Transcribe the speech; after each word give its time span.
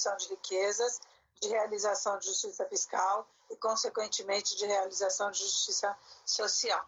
redistribuição 0.00 0.16
de 0.16 0.28
riquezas, 0.28 1.00
de 1.40 1.48
realização 1.48 2.18
de 2.18 2.26
justiça 2.26 2.64
fiscal 2.66 3.26
e, 3.50 3.56
consequentemente, 3.56 4.56
de 4.56 4.66
realização 4.66 5.30
de 5.30 5.38
justiça 5.38 5.96
social. 6.24 6.84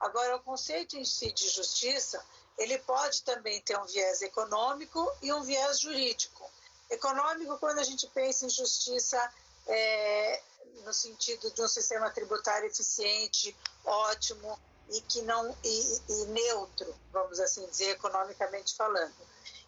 Agora, 0.00 0.36
o 0.36 0.42
conceito 0.42 0.96
em 0.96 1.04
si 1.04 1.32
de 1.32 1.48
justiça, 1.48 2.24
ele 2.58 2.78
pode 2.78 3.22
também 3.22 3.60
ter 3.62 3.78
um 3.78 3.84
viés 3.84 4.22
econômico 4.22 5.12
e 5.22 5.32
um 5.32 5.42
viés 5.42 5.80
jurídico. 5.80 6.48
Econômico, 6.90 7.58
quando 7.58 7.78
a 7.78 7.84
gente 7.84 8.06
pensa 8.08 8.46
em 8.46 8.50
justiça 8.50 9.32
é, 9.66 10.42
no 10.84 10.92
sentido 10.92 11.50
de 11.50 11.62
um 11.62 11.68
sistema 11.68 12.10
tributário 12.10 12.68
eficiente, 12.68 13.56
ótimo 13.84 14.58
e 14.88 15.00
que 15.00 15.20
não 15.22 15.56
e, 15.64 16.00
e 16.08 16.26
neutro, 16.26 16.94
vamos 17.12 17.40
assim 17.40 17.66
dizer, 17.66 17.90
economicamente 17.90 18.76
falando. 18.76 19.14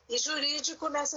E 0.09 0.16
jurídico 0.16 0.88
nessa 0.88 1.16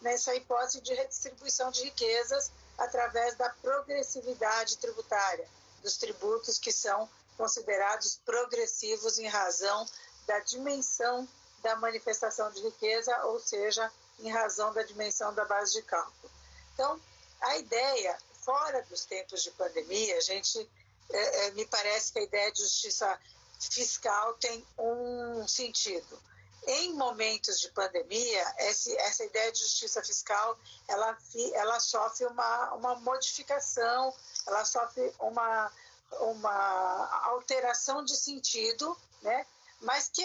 nessa 0.00 0.34
hipótese 0.34 0.80
de 0.80 0.92
redistribuição 0.94 1.70
de 1.70 1.84
riquezas 1.84 2.50
através 2.76 3.36
da 3.36 3.48
progressividade 3.50 4.78
tributária 4.78 5.48
dos 5.82 5.96
tributos 5.96 6.58
que 6.58 6.72
são 6.72 7.08
considerados 7.36 8.20
progressivos 8.24 9.18
em 9.18 9.28
razão 9.28 9.86
da 10.26 10.38
dimensão 10.40 11.28
da 11.62 11.76
manifestação 11.76 12.50
de 12.50 12.60
riqueza, 12.60 13.16
ou 13.26 13.38
seja, 13.38 13.90
em 14.18 14.30
razão 14.30 14.72
da 14.72 14.82
dimensão 14.82 15.32
da 15.32 15.44
base 15.44 15.72
de 15.74 15.82
cálculo. 15.82 16.32
Então, 16.74 17.00
a 17.40 17.56
ideia, 17.58 18.18
fora 18.44 18.82
dos 18.82 19.04
tempos 19.04 19.42
de 19.42 19.50
pandemia, 19.52 20.16
a 20.16 20.20
gente 20.20 20.68
é, 21.10 21.46
é, 21.46 21.50
me 21.52 21.64
parece 21.66 22.12
que 22.12 22.18
a 22.18 22.22
ideia 22.22 22.50
de 22.50 22.60
justiça 22.60 23.20
fiscal 23.60 24.34
tem 24.34 24.66
um 24.78 25.46
sentido. 25.46 26.18
Em 26.64 26.92
momentos 26.94 27.60
de 27.60 27.68
pandemia, 27.70 28.54
essa 28.58 29.24
ideia 29.24 29.50
de 29.50 29.58
justiça 29.58 30.02
fiscal 30.02 30.56
ela, 30.86 31.18
ela 31.54 31.80
sofre 31.80 32.24
uma, 32.26 32.74
uma 32.74 32.94
modificação, 32.96 34.14
ela 34.46 34.64
sofre 34.64 35.12
uma, 35.18 35.72
uma 36.20 37.24
alteração 37.24 38.04
de 38.04 38.16
sentido, 38.16 38.96
né? 39.22 39.44
mas 39.80 40.08
que, 40.08 40.24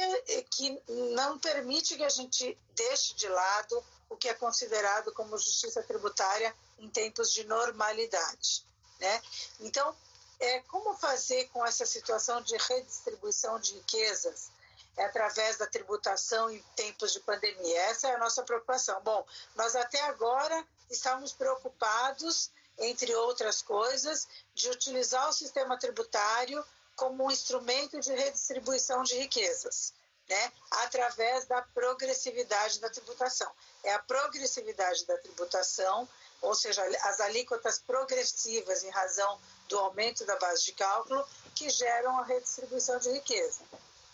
que 0.51 0.81
não 0.87 1.39
permite 1.39 1.95
que 1.95 2.03
a 2.03 2.09
gente 2.09 2.57
deixe 2.75 3.15
de 3.15 3.27
lado 3.27 3.83
o 4.07 4.15
que 4.15 4.29
é 4.29 4.33
considerado 4.33 5.11
como 5.13 5.37
justiça 5.37 5.81
tributária 5.83 6.55
em 6.77 6.87
tempos 6.89 7.33
de 7.33 7.43
normalidade. 7.45 8.63
Né? 8.99 9.21
Então, 9.59 9.95
é, 10.39 10.59
como 10.61 10.95
fazer 10.95 11.49
com 11.49 11.65
essa 11.65 11.85
situação 11.85 12.41
de 12.41 12.55
redistribuição 12.57 13.59
de 13.59 13.73
riquezas 13.73 14.51
é, 14.97 15.05
através 15.05 15.57
da 15.57 15.67
tributação 15.67 16.49
em 16.49 16.61
tempos 16.75 17.13
de 17.13 17.19
pandemia? 17.19 17.81
Essa 17.83 18.09
é 18.09 18.15
a 18.15 18.17
nossa 18.17 18.43
preocupação. 18.43 18.99
Bom, 19.01 19.25
nós 19.55 19.75
até 19.75 20.01
agora 20.01 20.65
estamos 20.89 21.31
preocupados, 21.31 22.51
entre 22.79 23.13
outras 23.15 23.61
coisas, 23.61 24.27
de 24.55 24.69
utilizar 24.69 25.29
o 25.29 25.33
sistema 25.33 25.77
tributário 25.77 26.63
como 26.95 27.25
um 27.25 27.31
instrumento 27.31 27.99
de 27.99 28.11
redistribuição 28.11 29.03
de 29.03 29.15
riquezas, 29.15 29.93
né? 30.27 30.51
através 30.71 31.45
da 31.45 31.61
progressividade 31.61 32.79
da 32.79 32.89
tributação. 32.89 33.51
É 33.83 33.93
a 33.93 33.99
progressividade 33.99 35.05
da 35.05 35.15
tributação, 35.19 36.09
ou 36.41 36.55
seja, 36.55 36.83
as 37.03 37.19
alíquotas 37.19 37.77
progressivas 37.79 38.83
em 38.83 38.89
razão 38.89 39.39
do 39.69 39.77
aumento 39.77 40.25
da 40.25 40.35
base 40.37 40.65
de 40.65 40.73
cálculo, 40.73 41.23
que 41.53 41.69
geram 41.69 42.17
a 42.19 42.23
redistribuição 42.23 42.97
de 42.97 43.11
riqueza. 43.11 43.61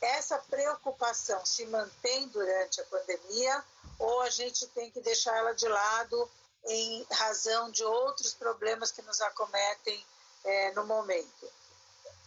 Essa 0.03 0.37
preocupação 0.37 1.45
se 1.45 1.65
mantém 1.65 2.27
durante 2.29 2.81
a 2.81 2.85
pandemia 2.85 3.63
ou 3.99 4.21
a 4.21 4.29
gente 4.29 4.67
tem 4.67 4.91
que 4.91 5.01
deixar 5.01 5.35
ela 5.37 5.53
de 5.53 5.67
lado 5.67 6.29
em 6.65 7.05
razão 7.11 7.71
de 7.71 7.83
outros 7.83 8.33
problemas 8.33 8.91
que 8.91 9.01
nos 9.01 9.21
acometem 9.21 10.05
é, 10.43 10.71
no 10.71 10.85
momento? 10.85 11.51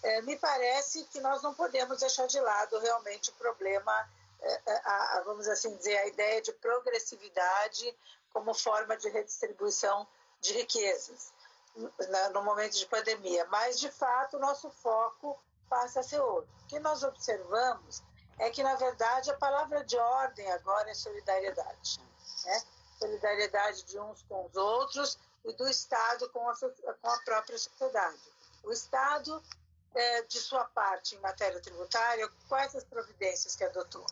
é, 0.06 0.22
me 0.22 0.36
parece 0.36 1.04
que 1.04 1.20
nós 1.20 1.42
não 1.42 1.52
podemos 1.52 1.98
deixar 1.98 2.26
de 2.26 2.38
lado 2.38 2.78
realmente 2.78 3.30
o 3.30 3.34
problema, 3.34 4.08
é, 4.40 4.60
é, 4.66 4.80
a, 4.84 5.18
a, 5.18 5.22
vamos 5.22 5.48
assim 5.48 5.74
dizer, 5.76 5.96
a 5.98 6.06
ideia 6.06 6.40
de 6.40 6.52
progressividade 6.52 7.96
como 8.32 8.54
forma 8.54 8.96
de 8.96 9.08
redistribuição 9.08 10.06
de 10.40 10.52
riquezas 10.52 11.32
no 12.32 12.42
momento 12.42 12.78
de 12.78 12.86
pandemia. 12.86 13.44
Mas, 13.46 13.80
de 13.80 13.90
fato, 13.90 14.36
o 14.36 14.40
nosso 14.40 14.70
foco 14.70 15.38
passa 15.68 16.00
a 16.00 16.02
ser 16.02 16.20
outro. 16.20 16.50
O 16.64 16.66
que 16.66 16.78
nós 16.78 17.02
observamos 17.02 18.02
é 18.38 18.50
que, 18.50 18.62
na 18.62 18.74
verdade, 18.74 19.30
a 19.30 19.36
palavra 19.36 19.84
de 19.84 19.96
ordem 19.96 20.50
agora 20.52 20.90
é 20.90 20.94
solidariedade. 20.94 22.00
Né? 22.44 22.62
Solidariedade 22.98 23.82
de 23.84 23.98
uns 23.98 24.22
com 24.22 24.46
os 24.46 24.56
outros 24.56 25.18
e 25.44 25.52
do 25.52 25.68
Estado 25.68 26.28
com 26.30 26.48
a, 26.48 26.54
com 26.54 27.10
a 27.10 27.18
própria 27.20 27.58
sociedade. 27.58 28.20
O 28.64 28.72
Estado 28.72 29.42
é, 29.94 30.22
de 30.22 30.38
sua 30.38 30.64
parte 30.64 31.14
em 31.14 31.20
matéria 31.20 31.60
tributária, 31.60 32.28
quais 32.48 32.74
as 32.76 32.84
providências 32.84 33.56
que 33.56 33.64
adotou? 33.64 34.04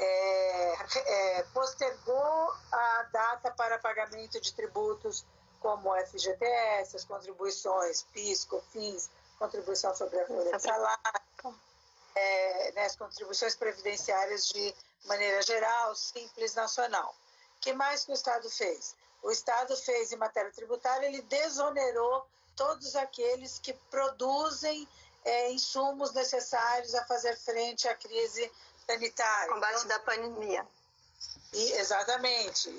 É, 0.00 0.76
é, 0.96 1.42
postergou 1.52 2.52
a 2.70 3.02
data 3.12 3.50
para 3.50 3.78
pagamento 3.78 4.40
de 4.40 4.54
tributos 4.54 5.26
como 5.60 5.94
FGTS, 6.06 6.96
as 6.96 7.04
contribuições 7.04 8.02
PIS, 8.12 8.44
COFINS, 8.44 9.10
contribuição 9.38 9.94
sobre 9.94 10.20
a 10.20 10.26
folha 10.26 10.56
de 10.56 10.62
salário, 10.62 11.60
é, 12.14 12.72
né, 12.72 12.84
as 12.86 12.96
contribuições 12.96 13.54
previdenciárias 13.54 14.48
de 14.48 14.74
maneira 15.04 15.40
geral, 15.42 15.94
simples, 15.94 16.54
nacional. 16.54 17.14
O 17.56 17.60
que 17.60 17.72
mais 17.72 18.04
que 18.04 18.10
o 18.10 18.14
Estado 18.14 18.50
fez? 18.50 18.94
O 19.22 19.30
Estado 19.30 19.76
fez 19.76 20.12
em 20.12 20.16
matéria 20.16 20.50
tributária, 20.52 21.06
ele 21.06 21.22
desonerou 21.22 22.26
todos 22.56 22.96
aqueles 22.96 23.58
que 23.58 23.72
produzem 23.90 24.88
é, 25.24 25.50
insumos 25.52 26.12
necessários 26.12 26.94
a 26.94 27.04
fazer 27.04 27.36
frente 27.36 27.88
à 27.88 27.94
crise 27.94 28.50
sanitária. 28.86 29.52
Combate 29.52 29.84
então, 29.84 29.88
da 29.88 29.98
pandemia. 30.00 30.66
E, 31.52 31.72
exatamente. 31.72 32.70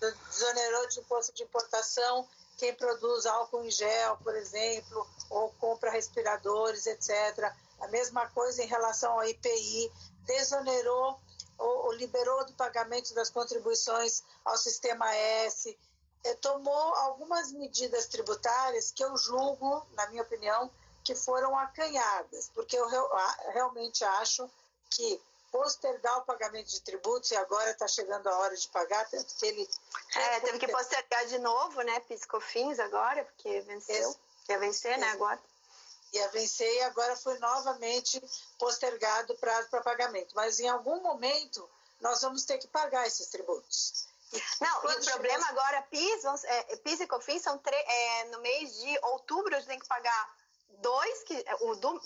Desonerou 0.00 0.88
de 0.88 1.00
imposto 1.00 1.32
de 1.32 1.44
importação 1.44 2.28
quem 2.62 2.72
produz 2.74 3.26
álcool 3.26 3.64
em 3.64 3.70
gel, 3.72 4.16
por 4.18 4.36
exemplo, 4.36 5.04
ou 5.28 5.50
compra 5.54 5.90
respiradores, 5.90 6.86
etc. 6.86 7.52
A 7.80 7.88
mesma 7.88 8.28
coisa 8.28 8.62
em 8.62 8.68
relação 8.68 9.14
ao 9.14 9.24
IPI, 9.24 9.92
desonerou 10.20 11.18
ou, 11.58 11.86
ou 11.86 11.92
liberou 11.94 12.46
do 12.46 12.52
pagamento 12.52 13.12
das 13.14 13.30
contribuições 13.30 14.22
ao 14.44 14.56
sistema 14.56 15.12
S, 15.12 15.76
é, 16.22 16.34
tomou 16.34 16.94
algumas 16.94 17.50
medidas 17.50 18.06
tributárias 18.06 18.92
que 18.92 19.02
eu 19.02 19.16
julgo, 19.16 19.84
na 19.94 20.06
minha 20.10 20.22
opinião, 20.22 20.70
que 21.02 21.16
foram 21.16 21.58
acanhadas, 21.58 22.48
porque 22.54 22.76
eu 22.76 22.86
realmente 23.52 24.04
acho 24.04 24.48
que 24.88 25.20
postergar 25.52 26.18
o 26.18 26.22
pagamento 26.22 26.70
de 26.70 26.80
tributos 26.80 27.30
e 27.30 27.36
agora 27.36 27.70
está 27.70 27.86
chegando 27.86 28.26
a 28.26 28.38
hora 28.38 28.56
de 28.56 28.66
pagar, 28.68 29.08
tanto 29.10 29.34
que 29.34 29.46
ele... 29.46 29.68
É, 30.16 30.40
teve 30.40 30.58
que 30.58 30.68
postergar 30.68 31.26
de 31.26 31.38
novo, 31.38 31.82
né, 31.82 32.00
piscofins 32.00 32.80
agora, 32.80 33.22
porque 33.24 33.60
venceu, 33.60 34.10
Esse, 34.10 34.18
ia 34.48 34.58
vencer, 34.58 34.98
né, 34.98 35.10
agora. 35.10 35.38
Ia 36.14 36.28
vencer 36.28 36.74
e 36.74 36.82
agora 36.82 37.14
foi 37.16 37.38
novamente 37.38 38.22
postergado 38.58 39.34
o 39.34 39.38
prazo 39.38 39.68
para 39.68 39.82
pagamento. 39.82 40.34
Mas 40.34 40.58
em 40.58 40.68
algum 40.68 41.00
momento 41.00 41.68
nós 42.00 42.20
vamos 42.22 42.44
ter 42.44 42.58
que 42.58 42.66
pagar 42.66 43.06
esses 43.06 43.28
tributos. 43.28 44.06
Não, 44.60 44.90
e 44.90 44.96
o 44.96 45.04
problema 45.04 45.46
agora, 45.48 45.82
PIS, 45.82 46.24
é, 46.44 46.76
PIS 46.76 47.00
e 47.00 47.06
COFINS 47.06 47.42
são 47.42 47.60
é, 47.66 48.24
no 48.24 48.40
mês 48.40 48.74
de 48.80 48.98
outubro 49.02 49.54
a 49.54 49.58
gente 49.58 49.68
tem 49.68 49.78
que 49.78 49.86
pagar 49.86 50.36
dois, 50.82 51.22
que, 51.22 51.44
o 51.62 51.74
do, 51.76 52.00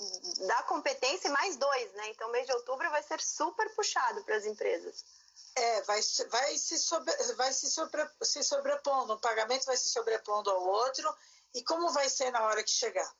da 0.46 0.62
competência 0.64 1.30
mais 1.30 1.56
dois, 1.56 1.92
né? 1.94 2.10
Então, 2.10 2.30
mês 2.30 2.46
de 2.46 2.52
outubro 2.52 2.88
vai 2.90 3.02
ser 3.02 3.20
super 3.20 3.68
puxado 3.74 4.22
para 4.22 4.36
as 4.36 4.44
empresas. 4.44 5.04
É, 5.54 5.82
vai, 5.82 6.00
vai, 6.30 6.56
se, 6.58 6.78
sobre, 6.78 7.12
vai 7.34 7.52
se, 7.52 7.70
sobre, 7.70 8.08
se 8.22 8.42
sobrepondo, 8.44 9.14
um 9.14 9.18
pagamento 9.18 9.64
vai 9.64 9.76
se 9.76 9.88
sobrepondo 9.88 10.50
ao 10.50 10.62
outro, 10.62 11.12
e 11.54 11.62
como 11.64 11.90
vai 11.90 12.08
ser 12.08 12.30
na 12.30 12.44
hora 12.44 12.62
que 12.62 12.70
chegar? 12.70 13.10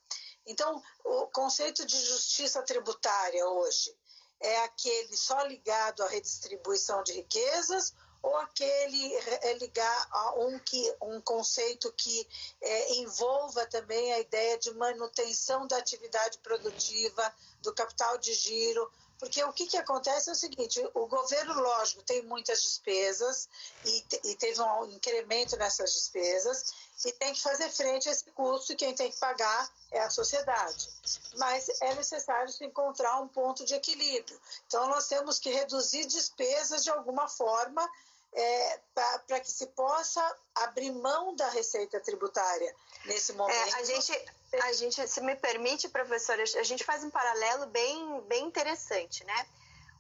Então, 0.47 0.83
o 1.05 1.27
conceito 1.29 1.85
de 1.85 1.99
justiça 1.99 2.63
tributária 2.63 3.45
hoje 3.49 3.97
é 4.39 4.59
aquele 4.65 5.17
só 5.17 5.41
ligado 5.43 6.03
à 6.03 6.09
redistribuição 6.09 7.03
de 7.03 7.15
riquezas 7.15 7.95
ou 8.23 8.37
aquele 8.39 9.15
é, 9.15 9.55
ligar 9.55 10.09
a 10.11 10.35
um, 10.41 10.59
que, 10.59 10.95
um 11.01 11.21
conceito 11.21 11.93
que 11.93 12.27
é, 12.61 12.95
envolva 12.95 13.67
também 13.67 14.13
a 14.13 14.21
ideia 14.21 14.59
de 14.59 14.73
manutenção 14.75 15.67
da 15.67 15.77
atividade 15.77 16.39
produtiva, 16.39 17.35
do 17.63 17.75
capital 17.75 18.19
de 18.19 18.33
giro, 18.35 18.91
porque 19.19 19.43
o 19.45 19.53
que, 19.53 19.67
que 19.67 19.77
acontece 19.77 20.29
é 20.29 20.33
o 20.33 20.37
seguinte: 20.37 20.81
o 20.95 21.07
governo, 21.07 21.55
lógico, 21.55 22.03
tem 22.03 22.23
muitas 22.23 22.63
despesas 22.63 23.49
e, 23.85 24.05
e 24.25 24.35
teve 24.37 24.61
um 24.61 24.87
incremento 24.91 25.57
nessas 25.57 25.93
despesas 25.93 26.75
e 27.05 27.13
tem 27.13 27.33
que 27.33 27.41
fazer 27.41 27.71
frente 27.71 28.09
a 28.09 28.13
esse 28.13 28.25
custo 28.33 28.73
e 28.73 28.77
quem 28.77 28.95
tem 28.95 29.11
que 29.11 29.19
pagar 29.19 29.71
é 29.91 30.01
a 30.01 30.11
sociedade. 30.11 30.89
Mas 31.37 31.69
é 31.81 31.95
necessário 31.95 32.51
se 32.51 32.65
encontrar 32.65 33.21
um 33.21 33.29
ponto 33.29 33.65
de 33.65 33.75
equilíbrio. 33.75 34.41
Então, 34.67 34.89
nós 34.89 35.07
temos 35.07 35.39
que 35.39 35.51
reduzir 35.51 36.07
despesas 36.07 36.85
de 36.85 36.91
alguma 36.91 37.29
forma 37.29 37.89
é, 38.37 38.81
para 38.95 39.41
que 39.41 39.51
se 39.51 39.67
possa 39.69 40.37
abrir 40.55 40.93
mão 40.93 41.35
da 41.35 41.49
receita 41.49 41.99
tributária 42.01 42.75
nesse 43.07 43.33
momento. 43.33 43.57
É, 43.57 43.81
a 43.81 43.85
gente, 43.85 44.27
a 44.63 44.73
gente, 44.75 45.09
se 45.09 45.21
me 45.23 45.35
permite, 45.35 45.89
professora, 45.89 46.43
a 46.43 46.63
gente 46.63 46.85
faz 46.85 47.03
um 47.03 47.11
paralelo 47.11 47.67
bem, 47.67 48.21
bem 48.29 48.45
interessante, 48.45 49.25
né? 49.25 49.47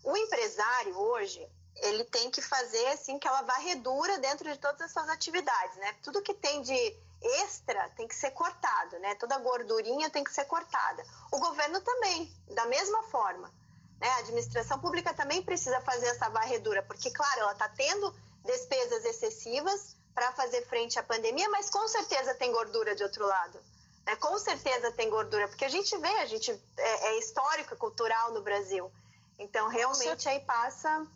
O 0.05 0.15
empresário 0.15 0.99
hoje, 0.99 1.49
ele 1.77 2.05
tem 2.05 2.31
que 2.31 2.43
fazer 2.43 2.87
assim 2.88 3.17
aquela 3.17 3.41
varredura 3.41 4.19
dentro 4.19 4.53
de 4.53 4.59
todas 4.59 4.83
as 4.83 4.93
suas 4.93 5.09
atividades, 5.09 5.77
né? 5.79 5.97
Tudo 6.03 6.23
que 6.23 6.35
tem 6.35 6.61
de 6.61 6.97
extra 7.41 7.88
tem 7.97 8.06
que 8.06 8.15
ser 8.15 8.33
cortado, 8.33 8.99
né? 8.99 9.15
Toda 9.15 9.38
gordurinha 9.38 10.11
tem 10.11 10.23
que 10.23 10.33
ser 10.33 10.44
cortada. 10.44 11.03
O 11.33 11.38
governo 11.38 11.81
também, 11.81 12.31
da 12.50 12.67
mesma 12.67 13.03
forma. 13.05 13.50
Né? 13.99 14.09
A 14.11 14.19
administração 14.19 14.79
pública 14.79 15.15
também 15.15 15.43
precisa 15.43 15.81
fazer 15.81 16.09
essa 16.09 16.29
varredura, 16.29 16.83
porque, 16.83 17.11
claro, 17.11 17.41
ela 17.41 17.53
está 17.53 17.69
tendo 17.71 18.15
despesas 18.46 19.04
excessivas 19.04 19.96
para 20.14 20.32
fazer 20.32 20.66
frente 20.66 20.98
à 20.98 21.02
pandemia, 21.02 21.48
mas 21.50 21.69
com 21.69 21.87
certeza 21.88 22.34
tem 22.34 22.50
gordura 22.50 22.94
de 22.94 23.02
outro 23.02 23.26
lado. 23.26 23.60
Né? 24.06 24.16
Com 24.16 24.38
certeza 24.38 24.90
tem 24.93 25.10
gordura, 25.10 25.46
porque 25.48 25.64
a 25.64 25.69
gente 25.69 25.96
vê, 25.98 26.08
a 26.08 26.26
gente 26.26 26.50
é, 26.78 27.08
é 27.08 27.19
histórico, 27.19 27.75
é 27.75 27.76
cultural 27.76 28.32
no 28.32 28.40
Brasil. 28.43 28.90
Então, 29.38 29.69
realmente, 29.69 30.28
aí 30.28 30.40
passa 30.40 31.06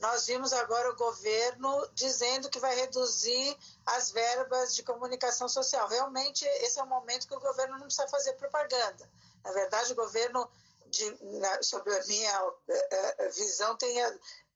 nós 0.00 0.26
vimos 0.26 0.52
agora 0.52 0.90
o 0.90 0.96
governo 0.96 1.88
dizendo 1.94 2.50
que 2.50 2.58
vai 2.58 2.74
reduzir 2.74 3.56
as 3.84 4.10
verbas 4.10 4.74
de 4.74 4.82
comunicação 4.82 5.48
social. 5.48 5.88
Realmente, 5.88 6.44
esse 6.44 6.78
é 6.78 6.82
o 6.82 6.86
momento 6.86 7.26
que 7.26 7.34
o 7.34 7.40
governo 7.40 7.78
não 7.78 7.86
precisa 7.86 8.06
fazer 8.08 8.34
propaganda. 8.34 9.08
Na 9.42 9.52
verdade, 9.52 9.92
o 9.92 9.96
governo, 9.96 10.48
de, 10.86 11.16
na, 11.38 11.62
sobre 11.62 11.96
a 11.96 12.04
minha 12.04 12.44
uh, 12.46 12.54
visão, 13.34 13.76
tem 13.76 13.96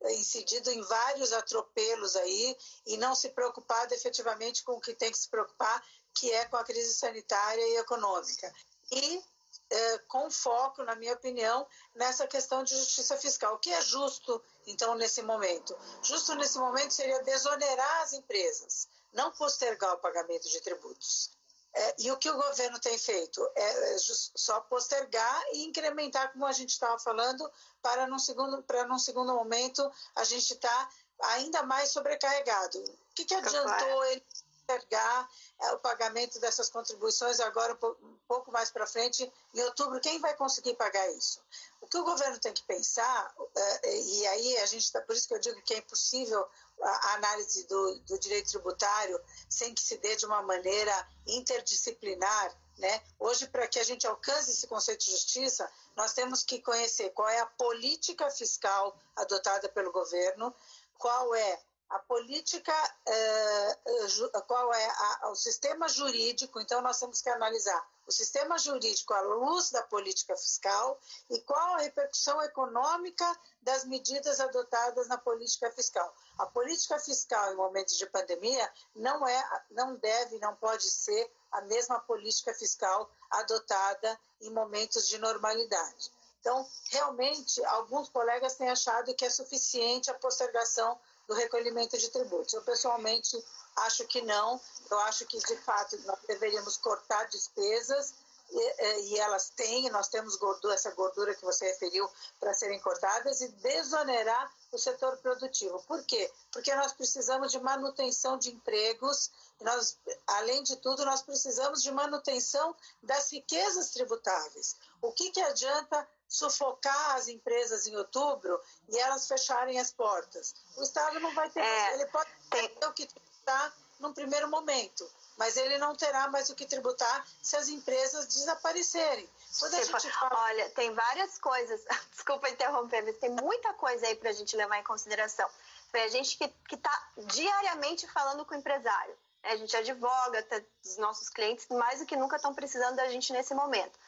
incidido 0.09 0.71
em 0.71 0.81
vários 0.83 1.33
atropelos 1.33 2.17
aí 2.17 2.57
e 2.87 2.97
não 2.97 3.15
se 3.15 3.29
preocupado 3.31 3.93
efetivamente 3.95 4.63
com 4.63 4.73
o 4.73 4.81
que 4.81 4.95
tem 4.95 5.11
que 5.11 5.19
se 5.19 5.29
preocupar, 5.29 5.85
que 6.15 6.33
é 6.33 6.45
com 6.47 6.57
a 6.57 6.65
crise 6.65 6.95
sanitária 6.95 7.63
e 7.63 7.77
econômica. 7.77 8.53
E 8.91 9.23
é, 9.71 9.99
com 10.09 10.31
foco, 10.31 10.83
na 10.83 10.95
minha 10.97 11.13
opinião, 11.13 11.67
nessa 11.95 12.27
questão 12.27 12.65
de 12.65 12.77
justiça 12.77 13.17
fiscal. 13.17 13.55
O 13.55 13.59
que 13.59 13.71
é 13.71 13.81
justo, 13.83 14.43
então, 14.67 14.95
nesse 14.95 15.23
momento? 15.23 15.77
Justo 16.03 16.35
nesse 16.35 16.59
momento 16.59 16.93
seria 16.93 17.23
desonerar 17.23 18.03
as 18.03 18.13
empresas, 18.13 18.89
não 19.13 19.31
postergar 19.33 19.95
o 19.95 19.99
pagamento 19.99 20.49
de 20.49 20.61
tributos. 20.61 21.31
É, 21.73 21.95
e 22.01 22.11
o 22.11 22.17
que 22.17 22.29
o 22.29 22.37
governo 22.37 22.81
tem 22.81 22.99
feito? 22.99 23.49
É, 23.55 23.95
é 23.95 23.97
só 23.99 24.61
postergar 24.63 25.43
e 25.53 25.65
incrementar, 25.65 26.33
como 26.33 26.47
a 26.47 26.53
gente 26.53 26.71
estava 26.71 26.99
falando, 26.99 27.51
para 27.81 28.07
num 28.07 28.19
segundo, 28.19 28.63
para 28.63 28.85
num 28.87 28.99
segundo 28.99 29.33
momento 29.33 29.91
a 30.17 30.25
gente 30.25 30.53
estar 30.53 30.69
tá 30.69 30.91
ainda 31.35 31.63
mais 31.63 31.91
sobrecarregado. 31.91 32.79
O 32.79 33.15
que, 33.15 33.25
que 33.25 33.35
adiantou 33.35 34.05
ele 34.07 34.25
postergar 34.71 35.29
é, 35.61 35.73
o 35.73 35.79
pagamento 35.79 36.39
dessas 36.41 36.71
contribuições 36.71 37.41
agora 37.41 37.77
um 38.03 38.19
pouco 38.29 38.53
mais 38.53 38.71
para 38.71 38.87
frente, 38.87 39.31
em 39.55 39.63
outubro, 39.63 40.01
quem 40.01 40.21
vai 40.21 40.35
conseguir 40.35 40.75
pagar 40.75 41.11
isso? 41.13 41.43
O 41.81 41.87
que 41.87 41.99
o 41.99 42.05
governo 42.05 42.39
tem 42.39 42.53
que 42.53 42.63
pensar, 42.63 43.35
é, 43.57 44.01
e 44.01 44.27
aí 44.29 44.57
a 44.59 44.67
gente 44.67 44.85
está, 44.85 45.01
por 45.01 45.15
isso 45.15 45.27
que 45.27 45.35
eu 45.35 45.41
digo 45.41 45.61
que 45.63 45.75
é 45.75 45.79
impossível 45.79 46.47
a 46.83 47.15
análise 47.15 47.67
do, 47.67 47.99
do 48.01 48.19
direito 48.19 48.51
tributário 48.51 49.21
sem 49.49 49.75
que 49.75 49.83
se 49.83 49.99
dê 49.99 50.17
de 50.17 50.25
uma 50.25 50.41
maneira 50.43 51.09
interdisciplinar, 51.27 52.57
né? 52.79 53.03
Hoje, 53.19 53.47
para 53.47 53.67
que 53.69 53.79
a 53.79 53.85
gente 53.85 54.07
alcance 54.07 54.51
esse 54.51 54.67
conceito 54.67 55.05
de 55.05 55.11
justiça, 55.11 55.71
nós 55.95 56.15
temos 56.15 56.43
que 56.43 56.63
conhecer 56.63 57.11
qual 57.11 57.29
é 57.29 57.41
a 57.41 57.47
política 57.47 58.31
fiscal 58.31 58.99
adotada 59.15 59.69
pelo 59.69 59.93
governo, 59.93 60.55
qual 60.97 61.35
é 61.35 61.61
a 61.91 61.99
política, 61.99 62.73
eh, 63.05 63.79
eh, 63.87 64.41
qual 64.47 64.73
é 64.73 64.89
o 65.27 65.35
sistema 65.35 65.89
jurídico, 65.89 66.61
então 66.61 66.81
nós 66.81 67.01
temos 67.01 67.21
que 67.21 67.29
analisar 67.29 67.85
o 68.07 68.13
sistema 68.13 68.57
jurídico 68.59 69.13
à 69.13 69.21
luz 69.21 69.71
da 69.71 69.83
política 69.83 70.37
fiscal 70.37 70.99
e 71.29 71.41
qual 71.41 71.75
a 71.75 71.79
repercussão 71.79 72.41
econômica 72.43 73.27
das 73.63 73.85
medidas 73.85 74.39
adotadas 74.39 75.09
na 75.09 75.19
política 75.19 75.71
fiscal. 75.73 76.15
A 76.39 76.47
política 76.47 76.99
fiscal 77.01 77.53
em 77.53 77.57
momentos 77.57 77.99
de 77.99 78.07
pandemia 78.07 78.73
não 78.95 79.27
é, 79.27 79.65
não 79.71 79.97
deve, 79.97 80.39
não 80.39 80.55
pode 80.55 80.89
ser 80.89 81.29
a 81.51 81.61
mesma 81.63 81.99
política 82.01 82.55
fiscal 82.55 83.11
adotada 83.31 84.19
em 84.41 84.51
momentos 84.51 85.09
de 85.09 85.19
normalidade. 85.19 86.13
Então, 86.41 86.67
realmente, 86.91 87.63
alguns 87.67 88.09
colegas 88.09 88.55
têm 88.55 88.71
achado 88.71 89.15
que 89.15 89.25
é 89.25 89.31
suficiente 89.31 90.11
a 90.11 90.15
postergação 90.15 90.99
do 91.31 91.37
recolhimento 91.37 91.97
de 91.97 92.11
tributos. 92.11 92.53
Eu, 92.53 92.63
pessoalmente, 92.63 93.41
acho 93.77 94.05
que 94.09 94.21
não. 94.23 94.61
Eu 94.91 94.99
acho 95.03 95.25
que, 95.27 95.39
de 95.39 95.57
fato, 95.59 95.97
nós 96.01 96.19
deveríamos 96.27 96.77
cortar 96.77 97.23
despesas 97.29 98.15
e, 98.51 99.13
e 99.13 99.19
elas 99.21 99.49
têm, 99.51 99.89
nós 99.91 100.09
temos 100.09 100.35
gordura, 100.35 100.75
essa 100.75 100.91
gordura 100.91 101.33
que 101.33 101.45
você 101.45 101.67
referiu 101.67 102.11
para 102.41 102.53
serem 102.53 102.81
cortadas 102.81 103.41
e 103.43 103.47
desonerar 103.47 104.53
o 104.73 104.79
setor 104.79 105.19
produtivo. 105.19 105.81
Por 105.87 106.03
quê? 106.03 106.29
Porque 106.51 106.75
nós 106.75 106.93
precisamos 106.93 107.53
de 107.53 107.61
manutenção 107.61 108.37
de 108.37 108.51
empregos, 108.51 109.31
nós, 109.61 109.97
além 110.27 110.65
de 110.65 110.75
tudo, 110.79 111.05
nós 111.05 111.23
precisamos 111.23 111.81
de 111.81 111.93
manutenção 111.93 112.75
das 113.01 113.31
riquezas 113.31 113.91
tributáveis. 113.91 114.75
O 115.01 115.13
que, 115.13 115.31
que 115.31 115.41
adianta 115.41 116.09
sufocar 116.31 117.17
as 117.17 117.27
empresas 117.27 117.89
em 117.89 117.97
outubro 117.97 118.59
e 118.89 118.97
elas 118.97 119.27
fecharem 119.27 119.81
as 119.81 119.91
portas. 119.91 120.55
O 120.77 120.83
Estado 120.83 121.19
não 121.19 121.35
vai 121.35 121.51
ter, 121.51 121.61
é, 121.61 121.95
ele 121.95 122.07
pode 122.07 122.31
ter 122.49 122.87
o 122.87 122.93
que 122.93 123.05
tributar 123.05 123.75
num 123.99 124.15
primeiro 124.15 124.49
momento, 124.49 125.11
mas 125.37 125.57
ele 125.57 125.77
não 125.77 125.95
terá 125.95 126.29
mais 126.29 126.49
o 126.49 126.55
que 126.55 126.65
tributar 126.65 127.27
se 127.43 127.57
as 127.57 127.69
empresas 127.69 128.29
desaparecerem. 128.29 129.29
Quando 129.59 129.75
a 129.75 129.83
gente 129.83 130.11
fala... 130.13 130.45
Olha, 130.45 130.71
tem 130.71 130.95
várias 130.95 131.37
coisas, 131.39 131.85
desculpa 132.13 132.49
interromper, 132.49 133.03
mas 133.03 133.19
tem 133.19 133.31
muita 133.31 133.75
coisa 133.75 134.07
aí 134.07 134.15
para 134.15 134.31
a 134.31 134.33
gente 134.33 134.57
levar 134.57 134.79
em 134.79 134.85
consideração. 134.85 135.51
Foi 135.91 136.03
a 136.05 136.09
gente 136.09 136.39
que 136.39 136.75
está 136.75 137.11
diariamente 137.27 138.07
falando 138.07 138.45
com 138.45 138.55
o 138.55 138.59
empresário. 138.59 139.15
Né? 139.43 139.51
A 139.51 139.57
gente 139.57 139.77
advoga, 139.77 140.43
tá, 140.45 140.61
os 140.85 140.97
nossos 140.99 141.29
clientes 141.29 141.67
mais 141.69 141.99
do 141.99 142.07
que 142.07 142.17
nunca 142.17 142.37
estão 142.37 142.55
precisando 142.55 142.97
da 142.97 143.09
gente 143.09 143.33
nesse 143.33 143.53
momento. 143.55 143.99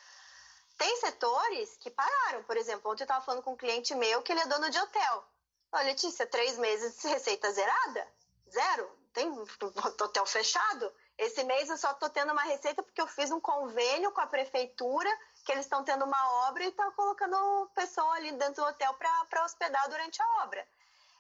Tem 0.83 0.97
setores 0.97 1.77
que 1.77 1.93
pararam. 1.93 2.43
Por 2.43 2.57
exemplo, 2.57 2.91
ontem 2.91 3.03
eu 3.03 3.05
estava 3.05 3.25
falando 3.25 3.45
com 3.45 3.53
um 3.53 3.57
cliente 3.57 3.95
meu 3.95 4.21
que 4.21 4.33
ele 4.33 4.41
é 4.41 4.47
dono 4.47 4.69
de 4.69 4.81
hotel. 4.81 5.25
Olha, 5.71 5.85
Letícia, 5.85 6.27
três 6.27 6.59
meses 6.59 7.01
de 7.01 7.07
receita 7.07 7.53
zerada? 7.53 8.09
Zero? 8.51 8.91
Tem 9.13 9.31
hotel 10.01 10.27
fechado? 10.27 10.93
Esse 11.17 11.45
mês 11.45 11.71
eu 11.71 11.77
só 11.77 11.93
estou 11.93 12.11
tendo 12.11 12.33
uma 12.33 12.43
receita 12.43 12.83
porque 12.83 13.01
eu 13.01 13.07
fiz 13.07 13.31
um 13.31 13.39
convênio 13.39 14.11
com 14.11 14.23
a 14.23 14.27
prefeitura 14.27 15.09
que 15.45 15.53
eles 15.53 15.67
estão 15.67 15.85
tendo 15.85 16.05
uma 16.05 16.49
obra 16.49 16.65
e 16.65 16.71
estão 16.71 16.91
colocando 16.95 17.37
o 17.37 17.69
pessoal 17.69 18.11
ali 18.15 18.33
dentro 18.33 18.65
do 18.65 18.69
hotel 18.69 18.93
para 18.95 19.45
hospedar 19.45 19.89
durante 19.89 20.21
a 20.21 20.43
obra. 20.43 20.67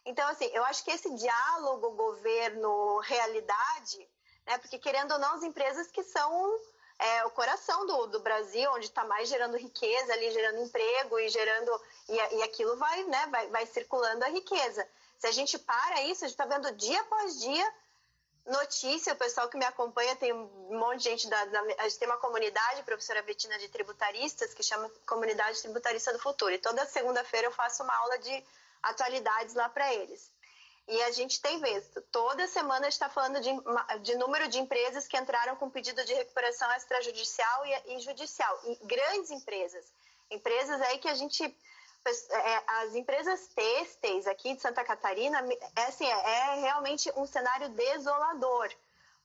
Então, 0.04 0.28
assim, 0.28 0.46
eu 0.46 0.64
acho 0.64 0.82
que 0.82 0.90
esse 0.90 1.08
diálogo 1.14 1.90
governo-realidade, 1.90 4.10
né, 4.44 4.58
porque 4.58 4.80
querendo 4.80 5.12
ou 5.12 5.20
não, 5.20 5.36
as 5.36 5.44
empresas 5.44 5.86
que 5.92 6.02
são 6.02 6.58
é 6.98 7.24
o 7.24 7.30
coração 7.30 7.86
do, 7.86 8.06
do 8.06 8.20
Brasil, 8.20 8.70
onde 8.72 8.86
está 8.86 9.04
mais 9.04 9.28
gerando 9.28 9.56
riqueza 9.56 10.12
ali, 10.12 10.30
gerando 10.30 10.62
emprego 10.62 11.18
e 11.18 11.28
gerando 11.28 11.80
e, 12.08 12.14
e 12.14 12.42
aquilo 12.42 12.76
vai, 12.76 13.04
né, 13.04 13.26
vai, 13.30 13.46
vai 13.48 13.66
circulando 13.66 14.24
a 14.24 14.28
riqueza. 14.28 14.86
Se 15.18 15.26
a 15.26 15.32
gente 15.32 15.58
para 15.58 16.02
isso, 16.02 16.24
a 16.24 16.28
gente 16.28 16.34
está 16.34 16.46
vendo 16.46 16.72
dia 16.72 17.00
após 17.00 17.40
dia 17.40 17.74
notícia, 18.46 19.12
o 19.12 19.16
pessoal 19.16 19.48
que 19.48 19.56
me 19.56 19.64
acompanha 19.64 20.16
tem 20.16 20.32
um 20.32 20.78
monte 20.78 20.98
de 20.98 21.04
gente 21.04 21.28
da, 21.28 21.44
da, 21.44 21.60
a 21.78 21.88
gente 21.88 21.98
tem 21.98 22.08
uma 22.08 22.16
comunidade, 22.16 22.82
professora 22.82 23.22
Betina 23.22 23.58
de 23.58 23.68
tributaristas, 23.68 24.52
que 24.52 24.62
chama 24.62 24.90
Comunidade 25.06 25.62
Tributarista 25.62 26.12
do 26.12 26.18
Futuro. 26.18 26.52
E 26.52 26.58
toda 26.58 26.84
segunda-feira 26.86 27.46
eu 27.46 27.52
faço 27.52 27.82
uma 27.84 27.94
aula 27.94 28.18
de 28.18 28.44
atualidades 28.82 29.54
lá 29.54 29.68
para 29.68 29.94
eles. 29.94 30.31
E 30.92 31.02
a 31.04 31.10
gente 31.10 31.40
tem 31.40 31.58
visto, 31.58 32.02
toda 32.12 32.46
semana 32.46 32.86
está 32.86 33.08
falando 33.08 33.40
de, 33.40 33.50
de, 34.02 34.14
número 34.16 34.46
de 34.46 34.58
empresas 34.58 35.08
que 35.08 35.16
entraram 35.16 35.56
com 35.56 35.70
pedido 35.70 36.04
de 36.04 36.12
recuperação 36.12 36.70
extrajudicial 36.72 37.64
e, 37.64 37.94
e 37.94 38.00
judicial. 38.00 38.60
E 38.64 38.78
grandes 38.84 39.30
empresas. 39.30 39.86
Empresas 40.30 40.82
aí 40.82 40.98
que 40.98 41.08
a 41.08 41.14
gente. 41.14 41.42
É, 41.44 42.62
as 42.82 42.94
empresas 42.94 43.48
têxteis 43.54 44.26
aqui 44.26 44.54
de 44.54 44.60
Santa 44.60 44.84
Catarina, 44.84 45.42
é, 45.76 45.82
assim, 45.84 46.04
é, 46.04 46.10
é 46.10 46.54
realmente 46.60 47.10
um 47.16 47.24
cenário 47.24 47.70
desolador 47.70 48.70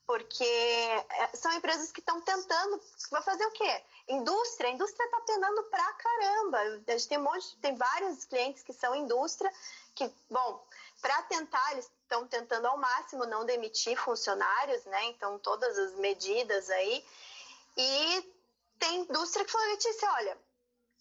porque 0.08 0.42
é, 0.42 1.36
são 1.36 1.52
empresas 1.52 1.92
que 1.92 2.00
estão 2.00 2.18
tentando, 2.22 2.80
vai 3.10 3.20
fazer 3.20 3.44
o 3.44 3.50
quê? 3.50 3.82
Indústria, 4.08 4.70
a 4.70 4.72
indústria 4.72 5.04
está 5.04 5.20
penando 5.20 5.62
pra 5.64 5.92
caramba. 5.92 6.58
A 6.86 6.92
gente 6.92 7.08
tem 7.08 7.18
um 7.18 7.24
monte, 7.24 7.54
tem 7.58 7.76
vários 7.76 8.24
clientes 8.24 8.62
que 8.62 8.72
são 8.72 8.96
indústria 8.96 9.52
que, 9.94 10.10
bom, 10.30 10.64
para 11.00 11.22
tentar, 11.22 11.72
eles 11.72 11.90
estão 12.02 12.26
tentando 12.26 12.66
ao 12.66 12.78
máximo 12.78 13.26
não 13.26 13.44
demitir 13.44 13.96
funcionários, 13.96 14.84
né? 14.86 15.04
Então, 15.06 15.38
todas 15.38 15.78
as 15.78 15.94
medidas 15.94 16.70
aí. 16.70 17.04
E 17.76 18.34
tem 18.78 19.00
indústria 19.00 19.44
que 19.44 19.52
falou, 19.52 19.68
Letícia, 19.68 20.10
olha, 20.14 20.38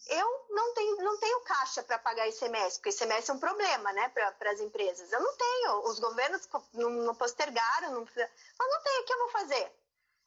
eu 0.10 0.46
não 0.50 0.74
tenho, 0.74 0.98
não 0.98 1.18
tenho 1.18 1.42
caixa 1.42 1.84
para 1.84 1.98
pagar 1.98 2.27
ICMS, 2.27 2.77
porque 2.80 2.89
ICMS 2.89 3.32
é 3.32 3.34
um 3.34 3.39
problema, 3.39 3.92
né, 3.94 4.10
para 4.10 4.51
as 4.51 4.60
empresas. 4.60 5.12
Eu 5.12 5.20
não 5.20 5.36
tenho, 5.36 5.89
os 5.89 6.00
governos 6.00 6.48
não, 6.74 6.89
não 6.89 7.16
postergaram, 7.16 7.92
não, 7.92 8.08
eu 8.16 8.68
não 8.68 8.82
tenho, 8.84 9.01
o 9.01 9.06
que 9.06 9.13
eu 9.13 9.20
vou 9.20 9.30
fazer? 9.30 9.72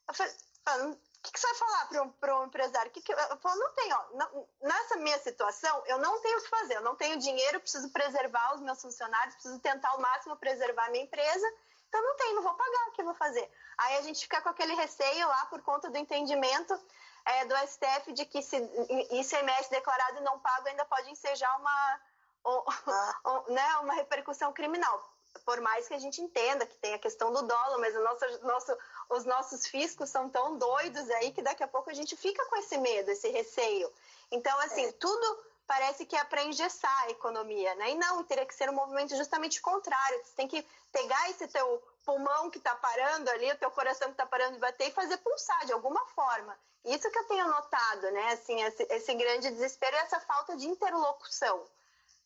Eu 0.08 0.14
falei, 0.14 0.34
o 0.66 1.22
que, 1.22 1.32
que, 1.32 1.40
você 1.40 1.46
vai 1.46 1.56
falar 1.56 2.12
para 2.20 2.34
um, 2.36 2.40
um, 2.40 2.46
empresário? 2.46 2.90
Que 2.90 3.02
que, 3.02 3.12
eu 3.12 3.36
falo, 3.38 3.60
não 3.60 3.72
tenho, 3.74 3.94
ó, 3.94 4.04
não, 4.14 4.48
nessa 4.62 4.96
minha 4.96 5.18
situação, 5.18 5.82
eu 5.86 5.98
não 5.98 6.20
tenho 6.20 6.38
o 6.38 6.42
que 6.42 6.48
fazer, 6.48 6.76
eu 6.76 6.82
não 6.82 6.96
tenho 6.96 7.18
dinheiro, 7.18 7.60
preciso 7.60 7.90
preservar 7.90 8.54
os 8.54 8.60
meus 8.60 8.80
funcionários, 8.80 9.34
preciso 9.34 9.58
tentar 9.60 9.90
ao 9.90 10.00
máximo 10.00 10.36
preservar 10.36 10.86
a 10.86 10.90
minha 10.90 11.04
empresa, 11.04 11.46
então 11.88 12.02
não 12.02 12.16
tenho, 12.16 12.36
não 12.36 12.42
vou 12.42 12.54
pagar, 12.54 12.88
o 12.88 12.92
que 12.92 13.00
eu 13.00 13.04
vou 13.04 13.14
fazer? 13.14 13.50
Aí 13.78 13.98
a 13.98 14.02
gente 14.02 14.20
fica 14.20 14.40
com 14.40 14.48
aquele 14.48 14.74
receio 14.74 15.26
lá 15.26 15.46
por 15.46 15.60
conta 15.62 15.90
do 15.90 15.98
entendimento 15.98 16.78
é, 17.24 17.44
do 17.44 17.54
STF 17.66 18.12
de 18.12 18.24
que 18.24 18.40
se 18.42 18.56
ICMS 18.56 19.70
declarado 19.70 20.18
e 20.18 20.22
não 20.22 20.38
pago 20.38 20.68
ainda 20.68 20.84
pode 20.84 21.10
ensejar 21.10 21.54
uma, 21.58 22.00
ou, 22.44 22.64
ah. 22.86 23.20
ou, 23.24 23.52
né, 23.52 23.76
uma 23.78 23.94
repercussão 23.94 24.52
criminal. 24.52 25.10
Por 25.44 25.60
mais 25.60 25.86
que 25.88 25.94
a 25.94 25.98
gente 25.98 26.20
entenda 26.20 26.66
que 26.66 26.76
tem 26.76 26.94
a 26.94 26.98
questão 26.98 27.32
do 27.32 27.42
dólar, 27.42 27.78
mas 27.78 27.94
o 27.96 28.02
nosso, 28.02 28.46
nosso, 28.46 28.78
os 29.10 29.24
nossos 29.24 29.66
fiscos 29.66 30.10
são 30.10 30.28
tão 30.28 30.58
doidos 30.58 31.08
aí 31.10 31.32
que 31.32 31.42
daqui 31.42 31.62
a 31.62 31.68
pouco 31.68 31.90
a 31.90 31.94
gente 31.94 32.16
fica 32.16 32.44
com 32.46 32.56
esse 32.56 32.76
medo, 32.78 33.10
esse 33.10 33.28
receio. 33.28 33.90
Então, 34.30 34.58
assim, 34.60 34.86
é. 34.86 34.92
tudo 34.92 35.44
parece 35.66 36.04
que 36.04 36.16
é 36.16 36.24
para 36.24 36.42
engessar 36.42 37.04
a 37.04 37.10
economia, 37.10 37.74
né? 37.76 37.90
E 37.90 37.94
não, 37.94 38.24
teria 38.24 38.44
que 38.44 38.54
ser 38.54 38.68
um 38.68 38.74
movimento 38.74 39.16
justamente 39.16 39.62
contrário. 39.62 40.20
Você 40.24 40.34
tem 40.34 40.48
que 40.48 40.66
pegar 40.90 41.30
esse 41.30 41.46
teu 41.46 41.80
pulmão 42.04 42.50
que 42.50 42.58
está 42.58 42.74
parando 42.74 43.30
ali, 43.30 43.52
o 43.52 43.56
teu 43.56 43.70
coração 43.70 44.08
que 44.08 44.14
está 44.14 44.26
parando 44.26 44.54
de 44.54 44.58
bater 44.58 44.88
e 44.88 44.92
fazer 44.92 45.16
pulsar 45.18 45.64
de 45.66 45.72
alguma 45.72 46.04
forma. 46.06 46.58
Isso 46.84 47.08
que 47.10 47.18
eu 47.18 47.28
tenho 47.28 47.46
notado, 47.46 48.10
né? 48.10 48.32
Assim, 48.32 48.60
esse, 48.62 48.82
esse 48.90 49.14
grande 49.14 49.50
desespero 49.50 49.94
e 49.94 50.00
essa 50.00 50.18
falta 50.20 50.56
de 50.56 50.66
interlocução 50.66 51.64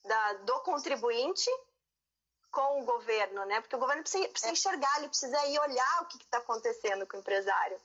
da, 0.04 0.32
do 0.34 0.60
contribuinte 0.60 1.50
com 2.54 2.80
o 2.80 2.84
governo, 2.84 3.44
né? 3.46 3.60
Porque 3.60 3.76
o 3.76 3.80
governo 3.80 4.02
precisa, 4.02 4.28
precisa 4.28 4.52
enxergar, 4.52 4.98
ele 4.98 5.08
precisa 5.08 5.46
ir 5.46 5.58
olhar 5.58 6.02
o 6.02 6.06
que 6.06 6.16
está 6.16 6.38
acontecendo 6.38 7.06
com 7.06 7.16
o 7.16 7.20
empresário. 7.20 7.78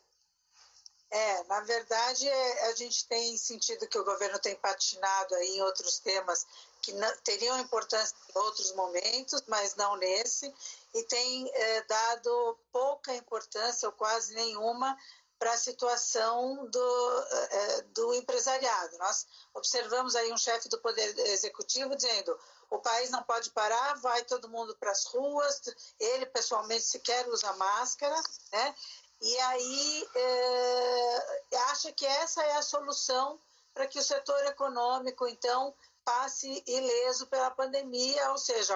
É, 1.12 1.44
na 1.46 1.62
verdade, 1.62 2.30
é, 2.30 2.70
a 2.70 2.76
gente 2.76 3.08
tem 3.08 3.36
sentido 3.36 3.88
que 3.88 3.98
o 3.98 4.06
governo 4.06 4.38
tem 4.38 4.56
patinado 4.56 5.34
aí 5.34 5.58
em 5.58 5.62
outros 5.64 5.98
temas 5.98 6.46
que 6.84 6.94
não, 6.94 7.18
teriam 7.24 7.60
importância 7.60 8.16
em 8.30 8.38
outros 8.38 8.72
momentos, 8.74 9.44
mas 9.48 9.76
não 9.76 9.98
nesse, 9.98 10.54
e 10.94 11.04
tem 11.04 11.50
é, 11.52 11.82
dado 11.82 12.60
pouca 12.72 13.16
importância 13.16 13.90
ou 13.90 13.94
quase 13.94 14.36
nenhuma 14.36 14.96
para 15.40 15.54
a 15.54 15.58
situação 15.58 16.68
do, 16.68 17.26
é, 17.50 17.82
do 17.94 18.14
empresariado. 18.14 18.98
Nós 19.00 19.26
observamos 19.56 20.16
aí 20.16 20.32
um 20.32 20.38
chefe 20.38 20.70
do 20.70 20.80
Poder 20.80 21.18
Executivo 21.30 21.96
dizendo 21.96 22.38
o 22.70 22.80
país 22.80 23.10
não 23.10 23.24
pode 23.24 23.50
parar, 23.52 23.96
vai 23.96 24.24
todo 24.26 24.50
mundo 24.50 24.76
para 24.78 24.92
as 24.92 25.06
ruas, 25.06 25.62
ele 26.00 26.26
pessoalmente 26.28 26.84
sequer 26.84 27.28
usa 27.28 27.52
máscara, 27.54 28.22
né? 28.52 28.76
e 29.22 29.40
aí 29.40 30.10
é, 30.16 31.58
acha 31.70 31.92
que 31.92 32.06
essa 32.06 32.44
é 32.44 32.58
a 32.58 32.62
solução 32.62 33.40
para 33.74 33.88
que 33.88 34.00
o 34.00 34.04
setor 34.04 34.44
econômico, 34.46 35.28
então, 35.28 35.74
passe 36.04 36.64
ileso 36.66 37.28
pela 37.28 37.52
pandemia, 37.52 38.32
ou 38.32 38.38
seja, 38.38 38.76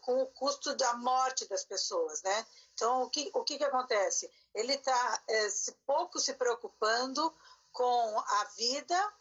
com 0.00 0.22
o 0.22 0.26
custo 0.26 0.74
da 0.76 0.94
morte 0.94 1.46
das 1.46 1.64
pessoas, 1.64 2.22
né? 2.22 2.46
Então, 2.74 3.02
o 3.02 3.10
que, 3.10 3.30
o 3.34 3.44
que, 3.44 3.58
que 3.58 3.64
acontece? 3.64 4.30
Ele 4.54 4.74
está 4.74 5.22
é, 5.28 5.50
se, 5.50 5.72
pouco 5.86 6.18
se 6.18 6.34
preocupando 6.34 7.32
com 7.72 8.18
a 8.18 8.44
vida 8.56 9.12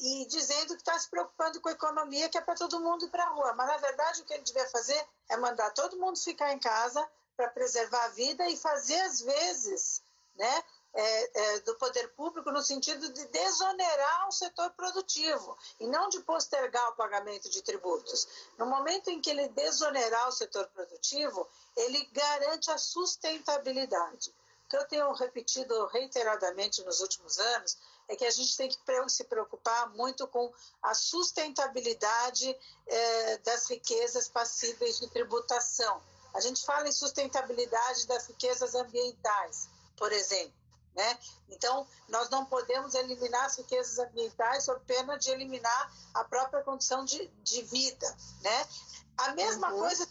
e 0.00 0.26
dizendo 0.26 0.74
que 0.74 0.80
está 0.80 0.98
se 0.98 1.08
preocupando 1.10 1.60
com 1.60 1.68
a 1.68 1.72
economia, 1.72 2.28
que 2.28 2.38
é 2.38 2.40
para 2.40 2.54
todo 2.54 2.80
mundo 2.80 3.04
ir 3.04 3.10
para 3.10 3.24
a 3.24 3.30
rua. 3.30 3.52
Mas, 3.54 3.66
na 3.68 3.76
verdade, 3.76 4.22
o 4.22 4.24
que 4.24 4.34
ele 4.34 4.42
devia 4.42 4.66
fazer 4.68 5.06
é 5.28 5.36
mandar 5.36 5.70
todo 5.72 5.98
mundo 5.98 6.18
ficar 6.18 6.52
em 6.52 6.58
casa, 6.58 7.06
para 7.36 7.48
preservar 7.48 8.02
a 8.04 8.08
vida 8.08 8.48
e 8.48 8.56
fazer, 8.56 8.98
às 9.02 9.20
vezes, 9.20 10.02
né, 10.34 10.64
é, 10.94 11.40
é, 11.40 11.60
do 11.60 11.74
poder 11.74 12.08
público 12.14 12.50
no 12.50 12.62
sentido 12.62 13.12
de 13.12 13.26
desonerar 13.26 14.28
o 14.28 14.32
setor 14.32 14.70
produtivo 14.70 15.56
e 15.78 15.86
não 15.86 16.08
de 16.08 16.20
postergar 16.20 16.88
o 16.88 16.96
pagamento 16.96 17.50
de 17.50 17.62
tributos. 17.62 18.26
No 18.56 18.64
momento 18.64 19.10
em 19.10 19.20
que 19.20 19.28
ele 19.28 19.48
desonerar 19.48 20.28
o 20.28 20.32
setor 20.32 20.66
produtivo, 20.68 21.46
ele 21.76 22.02
garante 22.12 22.70
a 22.70 22.78
sustentabilidade. 22.78 24.34
O 24.66 24.68
que 24.68 24.76
eu 24.76 24.86
tenho 24.86 25.12
repetido 25.12 25.86
reiteradamente 25.86 26.82
nos 26.84 27.00
últimos 27.00 27.38
anos 27.38 27.78
é 28.08 28.16
que 28.16 28.24
a 28.24 28.30
gente 28.30 28.56
tem 28.56 28.68
que 28.68 28.78
se 29.08 29.24
preocupar 29.24 29.90
muito 29.90 30.26
com 30.28 30.52
a 30.82 30.92
sustentabilidade 30.94 32.56
é, 32.86 33.38
das 33.38 33.70
riquezas 33.70 34.28
passíveis 34.28 34.98
de 34.98 35.08
tributação 35.08 36.02
a 36.36 36.40
gente 36.40 36.66
fala 36.66 36.86
em 36.86 36.92
sustentabilidade 36.92 38.06
das 38.06 38.26
riquezas 38.26 38.74
ambientais, 38.74 39.70
por 39.96 40.12
exemplo. 40.12 40.52
Né? 40.94 41.18
Então, 41.48 41.86
nós 42.08 42.28
não 42.28 42.44
podemos 42.44 42.94
eliminar 42.94 43.46
as 43.46 43.56
riquezas 43.56 43.98
ambientais 43.98 44.64
sob 44.64 44.78
pena 44.86 45.18
de 45.18 45.30
eliminar 45.30 45.92
a 46.14 46.24
própria 46.24 46.62
condição 46.62 47.04
de, 47.04 47.26
de 47.42 47.62
vida. 47.62 48.16
Né? 48.42 48.68
A 49.16 49.32
mesma 49.32 49.72
uhum. 49.72 49.78
coisa 49.80 50.06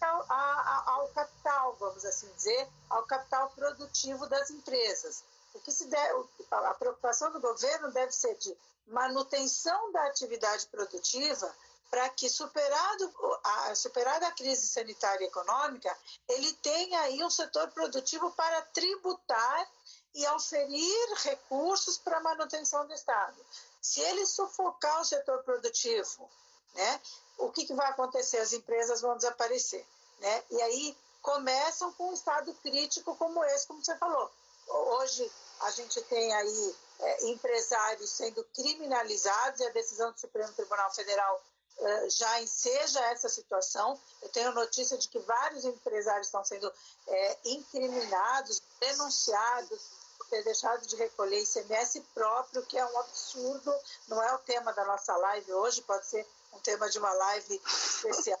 ao, 0.00 0.32
ao, 0.32 0.88
ao, 0.88 1.08
capital, 1.08 1.76
vamos 1.78 2.04
assim 2.04 2.28
dizer, 2.34 2.68
ao 2.88 3.02
capital 3.04 3.50
produtivo 3.50 4.26
das 4.26 4.50
empresas. 4.50 5.24
O 5.54 5.60
que 5.60 5.72
se 5.72 5.86
deve, 5.86 6.28
a 6.50 6.74
preocupação 6.74 7.32
do 7.32 7.40
governo 7.40 7.90
deve 7.90 8.12
ser 8.12 8.34
de 8.36 8.56
manutenção 8.86 9.92
da 9.92 10.06
atividade 10.06 10.66
produtiva 10.66 11.52
para 11.90 12.08
que, 12.10 12.28
superado 12.28 13.12
a, 13.42 13.74
superada 13.74 14.26
a 14.28 14.32
crise 14.32 14.68
sanitária 14.68 15.24
e 15.24 15.26
econômica, 15.26 15.96
ele 16.28 16.52
tenha 16.54 17.00
aí 17.00 17.22
um 17.24 17.30
setor 17.30 17.68
produtivo 17.72 18.30
para 18.32 18.62
tributar 18.62 19.68
e 20.14 20.26
oferir 20.28 21.14
recursos 21.24 21.98
para 21.98 22.18
a 22.18 22.22
manutenção 22.22 22.86
do 22.86 22.92
Estado. 22.92 23.36
Se 23.80 24.00
ele 24.00 24.24
sufocar 24.26 25.00
o 25.00 25.04
setor 25.04 25.42
produtivo, 25.42 26.30
né, 26.74 27.00
o 27.38 27.50
que, 27.50 27.64
que 27.64 27.74
vai 27.74 27.88
acontecer? 27.90 28.38
As 28.38 28.52
empresas 28.52 29.00
vão 29.00 29.16
desaparecer. 29.16 29.84
Né? 30.18 30.44
E 30.50 30.62
aí 30.62 30.96
começam 31.22 31.92
com 31.92 32.10
um 32.10 32.14
estado 32.14 32.52
crítico 32.62 33.16
como 33.16 33.44
esse, 33.44 33.66
como 33.66 33.84
você 33.84 33.96
falou. 33.96 34.30
Hoje 34.68 35.30
a 35.60 35.70
gente 35.70 36.00
tem 36.02 36.32
aí 36.34 36.76
é, 37.00 37.26
empresários 37.28 38.10
sendo 38.10 38.44
criminalizados 38.54 39.60
e 39.60 39.66
a 39.66 39.70
decisão 39.70 40.12
do 40.12 40.20
Supremo 40.20 40.52
Tribunal 40.52 40.92
Federal 40.92 41.42
já 42.10 42.42
enseja 42.42 43.00
essa 43.06 43.28
situação. 43.28 43.98
Eu 44.20 44.28
tenho 44.28 44.52
notícia 44.52 44.98
de 44.98 45.08
que 45.08 45.18
vários 45.20 45.64
empresários 45.64 46.26
estão 46.26 46.44
sendo 46.44 46.70
é, 47.08 47.38
incriminados, 47.46 48.62
denunciados 48.78 49.80
ter 50.30 50.44
deixado 50.44 50.86
de 50.86 50.96
recolher 50.96 51.42
ICMS 51.42 52.00
próprio, 52.14 52.64
que 52.64 52.78
é 52.78 52.86
um 52.86 52.98
absurdo. 53.00 53.74
Não 54.06 54.22
é 54.22 54.32
o 54.32 54.38
tema 54.38 54.72
da 54.72 54.84
nossa 54.84 55.14
live 55.16 55.52
hoje, 55.52 55.82
pode 55.82 56.06
ser 56.06 56.26
um 56.52 56.58
tema 56.60 56.88
de 56.88 56.98
uma 56.98 57.12
live 57.12 57.60
especial. 57.66 58.40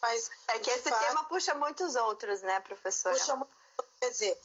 Mas, 0.00 0.30
é 0.48 0.58
que 0.58 0.70
esse 0.70 0.88
fato, 0.88 1.04
tema 1.06 1.24
puxa 1.24 1.54
muitos 1.54 1.96
outros, 1.96 2.42
né, 2.42 2.60
professora? 2.60 3.16
Puxa 3.16 3.34
muito, 3.34 3.50
quer 4.00 4.10
dizer, 4.10 4.38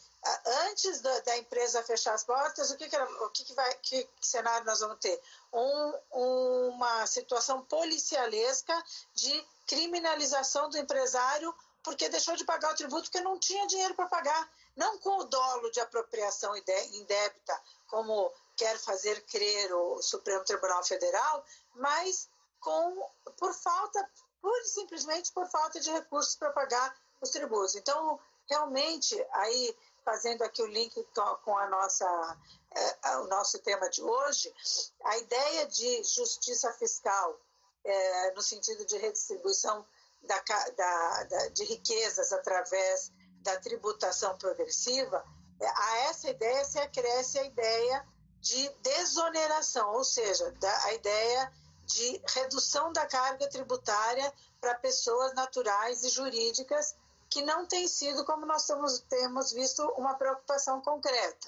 antes 0.66 1.02
da, 1.02 1.20
da, 1.20 1.38
empresa 1.38 1.84
fechar 1.84 2.14
as 2.14 2.24
portas, 2.24 2.72
o 2.72 2.78
que, 2.78 2.88
que, 2.88 2.98
o 2.98 3.30
que, 3.30 3.44
que 3.44 3.54
vai, 3.54 3.74
que, 3.76 4.04
que, 4.04 4.28
cenário 4.28 4.66
nós 4.66 4.80
vamos 4.80 4.98
ter? 5.00 5.22
Um, 5.52 6.70
uma 6.70 7.06
situação 7.08 7.62
policialesca 7.64 8.84
de 9.14 9.46
criminalização 9.68 10.70
do 10.70 10.78
empresário 10.78 11.54
porque 11.84 12.10
deixou 12.10 12.36
de 12.36 12.46
pagar 12.46 12.72
o 12.72 12.76
tributo 12.76 13.04
porque 13.04 13.22
não 13.22 13.40
tinha 13.40 13.66
dinheiro 13.68 13.96
para 13.96 14.08
pagar. 14.08 14.52
Não 14.76 14.98
com 15.00 15.18
o 15.20 15.24
dolo 15.26 15.70
de 15.72 15.80
apropriação 15.80 16.56
indébita, 16.56 17.62
como 17.88 18.32
quer 18.56 18.78
fazer 18.78 19.22
crer 19.26 19.74
o 19.74 20.02
Supremo 20.02 20.46
Tribunal 20.46 20.84
Federal, 20.84 21.46
mas 21.74 22.30
com, 22.62 23.10
por 23.38 23.54
falta, 23.54 24.10
pura 24.42 24.62
e 24.62 24.68
simplesmente 24.68 25.32
por 25.34 25.48
falta 25.48 25.80
de 25.80 25.92
recursos 25.92 26.36
para 26.36 26.52
pagar 26.52 26.96
os 27.22 27.30
tributos. 27.30 27.76
Então, 27.76 28.20
realmente, 28.50 29.16
aí 29.34 29.76
fazendo 30.04 30.44
aqui 30.44 30.62
o 30.62 30.68
link 30.68 31.06
com 31.44 31.58
a 31.58 31.68
nossa, 31.68 32.38
é, 32.72 33.18
o 33.18 33.28
nosso 33.28 33.60
tema 33.60 33.90
de 33.90 34.02
hoje, 34.02 34.54
a 35.04 35.18
ideia 35.18 35.68
de 35.68 36.04
justiça 36.04 36.72
fiscal, 36.74 37.40
é, 37.84 38.32
no 38.32 38.42
sentido 38.42 38.86
de 38.86 38.98
redistribuição 38.98 39.86
da, 40.24 40.40
da, 40.76 41.24
da, 41.24 41.48
de 41.50 41.64
riquezas 41.66 42.32
através 42.32 43.12
da 43.42 43.60
tributação 43.60 44.38
progressiva, 44.38 45.24
é, 45.60 45.68
a 45.68 45.98
essa 46.10 46.30
ideia 46.30 46.66
se 46.66 46.80
acresce 46.80 47.40
a 47.40 47.46
ideia 47.46 48.08
de 48.40 48.70
desoneração, 48.82 49.94
ou 49.94 50.04
seja, 50.04 50.52
da, 50.54 50.86
a 50.86 50.94
ideia 50.94 51.54
de 51.94 52.22
redução 52.28 52.92
da 52.92 53.06
carga 53.06 53.48
tributária 53.50 54.34
para 54.60 54.76
pessoas 54.76 55.34
naturais 55.34 56.04
e 56.04 56.10
jurídicas 56.10 56.96
que 57.30 57.42
não 57.42 57.66
tem 57.66 57.88
sido 57.88 58.26
como 58.26 58.46
nós 58.46 58.68
temos, 59.10 59.54
visto 59.54 59.82
uma 59.98 60.16
preocupação 60.16 60.82
concreta. 60.82 61.48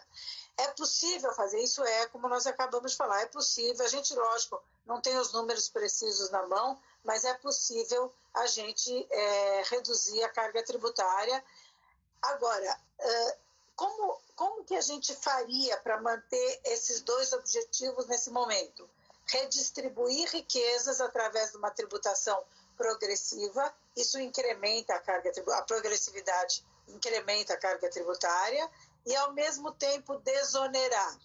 É 0.57 0.67
possível 0.69 1.33
fazer 1.33 1.59
isso? 1.59 1.83
É, 1.83 2.05
como 2.07 2.29
nós 2.29 2.47
acabamos 2.47 2.91
de 2.91 2.97
falar, 2.97 3.21
é 3.21 3.25
possível. 3.25 3.85
A 3.85 3.89
gente, 3.89 4.13
lógico, 4.15 4.63
não 4.85 5.01
tem 5.01 5.17
os 5.17 5.33
números 5.33 5.67
precisos 5.67 6.29
na 6.29 6.47
mão, 6.47 6.79
mas 7.03 7.25
é 7.25 7.33
possível 7.33 8.13
a 8.33 8.47
gente 8.47 9.07
é, 9.09 9.63
reduzir 9.65 10.23
a 10.23 10.29
carga 10.29 10.63
tributária. 10.63 11.43
Agora, 12.21 12.79
como, 13.75 14.21
como 14.35 14.63
que 14.63 14.75
a 14.75 14.81
gente 14.81 15.13
faria 15.15 15.77
para 15.77 16.00
manter 16.01 16.62
esses 16.63 17.01
dois 17.01 17.33
objetivos 17.33 18.07
nesse 18.07 18.29
momento? 18.29 18.89
Redistribuir 19.25 20.29
riquezas 20.29 20.99
através 20.99 21.51
de 21.51 21.57
uma 21.57 21.71
tributação 21.71 22.43
progressiva, 22.77 23.73
isso 23.95 24.19
incrementa 24.19 24.93
a 24.95 24.99
carga 24.99 25.31
a 25.53 25.61
progressividade 25.61 26.63
incrementa 26.87 27.53
a 27.53 27.57
carga 27.57 27.89
tributária 27.89 28.69
e 29.05 29.15
ao 29.15 29.33
mesmo 29.33 29.71
tempo 29.71 30.17
desonerar 30.19 31.17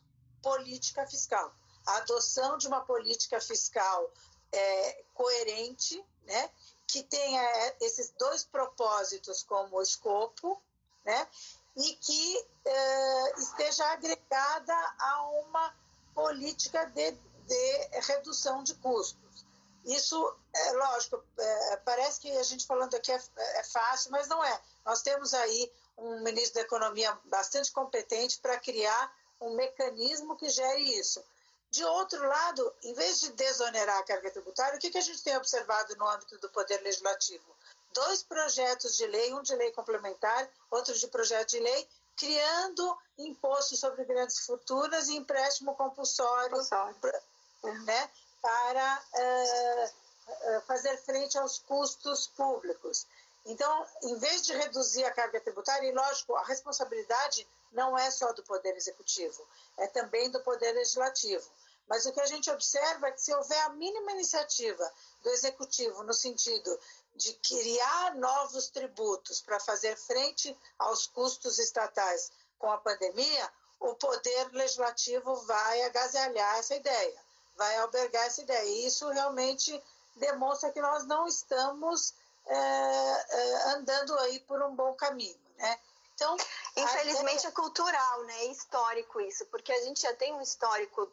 política 0.42 1.06
fiscal, 1.06 1.52
a 1.86 1.96
adoção 1.98 2.56
de 2.58 2.68
uma 2.68 2.80
política 2.80 3.40
fiscal 3.40 4.10
é, 4.52 5.04
coerente, 5.14 6.02
né, 6.24 6.50
que 6.86 7.02
tenha 7.02 7.42
é, 7.42 7.76
esses 7.80 8.10
dois 8.18 8.44
propósitos 8.44 9.42
como 9.42 9.82
escopo, 9.82 10.60
né, 11.04 11.28
e 11.76 11.94
que 11.96 12.46
é, 12.64 13.38
esteja 13.38 13.84
agregada 13.92 14.74
a 14.98 15.22
uma 15.44 15.74
política 16.14 16.84
de, 16.86 17.12
de 17.48 18.00
redução 18.00 18.62
de 18.62 18.74
custos. 18.74 19.46
Isso, 19.84 20.36
é 20.54 20.72
lógico, 20.72 21.22
é, 21.38 21.76
parece 21.78 22.20
que 22.20 22.30
a 22.30 22.42
gente 22.42 22.66
falando 22.66 22.94
aqui 22.94 23.10
é, 23.10 23.20
é 23.36 23.64
fácil, 23.64 24.10
mas 24.10 24.28
não 24.28 24.44
é. 24.44 24.60
Nós 24.84 25.00
temos 25.02 25.32
aí 25.32 25.72
um 25.96 26.20
ministro 26.20 26.56
da 26.56 26.60
Economia 26.60 27.16
bastante 27.24 27.72
competente 27.72 28.38
para 28.38 28.58
criar 28.58 29.16
um 29.40 29.54
mecanismo 29.54 30.36
que 30.36 30.48
gere 30.50 30.98
isso. 30.98 31.24
De 31.70 31.84
outro 31.84 32.26
lado, 32.26 32.74
em 32.82 32.94
vez 32.94 33.20
de 33.20 33.32
desonerar 33.32 33.98
a 33.98 34.04
carga 34.04 34.30
tributária, 34.30 34.76
o 34.76 34.80
que, 34.80 34.90
que 34.90 34.98
a 34.98 35.02
gente 35.02 35.22
tem 35.22 35.36
observado 35.36 35.94
no 35.96 36.08
âmbito 36.08 36.38
do 36.38 36.48
Poder 36.50 36.80
Legislativo? 36.82 37.44
Dois 37.92 38.22
projetos 38.22 38.96
de 38.96 39.06
lei, 39.06 39.34
um 39.34 39.42
de 39.42 39.54
lei 39.54 39.70
complementar, 39.72 40.48
outro 40.70 40.94
de 40.94 41.06
projeto 41.08 41.50
de 41.50 41.60
lei, 41.60 41.88
criando 42.16 42.98
imposto 43.18 43.76
sobre 43.76 44.04
grandes 44.04 44.40
fortunas 44.40 45.08
e 45.08 45.16
empréstimo 45.16 45.74
compulsório, 45.74 46.50
compulsório. 46.50 47.22
Né, 47.62 48.10
para 48.40 49.02
uh, 49.14 50.60
fazer 50.62 50.96
frente 50.98 51.36
aos 51.36 51.58
custos 51.58 52.28
públicos. 52.28 53.06
Então, 53.44 53.86
em 54.02 54.16
vez 54.18 54.42
de 54.42 54.52
reduzir 54.52 55.04
a 55.04 55.10
carga 55.10 55.40
tributária, 55.40 55.88
e 55.88 55.92
lógico, 55.92 56.36
a 56.36 56.44
responsabilidade 56.44 57.46
não 57.72 57.96
é 57.96 58.10
só 58.10 58.32
do 58.32 58.42
Poder 58.42 58.76
Executivo, 58.76 59.46
é 59.78 59.86
também 59.88 60.30
do 60.30 60.40
Poder 60.40 60.72
Legislativo. 60.72 61.48
Mas 61.88 62.04
o 62.04 62.12
que 62.12 62.20
a 62.20 62.26
gente 62.26 62.50
observa 62.50 63.08
é 63.08 63.12
que 63.12 63.22
se 63.22 63.34
houver 63.34 63.60
a 63.62 63.70
mínima 63.70 64.12
iniciativa 64.12 64.92
do 65.22 65.30
Executivo 65.30 66.02
no 66.02 66.12
sentido 66.12 66.78
de 67.16 67.32
criar 67.34 68.14
novos 68.16 68.68
tributos 68.68 69.40
para 69.40 69.58
fazer 69.58 69.96
frente 69.96 70.56
aos 70.78 71.06
custos 71.06 71.58
estatais 71.58 72.30
com 72.58 72.70
a 72.70 72.78
pandemia, 72.78 73.50
o 73.80 73.94
Poder 73.94 74.52
Legislativo 74.52 75.34
vai 75.46 75.82
agasalhar 75.84 76.58
essa 76.58 76.74
ideia, 76.74 77.24
vai 77.58 77.76
albergar 77.78 78.24
essa 78.24 78.40
ideia. 78.40 78.64
E 78.64 78.86
isso 78.86 79.06
realmente 79.10 79.82
demonstra 80.16 80.70
que 80.70 80.80
nós 80.80 81.04
não 81.06 81.26
estamos 81.26 82.14
é, 82.46 82.56
é, 82.56 83.70
andando 83.72 84.16
aí 84.20 84.40
por 84.40 84.62
um 84.62 84.74
bom 84.74 84.94
caminho, 84.94 85.38
né? 85.58 85.78
Então, 86.14 86.36
infelizmente 86.76 87.46
é 87.46 87.50
cultural, 87.50 88.22
né? 88.24 88.44
É 88.44 88.46
histórico 88.46 89.20
isso, 89.20 89.44
porque 89.46 89.72
a 89.72 89.84
gente 89.84 90.00
já 90.00 90.14
tem 90.14 90.32
um 90.32 90.40
histórico 90.40 91.10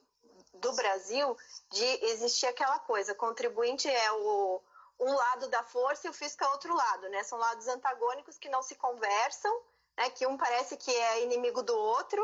do 0.53 0.71
Brasil 0.73 1.37
de 1.71 1.85
existir 2.05 2.47
aquela 2.47 2.79
coisa, 2.79 3.13
contribuinte 3.13 3.89
é 3.89 4.11
o 4.13 4.61
um 4.97 5.13
lado 5.13 5.49
da 5.49 5.61
força 5.61 6.07
e 6.07 6.09
o 6.09 6.13
fisco 6.13 6.43
é 6.43 6.47
outro 6.47 6.73
lado, 6.73 7.09
né? 7.09 7.23
São 7.23 7.37
lados 7.37 7.67
antagônicos 7.67 8.37
que 8.37 8.49
não 8.49 8.63
se 8.63 8.75
conversam, 8.75 9.61
né? 9.97 10.09
Que 10.11 10.25
um 10.25 10.37
parece 10.37 10.77
que 10.77 10.89
é 10.89 11.23
inimigo 11.23 11.61
do 11.61 11.75
outro. 11.75 12.21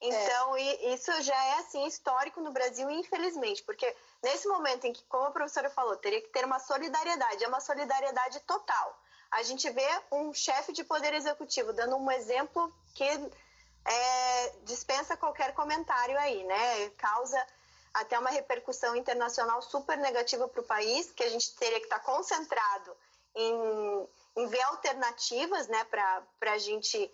Então, 0.00 0.56
é. 0.56 0.94
isso 0.94 1.10
já 1.22 1.34
é 1.34 1.58
assim 1.60 1.86
histórico 1.86 2.40
no 2.40 2.50
Brasil, 2.50 2.90
infelizmente, 2.90 3.62
porque 3.62 3.94
nesse 4.22 4.46
momento 4.46 4.84
em 4.84 4.92
que, 4.92 5.02
como 5.04 5.24
a 5.24 5.30
professora 5.30 5.70
falou, 5.70 5.96
teria 5.96 6.20
que 6.20 6.28
ter 6.28 6.44
uma 6.44 6.58
solidariedade, 6.58 7.44
é 7.44 7.48
uma 7.48 7.60
solidariedade 7.60 8.40
total. 8.40 9.00
A 9.30 9.42
gente 9.42 9.68
vê 9.70 9.88
um 10.12 10.32
chefe 10.32 10.72
de 10.72 10.84
poder 10.84 11.14
executivo 11.14 11.72
dando 11.72 11.96
um 11.96 12.10
exemplo 12.10 12.72
que 12.94 13.04
é, 13.04 14.52
dispensa 14.64 15.16
qualquer 15.16 15.54
comentário 15.54 16.18
aí, 16.18 16.44
né? 16.44 16.90
Causa 16.90 17.46
até 17.94 18.18
uma 18.18 18.30
repercussão 18.30 18.94
internacional 18.94 19.62
super 19.62 19.96
negativa 19.96 20.46
para 20.46 20.60
o 20.60 20.64
país, 20.64 21.10
que 21.12 21.22
a 21.22 21.30
gente 21.30 21.54
teria 21.56 21.78
que 21.80 21.86
estar 21.86 21.98
tá 21.98 22.04
concentrado 22.04 22.94
em, 23.34 24.08
em 24.36 24.46
ver 24.46 24.62
alternativas, 24.62 25.66
né, 25.68 25.82
para 25.84 26.52
a 26.52 26.58
gente 26.58 27.10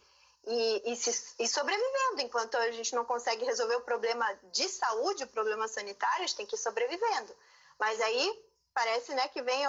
ir, 0.46 0.82
ir, 0.86 0.96
se, 0.96 1.34
ir 1.38 1.48
sobrevivendo. 1.48 2.20
Enquanto 2.20 2.56
a 2.56 2.70
gente 2.70 2.94
não 2.94 3.04
consegue 3.04 3.44
resolver 3.44 3.76
o 3.76 3.82
problema 3.82 4.26
de 4.52 4.68
saúde, 4.68 5.24
o 5.24 5.28
problema 5.28 5.68
sanitário, 5.68 6.24
a 6.24 6.26
gente 6.26 6.36
tem 6.36 6.46
que 6.46 6.56
ir 6.56 6.58
sobrevivendo. 6.58 7.34
Mas 7.78 8.00
aí 8.00 8.44
parece, 8.74 9.14
né, 9.14 9.28
que 9.28 9.42
vem 9.42 9.64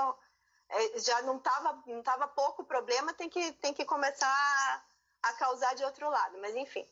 é, 0.70 1.00
já 1.00 1.22
não 1.24 1.38
estava 1.38 1.84
não 1.86 2.02
tava 2.02 2.28
pouco 2.28 2.64
problema, 2.64 3.14
tem 3.14 3.30
que, 3.30 3.52
tem 3.54 3.74
que 3.74 3.86
começar 3.86 4.86
a 5.22 5.34
causar 5.34 5.76
de 5.76 5.84
outro 5.84 6.10
lado. 6.10 6.38
Mas 6.40 6.56
enfim. 6.56 6.88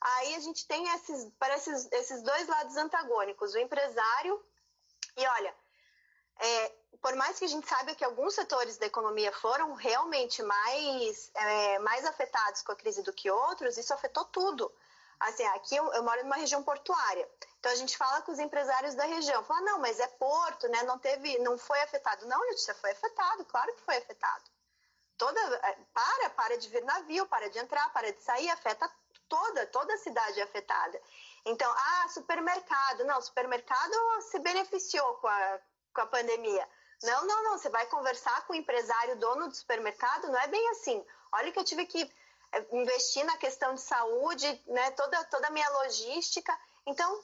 Aí 0.00 0.34
a 0.34 0.40
gente 0.40 0.66
tem 0.66 0.86
esses, 0.90 1.30
parece 1.38 1.70
esses 1.92 2.22
dois 2.22 2.46
lados 2.46 2.76
antagônicos, 2.76 3.54
o 3.54 3.58
empresário 3.58 4.44
e 5.16 5.26
olha, 5.26 5.54
é, 6.40 6.72
por 7.04 7.14
mais 7.16 7.38
que 7.38 7.44
a 7.44 7.48
gente 7.48 7.68
saiba 7.68 7.94
que 7.94 8.02
alguns 8.02 8.34
setores 8.34 8.78
da 8.78 8.86
economia 8.86 9.30
foram 9.30 9.74
realmente 9.74 10.42
mais, 10.42 11.30
é, 11.34 11.78
mais 11.80 12.02
afetados 12.06 12.62
com 12.62 12.72
a 12.72 12.76
crise 12.76 13.02
do 13.02 13.12
que 13.12 13.30
outros, 13.30 13.76
isso 13.76 13.92
afetou 13.92 14.24
tudo. 14.24 14.74
Assim, 15.20 15.44
aqui 15.48 15.76
eu, 15.76 15.92
eu, 15.92 16.02
moro 16.02 16.22
numa 16.22 16.36
região 16.36 16.62
portuária, 16.62 17.28
então 17.60 17.70
a 17.70 17.74
gente 17.74 17.94
fala 17.94 18.22
com 18.22 18.32
os 18.32 18.38
empresários 18.38 18.94
da 18.94 19.04
região, 19.04 19.44
fala, 19.44 19.60
não, 19.60 19.80
mas 19.80 20.00
é 20.00 20.06
porto, 20.06 20.66
né? 20.68 20.82
Não 20.84 20.98
teve, 20.98 21.38
não 21.40 21.58
foi 21.58 21.78
afetado. 21.82 22.26
Não, 22.26 22.40
Letícia, 22.40 22.74
foi 22.76 22.92
afetado, 22.92 23.44
claro 23.44 23.74
que 23.74 23.82
foi 23.82 23.98
afetado. 23.98 24.44
Toda, 25.18 25.38
é, 25.40 25.76
para, 25.92 26.30
para 26.30 26.56
de 26.56 26.70
vir 26.70 26.84
navio, 26.84 27.26
para 27.26 27.50
de 27.50 27.58
entrar, 27.58 27.92
para 27.92 28.14
de 28.14 28.22
sair, 28.22 28.48
afeta 28.48 28.90
toda, 29.28 29.66
toda 29.66 29.92
a 29.92 29.98
cidade 29.98 30.40
é 30.40 30.42
afetada. 30.42 30.98
Então, 31.44 31.70
ah, 31.70 32.08
supermercado. 32.08 33.04
Não, 33.04 33.20
supermercado 33.20 34.22
se 34.22 34.38
beneficiou 34.38 35.16
com 35.16 35.28
a, 35.28 35.60
com 35.92 36.00
a 36.00 36.06
pandemia. 36.06 36.66
Não, 37.02 37.26
não, 37.26 37.44
não. 37.44 37.58
Você 37.58 37.68
vai 37.68 37.86
conversar 37.86 38.46
com 38.46 38.52
o 38.52 38.56
empresário, 38.56 39.16
dono 39.16 39.48
do 39.48 39.54
supermercado, 39.54 40.28
não 40.28 40.38
é 40.38 40.46
bem 40.46 40.68
assim. 40.70 41.04
Olha 41.32 41.52
que 41.52 41.58
eu 41.58 41.64
tive 41.64 41.86
que 41.86 42.02
eh, 42.52 42.66
investir 42.72 43.24
na 43.24 43.36
questão 43.36 43.74
de 43.74 43.80
saúde, 43.80 44.62
né? 44.66 44.90
Toda, 44.92 45.24
toda 45.24 45.48
a 45.48 45.50
minha 45.50 45.68
logística. 45.70 46.56
Então, 46.86 47.22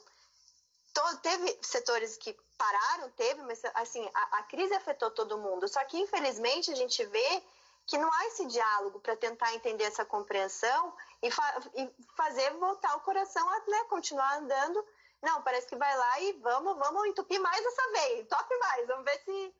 to, 0.93 1.17
teve 1.19 1.59
setores 1.63 2.17
que 2.17 2.37
pararam, 2.59 3.11
teve, 3.13 3.43
mas 3.43 3.63
assim, 3.75 4.09
a, 4.15 4.39
a 4.39 4.43
crise 4.45 4.75
afetou 4.75 5.11
todo 5.11 5.39
mundo. 5.39 5.67
Só 5.69 5.83
que, 5.85 5.99
infelizmente, 5.99 6.71
a 6.71 6.77
gente 6.77 7.05
vê 7.07 7.43
que 7.87 7.99
não 7.99 8.13
há 8.13 8.27
esse 8.27 8.47
diálogo 8.47 9.01
para 9.01 9.17
tentar 9.17 9.55
entender 9.55 9.85
essa 9.85 10.05
compreensão 10.05 10.95
e, 11.23 11.31
fa 11.31 11.61
e, 11.75 11.91
fazer 12.17 12.51
voltar 12.55 12.95
o 12.97 13.01
coração 13.01 13.49
a 13.49 13.59
né, 13.67 13.85
continuar 13.89 14.39
andando. 14.39 14.85
Não, 15.23 15.43
parece 15.43 15.67
que 15.67 15.77
vai 15.77 15.97
lá 15.97 16.21
e 16.21 16.33
vamos, 16.35 16.79
vamos 16.79 17.07
entupir 17.07 17.39
mais 17.41 17.65
essa 17.65 17.93
vez, 17.93 18.27
tope 18.27 18.57
mais, 18.59 18.87
vamos 18.87 19.05
ver 19.05 19.23
se, 19.23 19.55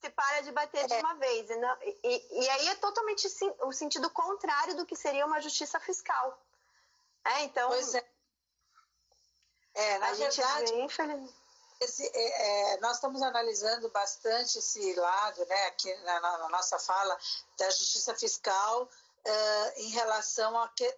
se 0.00 0.10
para 0.10 0.40
de 0.40 0.50
bater 0.50 0.84
é. 0.84 0.86
de 0.86 0.94
uma 0.94 1.14
vez. 1.14 1.48
E, 1.48 1.56
não, 1.56 1.78
e, 1.82 2.42
e, 2.42 2.48
aí 2.50 2.68
é 2.68 2.74
totalmente 2.76 3.28
sim, 3.28 3.52
o 3.62 3.72
sentido 3.72 4.10
contrário 4.10 4.76
do 4.76 4.84
que 4.84 4.96
seria 4.96 5.24
uma 5.24 5.40
justiça 5.40 5.78
fiscal. 5.78 6.40
É, 7.24 7.42
então. 7.44 7.68
Pois 7.68 7.94
é. 7.94 8.04
É, 9.74 9.98
na 9.98 10.12
verdade, 10.12 10.72
vê, 10.72 10.86
esse, 11.80 12.06
é, 12.06 12.72
é, 12.72 12.80
nós 12.80 12.94
estamos 12.94 13.20
analisando 13.22 13.90
bastante 13.90 14.58
esse 14.58 14.94
lado, 14.94 15.44
né, 15.44 15.66
aqui 15.66 15.94
na, 15.96 16.20
na 16.20 16.48
nossa 16.48 16.78
fala, 16.78 17.16
da 17.58 17.70
justiça 17.70 18.14
fiscal 18.14 18.88
Uh, 19.28 19.80
em 19.80 19.88
relação 19.88 20.56
à 20.56 20.68
que, 20.68 20.88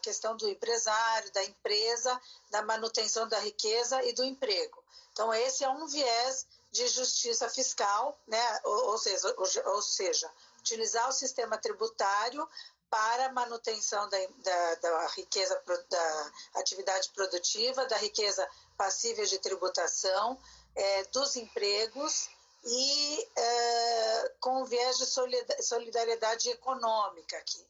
questão 0.00 0.34
do 0.34 0.48
empresário, 0.48 1.30
da 1.32 1.44
empresa, 1.44 2.18
da 2.50 2.62
manutenção 2.62 3.28
da 3.28 3.38
riqueza 3.38 4.02
e 4.02 4.14
do 4.14 4.24
emprego. 4.24 4.82
Então, 5.12 5.32
esse 5.34 5.62
é 5.62 5.68
um 5.68 5.86
viés 5.86 6.46
de 6.70 6.88
justiça 6.88 7.48
fiscal, 7.50 8.18
né? 8.26 8.60
ou, 8.64 8.92
ou, 8.92 8.98
seja, 8.98 9.28
ou, 9.36 9.74
ou 9.74 9.82
seja, 9.82 10.30
utilizar 10.58 11.08
o 11.08 11.12
sistema 11.12 11.58
tributário 11.58 12.48
para 12.90 13.32
manutenção 13.32 14.08
da, 14.08 14.18
da, 14.38 14.74
da, 14.76 15.06
riqueza, 15.08 15.62
da 15.88 16.32
atividade 16.54 17.10
produtiva, 17.10 17.84
da 17.86 17.96
riqueza 17.96 18.48
passíveis 18.76 19.30
de 19.30 19.38
tributação, 19.38 20.38
é, 20.74 21.04
dos 21.04 21.36
empregos 21.36 22.28
e 22.66 23.30
é, 23.36 24.32
com 24.40 24.64
viés 24.64 24.98
de 24.98 25.06
solidariedade 25.62 26.50
econômica 26.50 27.38
aqui. 27.38 27.64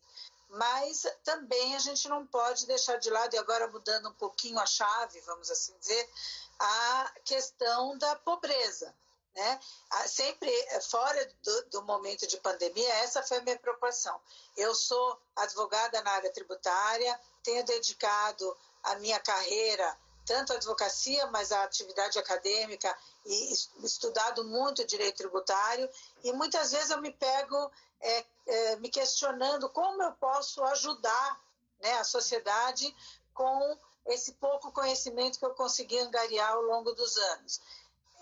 Mas 0.48 1.06
também 1.22 1.76
a 1.76 1.78
gente 1.78 2.08
não 2.08 2.26
pode 2.26 2.66
deixar 2.66 2.96
de 2.98 3.10
lado, 3.10 3.34
e 3.34 3.38
agora 3.38 3.68
mudando 3.68 4.08
um 4.08 4.14
pouquinho 4.14 4.58
a 4.58 4.64
chave, 4.64 5.20
vamos 5.20 5.50
assim 5.50 5.76
dizer, 5.78 6.10
a 6.58 7.12
questão 7.24 7.98
da 7.98 8.16
pobreza. 8.16 8.94
Né? 9.34 9.60
Sempre 10.06 10.48
eh, 10.48 10.80
fora 10.80 11.30
do, 11.42 11.62
do, 11.64 11.82
momento 11.82 12.26
de 12.26 12.38
pandemia, 12.38 12.94
essa 12.94 13.22
foi 13.22 13.36
a 13.36 13.42
minha 13.42 13.58
preocupação. 13.58 14.18
Eu 14.56 14.74
sou 14.74 15.20
advogada 15.36 16.00
na 16.00 16.12
área 16.12 16.32
tributária, 16.32 17.20
tenho 17.42 17.62
dedicado 17.64 18.56
a 18.82 18.94
minha 18.94 19.20
carreira 19.20 19.98
tanto 20.26 20.52
à 20.52 20.56
advocacia, 20.56 21.26
mas 21.28 21.52
à 21.52 21.62
atividade 21.62 22.18
acadêmica 22.18 22.94
e 23.24 23.52
estudado 23.82 24.44
muito 24.44 24.84
direito 24.84 25.18
tributário 25.18 25.88
e 26.22 26.32
muitas 26.32 26.72
vezes 26.72 26.90
eu 26.90 27.00
me 27.00 27.12
pego 27.12 27.70
é, 28.00 28.24
é, 28.46 28.76
me 28.76 28.90
questionando 28.90 29.70
como 29.70 30.02
eu 30.02 30.12
posso 30.12 30.62
ajudar 30.64 31.40
né, 31.80 31.92
a 31.94 32.04
sociedade 32.04 32.94
com 33.32 33.78
esse 34.06 34.32
pouco 34.34 34.72
conhecimento 34.72 35.38
que 35.38 35.46
eu 35.46 35.54
consegui 35.54 35.98
angariar 35.98 36.52
ao 36.52 36.62
longo 36.62 36.92
dos 36.92 37.16
anos. 37.16 37.60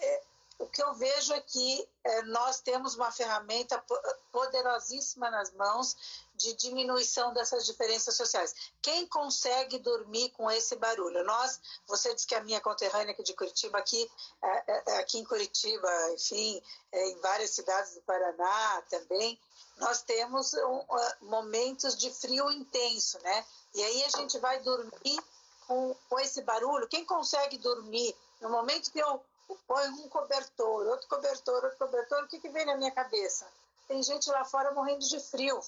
É, 0.00 0.22
o 0.58 0.66
que 0.66 0.82
eu 0.82 0.94
vejo 0.94 1.32
é 1.32 1.40
que 1.40 1.88
é, 2.04 2.22
nós 2.22 2.60
temos 2.60 2.94
uma 2.94 3.10
ferramenta 3.10 3.82
poderosíssima 4.30 5.30
nas 5.30 5.52
mãos 5.52 6.24
de 6.34 6.54
diminuição 6.54 7.32
dessas 7.32 7.66
diferenças 7.66 8.16
sociais. 8.16 8.54
Quem 8.80 9.06
consegue 9.06 9.78
dormir 9.78 10.30
com 10.30 10.50
esse 10.50 10.76
barulho? 10.76 11.24
Nós, 11.24 11.60
você 11.86 12.14
disse 12.14 12.26
que 12.26 12.34
a 12.34 12.42
minha 12.42 12.60
conterrânea 12.60 13.12
aqui 13.12 13.22
de 13.22 13.34
Curitiba, 13.34 13.78
aqui, 13.78 14.10
é, 14.42 14.92
é, 14.92 14.98
aqui 14.98 15.18
em 15.18 15.24
Curitiba, 15.24 15.88
enfim, 16.12 16.62
em 16.92 17.20
várias 17.20 17.50
cidades 17.50 17.94
do 17.94 18.02
Paraná 18.02 18.82
também, 18.88 19.38
nós 19.78 20.02
temos 20.02 20.54
um, 20.54 20.78
uh, 20.78 21.14
momentos 21.22 21.96
de 21.96 22.10
frio 22.10 22.48
intenso, 22.50 23.18
né? 23.22 23.44
E 23.74 23.82
aí 23.82 24.04
a 24.04 24.18
gente 24.18 24.38
vai 24.38 24.60
dormir 24.60 25.20
com, 25.66 25.96
com 26.08 26.20
esse 26.20 26.42
barulho. 26.42 26.88
Quem 26.88 27.04
consegue 27.04 27.58
dormir 27.58 28.14
no 28.40 28.50
momento 28.50 28.92
que 28.92 29.00
eu 29.00 29.20
põe 29.66 29.88
um 29.88 30.08
cobertor, 30.08 30.86
outro 30.86 31.08
cobertor, 31.08 31.64
outro 31.64 31.78
cobertor, 31.78 32.24
o 32.24 32.28
que, 32.28 32.40
que 32.40 32.48
vem 32.48 32.66
na 32.66 32.76
minha 32.76 32.90
cabeça? 32.90 33.46
Tem 33.86 34.02
gente 34.02 34.30
lá 34.30 34.44
fora 34.44 34.72
morrendo 34.72 35.06
de 35.06 35.20
frio. 35.20 35.60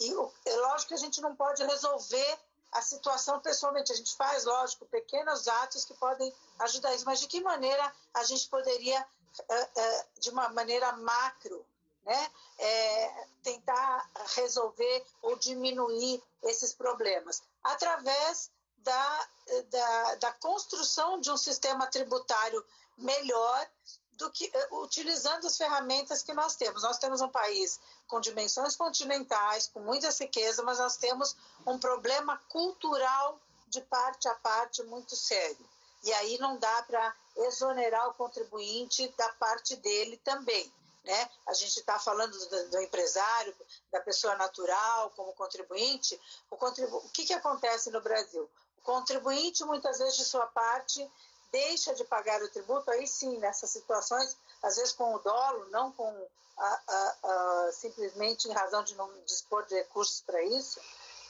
E 0.00 0.12
é 0.44 0.56
lógico 0.56 0.88
que 0.88 0.94
a 0.94 0.98
gente 0.98 1.20
não 1.20 1.34
pode 1.34 1.64
resolver 1.64 2.38
a 2.72 2.82
situação 2.82 3.40
pessoalmente. 3.40 3.92
A 3.92 3.96
gente 3.96 4.14
faz, 4.14 4.44
lógico, 4.44 4.84
pequenos 4.86 5.48
atos 5.48 5.84
que 5.84 5.94
podem 5.94 6.32
ajudar 6.60 6.94
isso. 6.94 7.06
Mas 7.06 7.20
de 7.20 7.26
que 7.26 7.40
maneira 7.40 7.92
a 8.12 8.24
gente 8.24 8.48
poderia, 8.48 9.06
eh, 9.48 9.68
eh, 9.76 10.06
de 10.18 10.30
uma 10.30 10.48
maneira 10.50 10.92
macro, 10.92 11.64
né, 12.04 12.30
é, 12.58 13.26
tentar 13.42 14.10
resolver 14.36 15.04
ou 15.22 15.36
diminuir 15.36 16.22
esses 16.42 16.72
problemas? 16.74 17.42
Através 17.64 18.50
da, 18.78 19.28
da, 19.70 20.14
da 20.16 20.32
construção 20.34 21.20
de 21.20 21.30
um 21.30 21.36
sistema 21.36 21.86
tributário 21.88 22.64
melhor 22.96 23.68
do 24.12 24.30
que 24.30 24.50
eh, 24.52 24.68
utilizando 24.72 25.46
as 25.46 25.56
ferramentas 25.56 26.22
que 26.22 26.32
nós 26.32 26.56
temos. 26.56 26.82
Nós 26.82 26.98
temos 26.98 27.20
um 27.20 27.28
país 27.28 27.78
com 28.08 28.20
dimensões 28.20 28.74
continentais, 28.74 29.68
com 29.68 29.80
muita 29.80 30.10
riqueza, 30.10 30.62
mas 30.62 30.78
nós 30.78 30.96
temos 30.96 31.36
um 31.66 31.78
problema 31.78 32.36
cultural 32.48 33.38
de 33.68 33.80
parte 33.82 34.28
a 34.28 34.34
parte 34.34 34.82
muito 34.84 35.14
sério. 35.14 35.68
E 36.02 36.12
aí 36.14 36.38
não 36.38 36.56
dá 36.58 36.82
para 36.82 37.14
exonerar 37.36 38.08
o 38.08 38.14
contribuinte 38.14 39.08
da 39.18 39.28
parte 39.34 39.76
dele 39.76 40.16
também. 40.18 40.72
Né? 41.04 41.30
A 41.46 41.52
gente 41.54 41.78
está 41.78 41.98
falando 41.98 42.36
do, 42.36 42.70
do, 42.70 42.80
empresário, 42.80 43.54
da 43.92 44.00
pessoa 44.00 44.34
natural 44.36 45.10
como 45.10 45.32
contribuinte. 45.34 46.20
O, 46.50 46.56
contribu 46.56 46.96
o 46.96 47.08
que, 47.10 47.24
que 47.24 47.32
acontece 47.32 47.90
no 47.90 48.00
Brasil? 48.00 48.48
O 48.78 48.82
contribuinte, 48.82 49.64
muitas 49.64 49.98
vezes, 49.98 50.16
de 50.16 50.24
sua 50.24 50.46
parte, 50.46 51.08
deixa 51.50 51.94
de 51.94 52.04
pagar 52.04 52.42
o 52.42 52.48
tributo, 52.48 52.90
aí 52.90 53.06
sim, 53.06 53.38
nessas 53.38 53.70
situações, 53.70 54.36
às 54.62 54.76
vezes 54.76 54.92
com 54.92 55.14
o 55.14 55.18
dolo, 55.18 55.66
não 55.70 55.92
com 55.92 56.28
a, 56.56 56.80
a, 56.88 57.16
a, 57.22 57.72
simplesmente 57.72 58.48
em 58.48 58.52
razão 58.52 58.82
de 58.82 58.94
não 58.94 59.10
dispor 59.24 59.64
de 59.66 59.74
recursos 59.74 60.20
para 60.22 60.42
isso, 60.42 60.80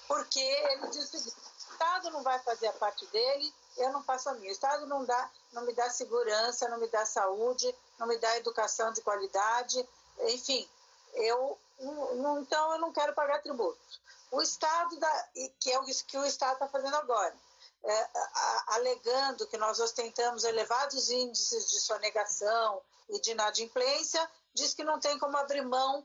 porque 0.06 0.40
ele 0.40 0.88
diz 0.88 1.04
o 1.04 1.18
seguinte, 1.18 1.36
o 1.36 1.72
Estado 1.72 2.10
não 2.10 2.22
vai 2.22 2.38
fazer 2.40 2.68
a 2.68 2.72
parte 2.74 3.04
dele, 3.06 3.52
eu 3.76 3.92
não 3.92 4.02
faço 4.02 4.28
a 4.28 4.34
minha. 4.34 4.48
O 4.48 4.52
Estado 4.52 4.86
não, 4.86 5.04
dá, 5.04 5.30
não 5.52 5.62
me 5.62 5.72
dá 5.74 5.90
segurança, 5.90 6.68
não 6.68 6.78
me 6.78 6.88
dá 6.88 7.04
saúde, 7.04 7.74
não 7.98 8.06
me 8.06 8.16
dá 8.18 8.36
educação 8.36 8.92
de 8.92 9.02
qualidade, 9.02 9.86
enfim, 10.20 10.66
eu 11.14 11.58
então 12.40 12.72
eu 12.72 12.78
não 12.78 12.92
quero 12.92 13.12
pagar 13.14 13.42
tributo. 13.42 13.78
O 14.30 14.40
Estado, 14.40 14.98
dá, 14.98 15.28
que 15.60 15.70
é 15.70 15.78
o 15.78 15.84
que 15.84 16.18
o 16.18 16.24
Estado 16.24 16.54
está 16.54 16.68
fazendo 16.68 16.96
agora, 16.96 17.34
é, 17.88 18.10
alegando 18.68 19.46
que 19.46 19.56
nós 19.56 19.78
ostentamos 19.80 20.44
elevados 20.44 21.10
índices 21.10 21.70
de 21.70 21.80
sonegação 21.80 22.82
e 23.08 23.20
de 23.20 23.30
inadimplência, 23.30 24.28
diz 24.54 24.74
que 24.74 24.84
não 24.84 24.98
tem 24.98 25.18
como 25.18 25.36
abrir 25.36 25.62
mão 25.62 26.04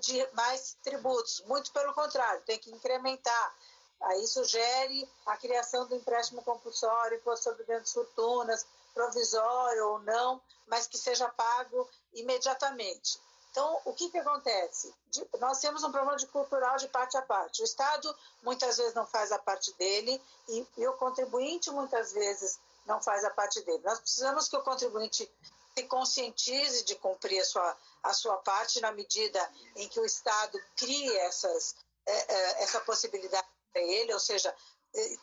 de 0.00 0.28
mais 0.32 0.76
tributos. 0.82 1.42
Muito 1.46 1.72
pelo 1.72 1.92
contrário, 1.94 2.42
tem 2.42 2.58
que 2.58 2.70
incrementar. 2.70 3.56
Aí 4.02 4.26
sugere 4.26 5.08
a 5.24 5.36
criação 5.36 5.86
do 5.86 5.94
empréstimo 5.94 6.42
compulsório, 6.42 7.16
imposto 7.16 7.44
sobre 7.44 7.64
grandes 7.64 7.92
fortunas, 7.92 8.66
provisório 8.94 9.88
ou 9.88 9.98
não, 10.00 10.40
mas 10.66 10.86
que 10.86 10.98
seja 10.98 11.28
pago 11.28 11.88
imediatamente. 12.12 13.18
Então, 13.56 13.80
o 13.86 13.94
que, 13.94 14.10
que 14.10 14.18
acontece? 14.18 14.94
De, 15.10 15.26
nós 15.40 15.60
temos 15.60 15.82
um 15.82 15.90
problema 15.90 16.18
de 16.18 16.26
cultural 16.26 16.76
de 16.76 16.88
parte 16.88 17.16
a 17.16 17.22
parte. 17.22 17.62
O 17.62 17.64
Estado 17.64 18.14
muitas 18.42 18.76
vezes 18.76 18.92
não 18.92 19.06
faz 19.06 19.32
a 19.32 19.38
parte 19.38 19.72
dele 19.78 20.22
e, 20.46 20.66
e 20.76 20.86
o 20.86 20.92
contribuinte 20.92 21.70
muitas 21.70 22.12
vezes 22.12 22.60
não 22.84 23.00
faz 23.00 23.24
a 23.24 23.30
parte 23.30 23.62
dele. 23.62 23.82
Nós 23.82 23.98
precisamos 23.98 24.46
que 24.46 24.58
o 24.58 24.62
contribuinte 24.62 25.26
se 25.74 25.84
conscientize 25.84 26.84
de 26.84 26.96
cumprir 26.96 27.40
a 27.40 27.44
sua, 27.46 27.76
a 28.02 28.12
sua 28.12 28.36
parte 28.42 28.78
na 28.82 28.92
medida 28.92 29.40
em 29.74 29.88
que 29.88 30.00
o 30.00 30.04
Estado 30.04 30.62
crie 30.76 31.16
essas, 31.20 31.76
é, 32.04 32.12
é, 32.12 32.62
essa 32.62 32.80
possibilidade 32.80 33.48
para 33.72 33.80
ele, 33.80 34.12
ou 34.12 34.20
seja, 34.20 34.54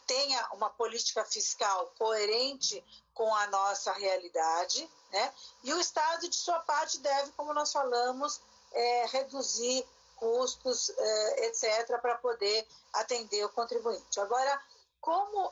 tenha 0.05 0.47
uma 0.53 0.69
política 0.69 1.25
fiscal 1.25 1.93
coerente 1.97 2.83
com 3.13 3.33
a 3.36 3.47
nossa 3.47 3.91
realidade, 3.93 4.89
né? 5.12 5.33
E 5.63 5.73
o 5.73 5.79
Estado, 5.79 6.27
de 6.27 6.36
sua 6.36 6.59
parte, 6.59 6.99
deve, 6.99 7.31
como 7.31 7.53
nós 7.53 7.71
falamos, 7.71 8.41
é, 8.71 9.05
reduzir 9.07 9.86
custos, 10.15 10.89
é, 10.89 11.47
etc., 11.47 11.99
para 12.01 12.15
poder 12.15 12.67
atender 12.93 13.43
o 13.45 13.49
contribuinte. 13.49 14.19
Agora, 14.19 14.62
como 15.01 15.51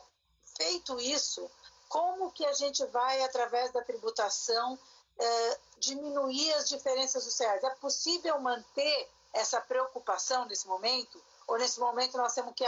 feito 0.56 0.98
isso, 1.00 1.50
como 1.88 2.32
que 2.32 2.44
a 2.46 2.52
gente 2.52 2.84
vai, 2.86 3.22
através 3.22 3.70
da 3.72 3.82
tributação, 3.82 4.78
é, 5.18 5.58
diminuir 5.78 6.52
as 6.54 6.68
diferenças 6.68 7.22
sociais? 7.22 7.62
É 7.62 7.70
possível 7.76 8.40
manter 8.40 9.10
essa 9.32 9.60
preocupação 9.60 10.46
nesse 10.46 10.66
momento? 10.66 11.22
Ou 11.46 11.58
nesse 11.58 11.80
momento 11.80 12.16
nós 12.16 12.34
temos 12.34 12.54
que 12.54 12.64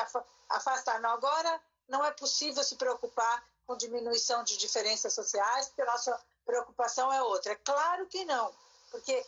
afastar? 0.48 1.00
Não, 1.00 1.10
agora 1.10 1.60
não 1.88 2.04
é 2.04 2.10
possível 2.12 2.62
se 2.62 2.76
preocupar 2.76 3.44
com 3.66 3.76
diminuição 3.76 4.42
de 4.44 4.56
diferenças 4.56 5.12
sociais, 5.12 5.66
porque 5.68 5.82
a 5.82 5.86
nossa 5.86 6.20
preocupação 6.44 7.12
é 7.12 7.22
outra. 7.22 7.52
É 7.52 7.56
claro 7.56 8.06
que 8.06 8.24
não, 8.24 8.54
porque 8.90 9.24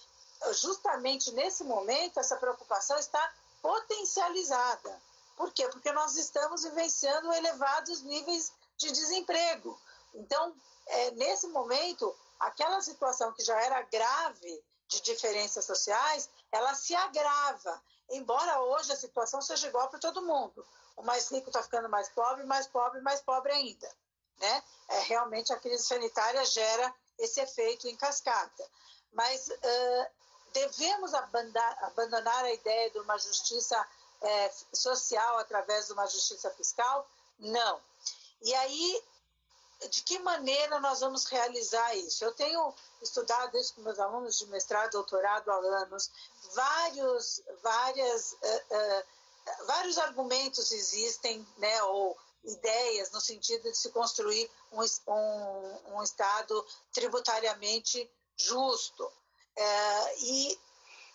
justamente 0.53 1.33
nesse 1.33 1.65
momento 1.65 2.21
essa 2.21 2.37
preocupação 2.37 2.99
está 2.99 3.33
potencializada. 3.63 5.01
Por 5.37 5.53
quê? 5.53 5.69
Porque 5.69 5.93
nós 5.93 6.17
estamos 6.17 6.63
vivenciando 6.65 7.33
elevados 7.33 8.03
níveis 8.03 8.53
de 8.77 8.91
desemprego. 8.91 9.79
Então, 10.15 10.55
é, 10.87 11.11
nesse 11.13 11.47
momento, 11.49 12.15
aquela 12.39 12.81
situação 12.81 13.33
que 13.33 13.43
já 13.43 13.59
era 13.61 13.83
grave 13.83 14.65
de 14.89 15.01
diferenças 15.03 15.65
sociais, 15.65 16.29
ela 16.53 16.75
se 16.75 16.95
agrava. 16.95 17.83
Embora 18.11 18.61
hoje 18.63 18.93
a 18.93 18.97
situação 18.97 19.43
seja 19.43 19.69
igual 19.69 19.89
para 19.89 19.99
todo 19.99 20.23
mundo. 20.23 20.65
O 20.97 21.03
mais 21.03 21.31
rico 21.31 21.49
está 21.49 21.63
ficando 21.63 21.89
mais 21.89 22.09
pobre, 22.09 22.45
mais 22.45 22.67
pobre, 22.67 23.01
mais 23.01 23.21
pobre 23.21 23.53
ainda 23.53 23.89
né? 24.39 24.63
É, 24.89 25.01
realmente 25.01 25.53
a 25.53 25.59
crise 25.59 25.83
sanitária 25.83 26.45
gera 26.45 26.95
esse 27.19 27.41
efeito 27.41 27.89
em 27.89 27.97
cascata. 27.97 28.65
Mas 29.13 29.49
uh, 29.49 30.07
devemos 30.53 31.15
abandonar, 31.15 31.85
abandonar, 31.85 32.45
a 32.45 32.53
ideia 32.53 32.91
de 32.91 32.99
uma 32.99 33.19
justiça 33.19 33.87
social 34.73 35.39
através 35.39 35.87
de 35.87 35.93
uma 35.93 36.07
justiça 36.07 36.51
fiscal? 36.51 37.09
Não. 37.39 37.81
E 38.43 38.55
aí, 38.55 39.05
de 39.91 40.03
que 40.03 40.19
maneira 40.21 40.81
nós 40.81 41.01
vamos 41.01 41.25
realizar 41.27 41.95
isso? 41.97 42.25
Eu 42.25 42.33
tenho 42.33 42.75
estudado 43.03 43.57
isso 43.59 43.75
com 43.75 43.83
meus 43.83 43.99
alunos 43.99 44.39
de 44.39 44.47
mestrado, 44.47 44.93
doutorado 44.93 45.51
há 45.51 45.57
anos. 45.83 46.11
Vários, 46.55 47.43
várias, 47.63 48.33
uh, 48.33 48.37
uh, 48.71 49.67
vários 49.67 49.99
argumentos 49.99 50.73
existem, 50.73 51.47
né? 51.59 51.83
Ou 51.85 52.17
ideias 52.45 53.11
no 53.11 53.21
sentido 53.21 53.71
de 53.71 53.77
se 53.77 53.91
construir 53.91 54.51
um, 54.73 54.81
um, 55.13 55.97
um 55.97 56.03
Estado 56.03 56.67
tributariamente 56.93 58.11
justo. 58.37 59.11
É, 59.57 60.19
e 60.21 60.61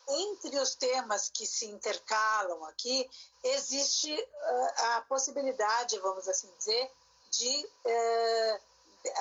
entre 0.07 0.59
os 0.59 0.75
temas 0.75 1.29
que 1.29 1.45
se 1.45 1.67
intercalam 1.67 2.63
aqui, 2.65 3.09
existe 3.43 4.13
uh, 4.13 4.83
a 4.95 5.01
possibilidade, 5.07 5.99
vamos 5.99 6.27
assim 6.27 6.51
dizer, 6.57 6.91
de 7.31 7.69
uh, 7.85 8.61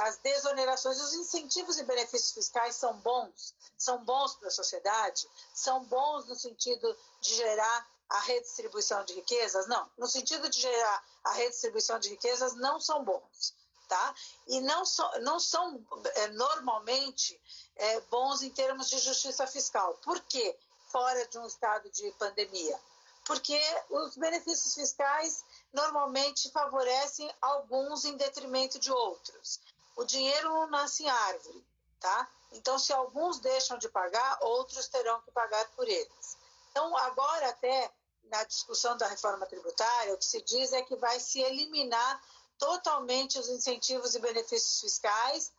as 0.02 0.18
desonerações, 0.18 1.00
os 1.00 1.14
incentivos 1.14 1.78
e 1.78 1.84
benefícios 1.84 2.32
fiscais 2.32 2.76
são 2.76 2.94
bons, 2.98 3.54
são 3.78 4.04
bons 4.04 4.34
para 4.34 4.48
a 4.48 4.52
sociedade, 4.52 5.28
são 5.54 5.84
bons 5.84 6.26
no 6.26 6.34
sentido 6.34 6.96
de 7.20 7.34
gerar 7.34 7.88
a 8.10 8.20
redistribuição 8.20 9.04
de 9.04 9.14
riquezas? 9.14 9.66
Não, 9.68 9.88
no 9.96 10.06
sentido 10.06 10.48
de 10.50 10.60
gerar 10.60 11.04
a 11.24 11.32
redistribuição 11.32 11.98
de 11.98 12.10
riquezas, 12.10 12.54
não 12.54 12.80
são 12.80 13.04
bons. 13.04 13.54
Tá? 13.88 14.14
E 14.46 14.60
não, 14.60 14.84
so, 14.84 15.02
não 15.22 15.40
são 15.40 15.84
é, 16.14 16.28
normalmente 16.28 17.40
é, 17.74 18.00
bons 18.02 18.40
em 18.40 18.50
termos 18.50 18.88
de 18.88 18.98
justiça 18.98 19.44
fiscal. 19.48 19.94
Por 19.94 20.20
quê? 20.20 20.56
Fora 20.92 21.26
de 21.26 21.38
um 21.38 21.46
estado 21.46 21.90
de 21.90 22.08
pandemia. 22.12 22.78
Porque 23.24 23.60
os 23.90 24.16
benefícios 24.16 24.74
fiscais 24.74 25.44
normalmente 25.72 26.50
favorecem 26.50 27.32
alguns 27.40 28.04
em 28.04 28.16
detrimento 28.16 28.78
de 28.78 28.90
outros. 28.90 29.60
O 29.96 30.04
dinheiro 30.04 30.48
não 30.48 30.70
nasce 30.70 31.04
em 31.04 31.08
árvore, 31.08 31.64
tá? 32.00 32.28
Então, 32.52 32.78
se 32.78 32.92
alguns 32.92 33.38
deixam 33.38 33.78
de 33.78 33.88
pagar, 33.88 34.38
outros 34.42 34.88
terão 34.88 35.20
que 35.22 35.30
pagar 35.30 35.68
por 35.76 35.86
eles. 35.88 36.36
Então, 36.70 36.96
agora 36.96 37.48
até 37.48 37.92
na 38.24 38.44
discussão 38.44 38.96
da 38.96 39.08
reforma 39.08 39.46
tributária, 39.46 40.14
o 40.14 40.18
que 40.18 40.24
se 40.24 40.40
diz 40.42 40.72
é 40.72 40.82
que 40.82 40.96
vai 40.96 41.18
se 41.18 41.40
eliminar 41.40 42.22
totalmente 42.58 43.38
os 43.38 43.48
incentivos 43.48 44.14
e 44.14 44.20
benefícios 44.20 44.80
fiscais 44.80 45.52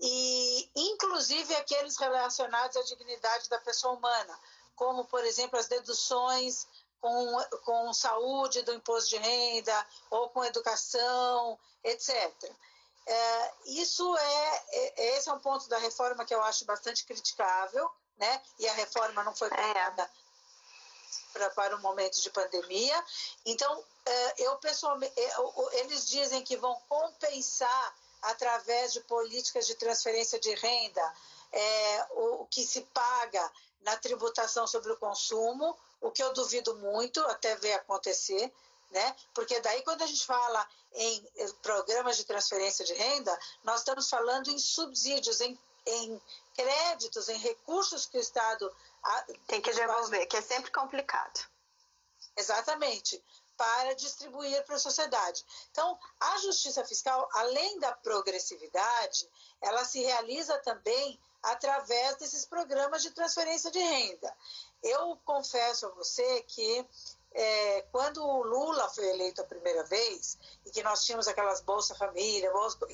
e 0.00 0.70
inclusive 0.74 1.54
aqueles 1.56 1.96
relacionados 1.96 2.76
à 2.76 2.82
dignidade 2.82 3.48
da 3.48 3.58
pessoa 3.58 3.94
humana, 3.94 4.38
como 4.74 5.04
por 5.04 5.24
exemplo 5.24 5.58
as 5.58 5.68
deduções 5.68 6.66
com, 7.00 7.44
com 7.64 7.92
saúde 7.92 8.62
do 8.62 8.74
imposto 8.74 9.10
de 9.10 9.16
renda 9.16 9.86
ou 10.10 10.28
com 10.30 10.44
educação, 10.44 11.58
etc. 11.84 12.52
É, 13.06 13.52
isso 13.66 14.16
é, 14.16 14.64
é, 14.72 15.16
esse 15.16 15.28
é 15.28 15.32
um 15.32 15.40
ponto 15.40 15.68
da 15.68 15.78
reforma 15.78 16.24
que 16.24 16.34
eu 16.34 16.42
acho 16.42 16.64
bastante 16.64 17.04
criticável, 17.04 17.90
né? 18.18 18.42
E 18.58 18.68
a 18.68 18.72
reforma 18.74 19.24
não 19.24 19.34
foi 19.34 19.48
criada 19.48 20.02
é 20.02 20.08
pra, 21.32 21.50
para 21.50 21.76
o 21.76 21.80
momento 21.80 22.20
de 22.20 22.30
pandemia. 22.30 23.04
Então, 23.46 23.84
é, 24.04 24.34
eu 24.42 24.56
pessoalmente, 24.56 25.12
é, 25.18 25.80
eles 25.80 26.08
dizem 26.08 26.42
que 26.42 26.56
vão 26.56 26.78
compensar 26.88 27.96
através 28.22 28.92
de 28.92 29.00
políticas 29.00 29.66
de 29.66 29.74
transferência 29.74 30.38
de 30.38 30.54
renda 30.54 31.14
é, 31.52 32.06
o, 32.10 32.46
que 32.46 32.62
se 32.64 32.82
paga 32.82 33.52
na 33.80 33.96
tributação 33.96 34.66
sobre 34.66 34.92
o 34.92 34.96
consumo, 34.98 35.76
o 36.00 36.10
que 36.10 36.22
eu 36.22 36.32
duvido 36.32 36.76
muito 36.76 37.20
até 37.26 37.54
ver 37.56 37.74
acontecer, 37.74 38.52
né? 38.90 39.16
Porque 39.34 39.60
daí 39.60 39.82
quando 39.82 40.02
a 40.02 40.06
gente 40.06 40.24
fala 40.24 40.66
em 40.94 41.28
programas 41.62 42.16
de 42.16 42.24
transferência 42.24 42.84
de 42.84 42.94
renda, 42.94 43.38
nós 43.62 43.80
estamos 43.80 44.08
falando 44.08 44.50
em 44.50 44.58
subsídios, 44.58 45.40
em, 45.40 45.58
em 45.86 46.20
créditos, 46.54 47.28
em 47.28 47.38
recursos 47.38 48.06
que 48.06 48.18
o 48.18 48.20
Estado 48.20 48.70
tem 49.46 49.60
que 49.60 49.72
devolver, 49.72 50.26
que 50.26 50.36
é 50.36 50.42
sempre 50.42 50.70
complicado. 50.70 51.48
Exatamente, 52.36 53.22
para 53.56 53.94
distribuir 53.94 54.64
para 54.64 54.76
a 54.76 54.78
sociedade. 54.78 55.44
Então, 55.70 55.98
a 56.18 56.38
justiça 56.38 56.82
fiscal, 56.84 57.28
além 57.34 57.78
da 57.78 57.92
progressividade, 57.92 59.28
ela 59.60 59.84
se 59.84 60.00
realiza 60.00 60.56
também 60.60 61.20
através 61.42 62.16
desses 62.16 62.46
programas 62.46 63.02
de 63.02 63.10
transferência 63.10 63.70
de 63.70 63.78
renda. 63.78 64.34
Eu 64.82 65.18
confesso 65.24 65.86
a 65.86 65.90
você 65.90 66.42
que 66.42 66.86
é, 67.32 67.82
quando 67.92 68.24
o 68.24 68.42
Lula 68.42 68.88
foi 68.88 69.08
eleito 69.08 69.40
a 69.40 69.44
primeira 69.44 69.84
vez 69.84 70.36
e 70.66 70.70
que 70.70 70.82
nós 70.82 71.04
tínhamos 71.04 71.28
aquelas 71.28 71.60
Bolsa 71.60 71.94
Família, 71.94 72.50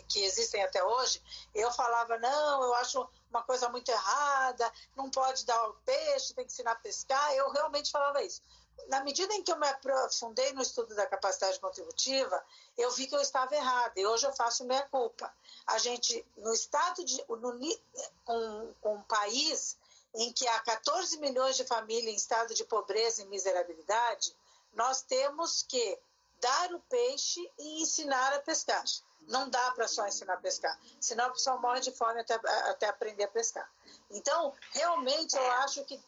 que 0.09 0.23
existem 0.25 0.63
até 0.63 0.85
hoje, 0.85 1.23
eu 1.55 1.73
falava, 1.73 2.19
não, 2.19 2.63
eu 2.65 2.75
acho 2.75 3.09
uma 3.31 3.43
coisa 3.43 3.69
muito 3.69 3.91
errada, 3.91 4.71
não 4.95 5.11
pode 5.11 5.45
dar 5.47 5.69
o 5.69 5.75
peixe, 5.85 6.35
tem 6.35 6.45
que 6.45 6.53
ensinar 6.53 6.73
a 6.73 6.77
pescar. 6.77 7.35
Eu 7.35 7.51
realmente 7.51 7.91
falava 7.91 8.23
isso. 8.23 8.43
Na 8.89 9.03
medida 9.03 9.33
em 9.35 9.43
que 9.43 9.51
eu 9.51 9.59
me 9.59 9.67
aprofundei 9.67 10.53
no 10.53 10.61
estudo 10.61 10.95
da 10.95 11.07
capacidade 11.07 11.59
contributiva, 11.59 12.45
eu 12.77 12.91
vi 12.91 13.07
que 13.07 13.17
eu 13.17 13.21
estava 13.21 13.55
errada 13.55 13.99
e 13.99 14.07
hoje 14.07 14.27
eu 14.27 14.33
faço 14.35 14.65
minha 14.65 14.83
culpa. 14.89 15.33
A 15.67 15.79
gente, 15.79 16.25
no 16.37 16.53
estado 16.53 17.03
de. 17.05 17.25
No, 17.27 17.59
com, 18.25 18.75
com 18.81 18.95
um 18.97 19.03
país 19.03 19.77
em 20.17 20.33
que 20.33 20.47
há 20.49 20.61
14 20.61 21.19
milhões 21.19 21.57
de 21.57 21.65
famílias 21.65 22.13
em 22.13 22.17
estado 22.17 22.55
de 22.55 22.65
pobreza 22.65 23.23
e 23.23 23.27
miserabilidade, 23.27 24.35
nós 24.73 25.03
temos 25.03 25.63
que 25.63 25.99
dar 26.41 26.75
o 26.75 26.81
peixe 26.81 27.51
e 27.59 27.83
ensinar 27.83 28.33
a 28.35 28.41
pescar. 28.41 28.83
Não 29.29 29.49
dá 29.49 29.71
para 29.73 29.89
só 29.89 30.07
ensinar 30.07 30.35
a 30.35 30.39
pescar, 30.39 30.79
senão 31.01 31.27
a 31.27 31.31
pessoa 31.31 31.57
morre 31.59 31.81
de 31.81 31.93
fome 31.93 32.21
até, 32.21 32.35
até 32.35 32.87
aprender 32.89 33.25
a 33.25 33.29
pescar. 33.29 33.69
Então, 34.11 34.55
realmente, 34.73 35.37
eu 35.37 35.51
acho 35.53 35.85
que 35.85 36.01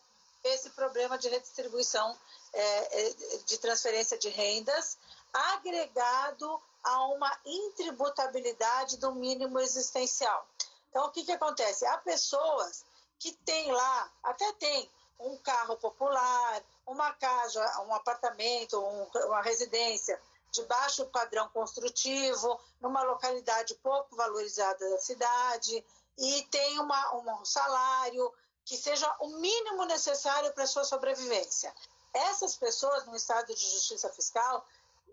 esse 0.45 0.71
problema 0.71 1.19
de 1.19 1.29
redistribuição 1.29 2.17
é, 2.53 3.01
é, 3.01 3.15
de 3.45 3.59
transferência 3.59 4.17
de 4.17 4.29
rendas, 4.29 4.97
agregado 5.33 6.61
a 6.83 7.07
uma 7.09 7.39
intributabilidade 7.45 8.97
do 8.97 9.15
mínimo 9.15 9.59
existencial. 9.59 10.47
Então, 10.91 11.07
o 11.07 11.11
que, 11.11 11.25
que 11.25 11.33
acontece? 11.33 11.85
Há 11.85 11.99
pessoas 11.99 12.85
que 13.19 13.33
têm 13.45 13.71
lá, 13.73 14.13
até 14.23 14.53
tem, 14.55 14.91
um 15.19 15.37
carro 15.39 15.77
popular, 15.77 16.63
uma 16.87 17.13
casa, 17.15 17.83
um 17.83 17.95
apartamento, 17.95 18.79
um, 18.79 19.27
uma 19.27 19.43
residência 19.43 20.21
de 20.51 20.63
baixo 20.65 21.05
padrão 21.07 21.49
construtivo, 21.51 22.59
numa 22.81 23.03
localidade 23.03 23.75
pouco 23.77 24.17
valorizada 24.17 24.89
da 24.91 24.99
cidade, 24.99 25.85
e 26.17 26.43
tem 26.51 26.81
uma, 26.81 27.17
um 27.17 27.45
salário 27.45 28.33
que 28.65 28.77
seja 28.77 29.15
o 29.21 29.29
mínimo 29.39 29.85
necessário 29.85 30.53
para 30.53 30.67
sua 30.67 30.85
sobrevivência. 30.85 31.75
Essas 32.13 32.57
pessoas, 32.57 33.07
no 33.07 33.17
estado 33.17 33.55
de 33.55 33.71
justiça 33.71 34.09
fiscal, 34.11 34.67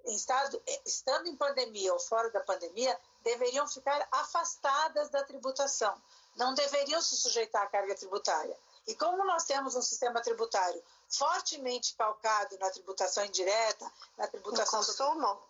em 0.05 0.15
estado, 0.15 0.61
estando 0.85 1.27
em 1.27 1.35
pandemia 1.35 1.93
ou 1.93 1.99
fora 1.99 2.29
da 2.31 2.39
pandemia, 2.41 2.97
deveriam 3.23 3.67
ficar 3.67 4.07
afastadas 4.11 5.09
da 5.09 5.23
tributação, 5.23 5.99
não 6.35 6.53
deveriam 6.53 7.01
se 7.01 7.15
sujeitar 7.17 7.63
à 7.63 7.67
carga 7.67 7.95
tributária. 7.95 8.57
E 8.87 8.95
como 8.95 9.23
nós 9.25 9.45
temos 9.45 9.75
um 9.75 9.81
sistema 9.81 10.21
tributário 10.21 10.81
fortemente 11.09 11.95
calcado 11.95 12.57
na 12.59 12.69
tributação 12.69 13.25
indireta, 13.25 13.91
na 14.17 14.27
tributação... 14.27 14.79
No 14.79 14.85
consumo? 14.85 15.43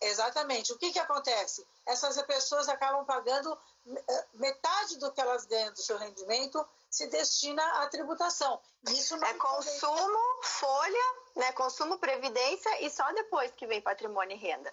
Exatamente. 0.00 0.72
O 0.72 0.78
que, 0.78 0.92
que 0.92 0.98
acontece? 0.98 1.66
Essas 1.86 2.20
pessoas 2.22 2.68
acabam 2.68 3.04
pagando 3.04 3.56
eh, 3.86 4.24
metade 4.34 4.96
do 4.98 5.12
que 5.12 5.20
elas 5.20 5.44
ganham 5.46 5.72
do 5.72 5.80
seu 5.80 5.96
rendimento 5.96 6.64
se 6.90 7.06
destina 7.06 7.64
à 7.82 7.86
tributação. 7.86 8.60
Isso 8.88 9.14
é 9.14 9.34
consumo, 9.34 10.42
folha, 10.42 11.14
né? 11.36 11.52
consumo, 11.52 11.98
previdência 11.98 12.84
e 12.84 12.90
só 12.90 13.10
depois 13.12 13.50
que 13.52 13.66
vem 13.66 13.80
patrimônio 13.80 14.36
e 14.36 14.38
renda. 14.38 14.72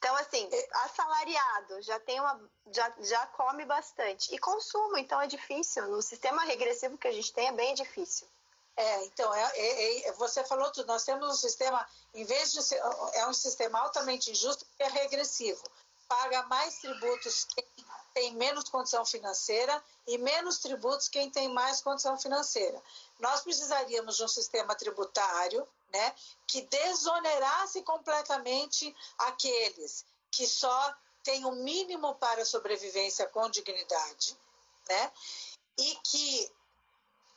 Então, 0.00 0.16
assim, 0.16 0.48
é. 0.50 0.68
assalariado 0.84 1.82
já 1.82 2.00
tem 2.00 2.18
uma. 2.18 2.40
Já, 2.72 2.90
já 3.00 3.26
come 3.26 3.66
bastante. 3.66 4.34
E 4.34 4.38
consumo, 4.38 4.96
então 4.96 5.20
é 5.20 5.26
difícil. 5.26 5.86
No 5.88 6.00
sistema 6.00 6.42
regressivo 6.44 6.96
que 6.96 7.06
a 7.06 7.12
gente 7.12 7.30
tem 7.34 7.48
é 7.48 7.52
bem 7.52 7.74
difícil. 7.74 8.26
É, 8.76 9.04
então, 9.04 9.32
é, 9.34 9.52
é, 9.54 10.08
é, 10.08 10.12
você 10.12 10.42
falou 10.42 10.72
tudo. 10.72 10.86
Nós 10.86 11.04
temos 11.04 11.28
um 11.28 11.34
sistema, 11.34 11.86
em 12.14 12.24
vez 12.24 12.50
de 12.50 12.62
ser, 12.62 12.80
é 13.12 13.26
um 13.26 13.34
sistema 13.34 13.78
altamente 13.78 14.30
injusto, 14.30 14.64
é 14.78 14.88
regressivo. 14.88 15.62
Paga 16.08 16.44
mais 16.44 16.78
tributos 16.78 17.44
quem 17.44 17.66
tem 18.14 18.34
menos 18.36 18.70
condição 18.70 19.04
financeira 19.04 19.84
e 20.06 20.16
menos 20.16 20.58
tributos 20.60 21.10
quem 21.10 21.30
tem 21.30 21.52
mais 21.52 21.82
condição 21.82 22.18
financeira. 22.18 22.82
Nós 23.18 23.42
precisaríamos 23.42 24.16
de 24.16 24.24
um 24.24 24.28
sistema 24.28 24.74
tributário 24.74 25.68
né, 25.92 26.14
que 26.46 26.62
desonerasse 26.62 27.82
completamente 27.82 28.94
aqueles 29.18 30.04
que 30.30 30.46
só 30.46 30.94
têm 31.22 31.44
o 31.44 31.52
mínimo 31.52 32.14
para 32.14 32.44
sobrevivência 32.44 33.26
com 33.28 33.50
dignidade, 33.50 34.36
né, 34.88 35.12
e 35.78 35.96
que 36.04 36.52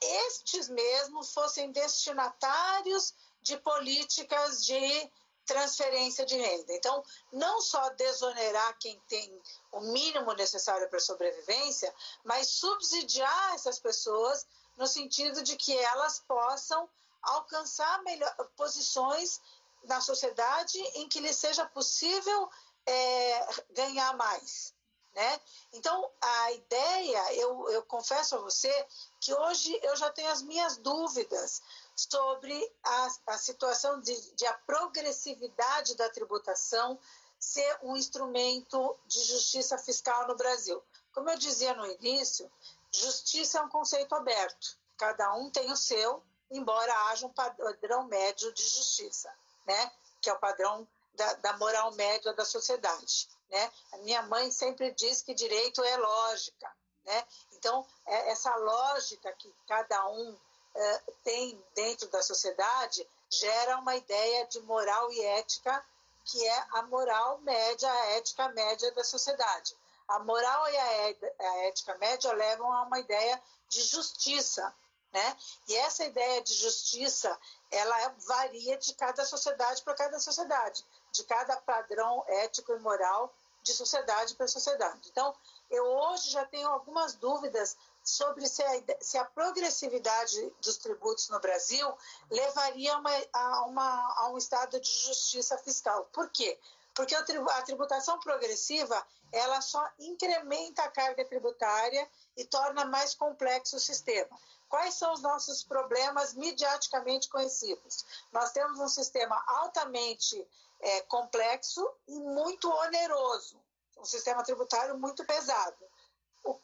estes 0.02 0.70
mesmos 0.70 1.34
fossem 1.34 1.72
destinatários 1.72 3.14
de 3.42 3.58
políticas 3.58 4.66
de 4.66 5.12
transferência 5.46 6.26
de 6.26 6.38
renda. 6.38 6.74
Então, 6.74 7.04
não 7.32 7.62
só 7.62 7.90
desonerar 7.90 8.78
quem 8.80 9.00
tem 9.08 9.42
o 9.72 9.82
mínimo 9.82 10.34
necessário 10.34 10.90
para 10.90 11.00
sobrevivência, 11.00 11.94
mas 12.24 12.48
subsidiar 12.48 13.54
essas 13.54 13.80
pessoas 13.80 14.46
no 14.78 14.88
sentido 14.88 15.44
de 15.44 15.56
que 15.56 15.78
elas 15.78 16.20
possam 16.20 16.90
alcançar 17.24 18.04
melhor, 18.04 18.34
posições 18.56 19.42
na 19.84 20.00
sociedade 20.02 20.78
em 20.96 21.08
que 21.08 21.20
lhe 21.20 21.34
seja 21.34 21.66
possível 21.66 22.50
é, 22.86 23.48
ganhar 23.72 24.16
mais. 24.16 24.74
Né? 25.14 25.42
Então, 25.74 26.10
a 26.20 26.52
ideia, 26.54 27.36
eu, 27.36 27.70
eu 27.70 27.84
confesso 27.84 28.36
a 28.36 28.40
você 28.40 28.88
que 29.20 29.34
hoje 29.34 29.80
eu 29.84 29.96
já 29.96 30.10
tenho 30.10 30.32
as 30.32 30.42
minhas 30.42 30.78
dúvidas 30.78 31.62
sobre 31.96 32.74
a, 32.84 33.08
a 33.28 33.38
situação 33.38 34.02
de, 34.02 34.20
de 34.36 34.46
a 34.48 34.54
progressividade 34.66 35.96
da 35.96 36.10
tributação 36.10 37.00
ser 37.40 37.78
um 37.84 37.96
instrumento 37.96 38.98
de 39.06 39.22
justiça 39.24 39.78
fiscal 39.78 40.28
no 40.28 40.36
Brasil. 40.36 40.82
Como 41.14 41.30
eu 41.30 41.38
dizia 41.38 41.76
no 41.76 41.86
início, 41.86 42.50
justiça 42.92 43.60
é 43.60 43.62
um 43.62 43.70
conceito 43.70 44.16
aberto. 44.16 44.78
Cada 44.98 45.36
um 45.36 45.52
tem 45.52 45.72
o 45.72 45.78
seu, 45.78 46.24
embora 46.54 46.94
haja 47.10 47.26
um 47.26 47.34
padrão 47.34 48.04
médio 48.04 48.52
de 48.54 48.64
justiça, 48.64 49.34
né? 49.66 49.92
que 50.22 50.30
é 50.30 50.34
o 50.34 50.40
padrão 50.40 50.88
da, 51.16 51.34
da 51.36 51.58
moral 51.58 51.92
média 51.94 52.34
da 52.34 52.46
sociedade. 52.46 53.28
Né? 53.50 53.72
A 53.92 53.98
minha 53.98 54.22
mãe 54.24 54.52
sempre 54.52 54.92
diz 54.92 55.22
que 55.22 55.34
direito 55.34 55.84
é 55.84 55.98
lógica. 55.98 56.72
Né? 57.06 57.28
Então, 57.54 57.86
é 58.06 58.32
essa 58.32 58.56
lógica 58.56 59.32
que 59.34 59.54
cada 59.68 60.08
um 60.10 60.38
é, 60.76 61.02
tem 61.24 61.64
dentro 61.76 62.08
da 62.10 62.22
sociedade 62.22 63.08
gera 63.30 63.78
uma 63.78 63.96
ideia 63.96 64.46
de 64.48 64.60
moral 64.62 65.12
e 65.12 65.22
ética 65.22 65.84
que 66.26 66.48
é 66.48 66.66
a 66.72 66.84
moral 66.84 67.40
média, 67.40 67.92
a 67.92 68.06
ética 68.12 68.48
média 68.50 68.92
da 68.94 69.04
sociedade. 69.04 69.76
A 70.08 70.20
moral 70.20 70.70
e 70.70 70.78
a 70.78 71.68
ética 71.68 71.98
média 71.98 72.32
levam 72.34 72.72
a 72.72 72.84
uma 72.84 73.00
ideia 73.00 73.42
de 73.70 73.82
justiça, 73.84 74.74
né? 75.14 75.38
E 75.68 75.76
essa 75.76 76.04
ideia 76.04 76.42
de 76.42 76.54
justiça, 76.56 77.38
ela 77.72 78.16
varia 78.26 78.78
de 78.78 78.94
cada 78.96 79.24
sociedade 79.26 79.82
para 79.84 79.94
cada 79.94 80.20
sociedade, 80.20 80.84
de 81.12 81.24
cada 81.24 81.56
padrão 81.58 82.24
ético 82.28 82.74
e 82.74 82.80
moral 82.80 83.34
de 83.62 83.74
sociedade 83.74 84.36
para 84.36 84.48
sociedade. 84.48 85.00
Então, 85.10 85.34
eu 85.70 85.86
hoje 85.86 86.32
já 86.32 86.46
tenho 86.46 86.68
algumas 86.68 87.14
dúvidas 87.14 87.78
sobre 88.04 88.48
se 88.48 88.62
a, 88.62 88.84
se 89.00 89.18
a 89.18 89.24
progressividade 89.24 90.54
dos 90.62 90.78
tributos 90.78 91.30
no 91.30 91.40
Brasil 91.40 91.88
levaria 92.30 92.98
uma, 92.98 93.12
a, 93.32 93.66
uma, 93.66 94.14
a 94.18 94.30
um 94.30 94.38
estado 94.38 94.80
de 94.80 94.90
justiça 94.90 95.58
fiscal. 95.60 96.10
Por 96.12 96.30
quê? 96.30 96.60
Porque 96.94 97.16
a 97.16 97.62
tributação 97.64 98.20
progressiva 98.20 99.02
ela 99.32 99.62
só 99.62 99.84
incrementa 99.98 100.84
a 100.84 100.92
carga 100.92 101.26
tributária 101.26 102.08
e 102.38 102.46
torna 102.46 102.86
mais 102.86 103.16
complexo 103.16 103.78
o 103.78 103.80
sistema. 103.80 104.30
Quais 104.74 104.96
são 104.96 105.14
os 105.14 105.22
nossos 105.22 105.64
problemas 105.64 106.34
mediaticamente 106.34 107.30
conhecidos? 107.30 108.04
Nós 108.32 108.52
temos 108.54 108.80
um 108.80 108.88
sistema 108.88 109.40
altamente 109.46 110.50
é, 110.80 111.02
complexo 111.02 111.88
e 112.08 112.20
muito 112.20 112.68
oneroso, 112.68 113.62
um 114.00 114.04
sistema 114.04 114.44
tributário 114.44 114.98
muito 114.98 115.24
pesado. 115.26 115.78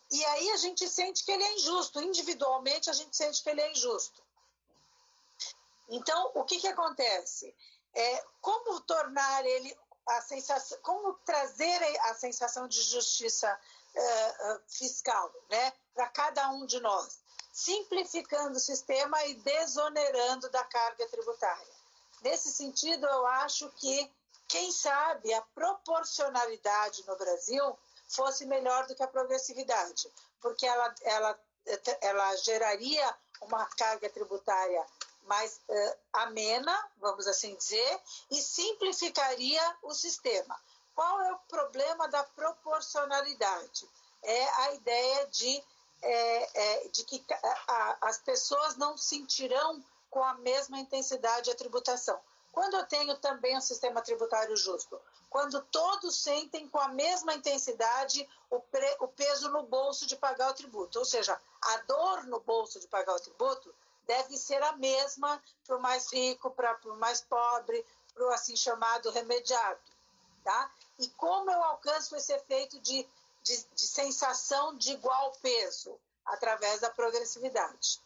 E 0.09 0.25
aí 0.25 0.49
a 0.49 0.57
gente 0.57 0.89
sente 0.89 1.23
que 1.23 1.31
ele 1.31 1.43
é 1.43 1.53
injusto, 1.53 2.01
individualmente 2.01 2.89
a 2.89 2.93
gente 2.93 3.15
sente 3.15 3.43
que 3.43 3.49
ele 3.51 3.61
é 3.61 3.71
injusto. 3.73 4.23
Então, 5.87 6.31
o 6.33 6.43
que, 6.45 6.59
que 6.59 6.67
acontece? 6.67 7.55
É, 7.93 8.25
como 8.41 8.81
tornar 8.81 9.45
ele 9.45 9.77
a 10.07 10.21
sensação, 10.21 10.79
como 10.81 11.13
trazer 11.23 11.79
a 12.05 12.15
sensação 12.15 12.67
de 12.67 12.81
justiça 12.81 13.59
uh, 13.93 14.61
fiscal, 14.67 15.31
né, 15.47 15.73
para 15.93 16.09
cada 16.09 16.49
um 16.49 16.65
de 16.65 16.79
nós, 16.79 17.19
simplificando 17.51 18.57
o 18.57 18.59
sistema 18.59 19.23
e 19.25 19.35
desonerando 19.35 20.49
da 20.49 20.63
carga 20.63 21.07
tributária. 21.07 21.79
Nesse 22.21 22.51
sentido, 22.51 23.05
eu 23.05 23.25
acho 23.25 23.69
que, 23.77 24.11
quem 24.47 24.71
sabe, 24.71 25.33
a 25.33 25.41
proporcionalidade 25.41 27.05
no 27.07 27.15
Brasil 27.17 27.77
fosse 28.07 28.45
melhor 28.45 28.87
do 28.87 28.95
que 28.95 29.03
a 29.03 29.07
progressividade, 29.07 30.11
porque 30.41 30.65
ela, 30.65 30.95
ela, 31.03 31.39
ela 32.01 32.35
geraria 32.37 33.15
uma 33.41 33.65
carga 33.67 34.09
tributária 34.09 34.85
mais 35.23 35.61
uh, 35.69 35.97
amena, 36.13 36.89
vamos 36.97 37.27
assim 37.27 37.55
dizer, 37.55 38.01
e 38.31 38.41
simplificaria 38.41 39.77
o 39.83 39.93
sistema. 39.93 40.59
Qual 40.95 41.21
é 41.21 41.31
o 41.31 41.39
problema 41.47 42.07
da 42.07 42.23
proporcionalidade? 42.23 43.87
É 44.23 44.49
a 44.63 44.73
ideia 44.73 45.27
de, 45.27 45.63
é, 46.01 46.83
é, 46.83 46.87
de 46.89 47.03
que 47.03 47.23
a, 47.67 47.97
as 48.01 48.17
pessoas 48.19 48.75
não 48.77 48.97
sentirão 48.97 49.83
com 50.09 50.23
a 50.23 50.33
mesma 50.35 50.79
intensidade 50.79 51.51
a 51.51 51.55
tributação. 51.55 52.19
Quando 52.51 52.75
eu 52.75 52.85
tenho 52.85 53.15
também 53.17 53.57
um 53.57 53.61
sistema 53.61 54.01
tributário 54.01 54.55
justo, 54.57 54.99
quando 55.29 55.61
todos 55.65 56.15
sentem 56.15 56.67
com 56.67 56.79
a 56.79 56.87
mesma 56.87 57.35
intensidade 57.35 58.27
o, 58.49 58.59
pre, 58.59 58.97
o 58.99 59.07
peso 59.07 59.49
no 59.49 59.63
bolso 59.63 60.07
de 60.07 60.15
pagar 60.15 60.49
o 60.49 60.55
tributo, 60.55 60.97
ou 60.97 61.05
seja, 61.05 61.39
a 61.61 61.77
dor 61.77 62.25
no 62.25 62.39
bolso 62.39 62.79
de 62.79 62.87
pagar 62.87 63.15
o 63.15 63.19
tributo 63.19 63.73
deve 64.07 64.37
ser 64.37 64.61
a 64.63 64.71
mesma 64.73 65.41
para 65.65 65.77
o 65.77 65.81
mais 65.81 66.11
rico, 66.11 66.49
para 66.49 66.75
o 66.85 66.95
mais 66.95 67.21
pobre, 67.21 67.85
para 68.13 68.25
o 68.25 68.31
assim 68.31 68.55
chamado 68.55 69.11
remediado. 69.11 69.79
Tá? 70.43 70.71
E 70.97 71.07
como 71.09 71.51
eu 71.51 71.63
alcanço 71.63 72.15
esse 72.15 72.33
efeito 72.33 72.79
de, 72.79 73.07
de, 73.43 73.57
de 73.75 73.87
sensação 73.87 74.77
de 74.77 74.93
igual 74.93 75.31
peso? 75.41 75.99
Através 76.25 76.79
da 76.81 76.89
progressividade. 76.91 77.99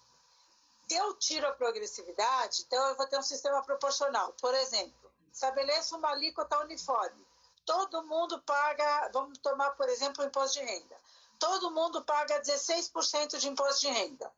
Eu 0.90 1.14
tiro 1.16 1.48
a 1.48 1.52
progressividade, 1.54 2.64
então 2.66 2.88
eu 2.88 2.96
vou 2.96 3.08
ter 3.08 3.18
um 3.18 3.24
sistema 3.24 3.62
proporcional. 3.64 4.34
Por 4.40 4.54
exemplo, 4.56 5.12
estabeleço 5.32 5.98
uma 5.98 6.10
alíquota 6.12 6.60
uniforme. 6.60 7.26
Todo 7.66 8.04
mundo 8.04 8.42
paga, 8.42 9.10
vamos 9.14 9.38
tomar, 9.40 9.72
por 9.72 9.90
exemplo, 9.90 10.24
o 10.24 10.28
imposto 10.28 10.60
de 10.60 10.66
renda. 10.66 10.96
Todo 11.40 11.72
mundo 11.72 12.04
paga 12.04 12.42
16% 12.42 13.38
de 13.38 13.50
imposto 13.50 13.82
de 13.82 13.88
renda, 13.88 14.32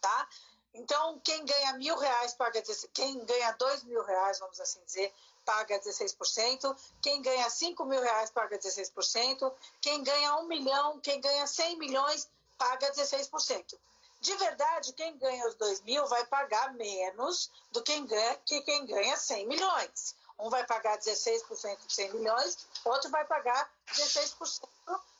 tá? 0.00 0.28
Então, 0.74 1.18
quem 1.20 1.44
ganha 1.44 1.72
mil 1.74 1.96
reais 1.96 2.34
paga, 2.34 2.62
quem 2.92 3.24
ganha 3.24 3.52
dois 3.52 3.82
mil 3.84 4.02
reais, 4.02 4.38
vamos 4.38 4.60
assim 4.60 4.82
dizer, 4.84 5.12
paga 5.48 5.80
16%, 5.80 6.76
quem 7.00 7.22
ganha 7.22 7.48
cinco 7.48 7.86
mil 7.86 8.02
reais 8.02 8.28
paga 8.28 8.58
16%, 8.58 9.50
quem 9.80 10.02
ganha 10.02 10.36
um 10.36 10.46
milhão, 10.46 11.00
quem 11.00 11.18
ganha 11.22 11.46
100 11.46 11.78
milhões 11.78 12.28
paga 12.58 12.92
16%. 12.92 13.78
De 14.20 14.36
verdade, 14.36 14.92
quem 14.92 15.16
ganha 15.16 15.48
os 15.48 15.54
2 15.54 15.80
mil 15.82 16.06
vai 16.06 16.26
pagar 16.26 16.74
menos 16.74 17.50
do 17.72 17.82
que 17.82 17.94
quem 17.94 18.04
ganha, 18.04 18.34
que 18.44 18.60
quem 18.60 18.84
ganha 18.84 19.16
100 19.16 19.46
milhões. 19.46 20.14
Um 20.38 20.50
vai 20.50 20.66
pagar 20.66 20.98
16% 20.98 21.86
de 21.86 21.94
100 21.94 22.12
milhões, 22.12 22.68
outro 22.84 23.10
vai 23.10 23.24
pagar 23.24 23.70
16% 23.92 24.68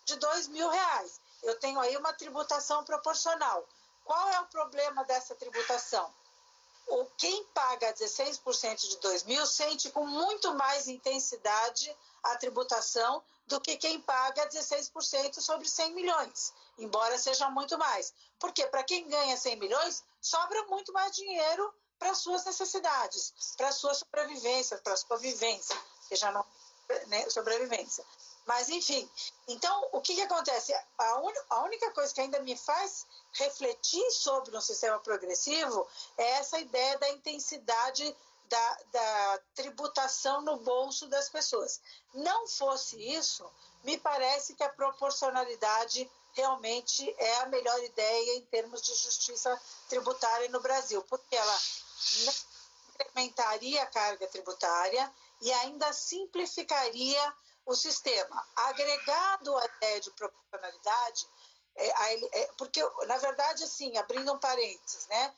de 0.04 0.16
2 0.16 0.48
mil 0.48 0.68
reais. 0.68 1.20
Eu 1.42 1.58
tenho 1.58 1.80
aí 1.80 1.96
uma 1.96 2.12
tributação 2.12 2.84
proporcional. 2.84 3.66
Qual 4.04 4.28
é 4.28 4.40
o 4.40 4.46
problema 4.46 5.04
dessa 5.06 5.34
tributação? 5.34 6.12
O 6.88 7.04
quem 7.16 7.44
paga 7.46 7.92
16% 7.92 8.88
de 8.88 8.96
2 8.98 9.24
mil 9.24 9.46
sente 9.46 9.90
com 9.90 10.06
muito 10.06 10.54
mais 10.54 10.88
intensidade 10.88 11.94
a 12.22 12.36
tributação 12.36 13.22
do 13.46 13.60
que 13.60 13.76
quem 13.76 14.00
paga 14.00 14.48
16% 14.48 15.40
sobre 15.40 15.68
100 15.68 15.94
milhões, 15.94 16.52
embora 16.78 17.18
seja 17.18 17.48
muito 17.50 17.76
mais. 17.78 18.12
Porque 18.38 18.66
para 18.66 18.84
quem 18.84 19.08
ganha 19.08 19.36
100 19.36 19.56
milhões, 19.56 20.04
sobra 20.20 20.64
muito 20.66 20.92
mais 20.92 21.12
dinheiro 21.12 21.74
para 21.98 22.14
suas 22.14 22.44
necessidades, 22.44 23.34
para 23.56 23.72
sua 23.72 23.94
sobrevivência, 23.94 24.78
para 24.78 24.96
sua 24.96 25.16
vivência, 25.16 25.76
que 26.08 26.16
já 26.16 26.30
não 26.30 26.44
né, 27.08 27.28
sobrevivência. 27.28 28.04
Mas, 28.48 28.70
enfim, 28.70 29.06
então, 29.46 29.90
o 29.92 30.00
que, 30.00 30.14
que 30.14 30.22
acontece? 30.22 30.72
A, 30.96 31.18
un, 31.18 31.32
a 31.50 31.64
única 31.64 31.90
coisa 31.90 32.14
que 32.14 32.22
ainda 32.22 32.40
me 32.40 32.56
faz 32.56 33.04
refletir 33.32 34.10
sobre 34.10 34.56
um 34.56 34.60
sistema 34.62 34.98
progressivo 35.00 35.86
é 36.16 36.30
essa 36.38 36.58
ideia 36.58 36.96
da 36.96 37.10
intensidade 37.10 38.16
da, 38.48 38.78
da 38.90 39.40
tributação 39.54 40.40
no 40.40 40.56
bolso 40.60 41.06
das 41.08 41.28
pessoas. 41.28 41.78
Não 42.14 42.48
fosse 42.48 42.96
isso, 42.96 43.44
me 43.84 43.98
parece 43.98 44.54
que 44.54 44.64
a 44.64 44.70
proporcionalidade 44.70 46.10
realmente 46.32 47.14
é 47.18 47.36
a 47.40 47.46
melhor 47.46 47.78
ideia 47.84 48.36
em 48.38 48.46
termos 48.46 48.80
de 48.80 48.94
justiça 48.94 49.60
tributária 49.90 50.48
no 50.48 50.60
Brasil, 50.60 51.02
porque 51.02 51.36
ela 51.36 51.60
incrementaria 52.94 53.82
a 53.82 53.86
carga 53.86 54.26
tributária 54.26 55.12
e 55.42 55.52
ainda 55.52 55.92
simplificaria 55.92 57.34
o 57.68 57.76
sistema. 57.76 58.46
Agregado 58.56 59.56
à 59.56 59.64
ideia 59.66 60.00
de 60.00 60.10
proporcionalidade, 60.12 61.28
é, 61.76 62.40
é, 62.40 62.50
porque, 62.56 62.82
na 63.06 63.18
verdade, 63.18 63.62
assim, 63.62 63.96
abrindo 63.98 64.32
um 64.32 64.38
parênteses, 64.38 65.06
né? 65.06 65.34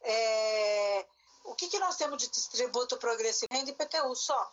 É, 0.00 1.06
o 1.44 1.54
que, 1.54 1.68
que 1.68 1.78
nós 1.78 1.96
temos 1.96 2.18
de 2.18 2.28
tributo 2.50 2.96
progressivo? 2.96 3.52
Renda 3.52 3.70
IPTU 3.70 4.16
só. 4.16 4.52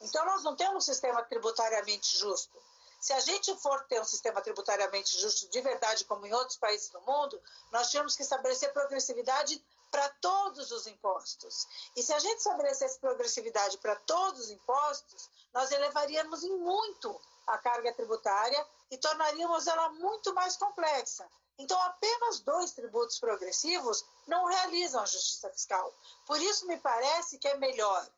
Então, 0.00 0.24
nós 0.24 0.42
não 0.42 0.56
temos 0.56 0.76
um 0.76 0.80
sistema 0.80 1.22
tributariamente 1.24 2.18
justo. 2.18 2.56
Se 2.98 3.12
a 3.12 3.20
gente 3.20 3.54
for 3.56 3.84
ter 3.84 4.00
um 4.00 4.04
sistema 4.04 4.40
tributariamente 4.40 5.18
justo 5.18 5.48
de 5.50 5.60
verdade, 5.60 6.06
como 6.06 6.26
em 6.26 6.32
outros 6.32 6.56
países 6.56 6.88
do 6.88 7.00
mundo, 7.02 7.40
nós 7.70 7.90
tínhamos 7.90 8.16
que 8.16 8.22
estabelecer 8.22 8.72
progressividade 8.72 9.62
para 9.90 10.08
todos 10.20 10.70
os 10.70 10.86
impostos. 10.86 11.66
E 11.96 12.02
se 12.02 12.12
a 12.12 12.18
gente 12.18 12.38
estabelecesse 12.38 12.98
progressividade 12.98 13.78
para 13.78 13.96
todos 13.96 14.40
os 14.40 14.50
impostos, 14.50 15.28
nós 15.52 15.70
elevaríamos 15.70 16.42
em 16.42 16.56
muito 16.58 17.20
a 17.46 17.58
carga 17.58 17.92
tributária 17.92 18.66
e 18.90 18.98
tornaríamos 18.98 19.66
ela 19.66 19.88
muito 19.90 20.32
mais 20.34 20.56
complexa. 20.56 21.28
Então, 21.58 21.80
apenas 21.82 22.40
dois 22.40 22.72
tributos 22.72 23.18
progressivos 23.18 24.04
não 24.26 24.46
realizam 24.46 25.02
a 25.02 25.06
justiça 25.06 25.50
fiscal. 25.50 25.92
Por 26.26 26.40
isso, 26.40 26.66
me 26.66 26.78
parece 26.78 27.38
que 27.38 27.48
é 27.48 27.56
melhor 27.58 28.08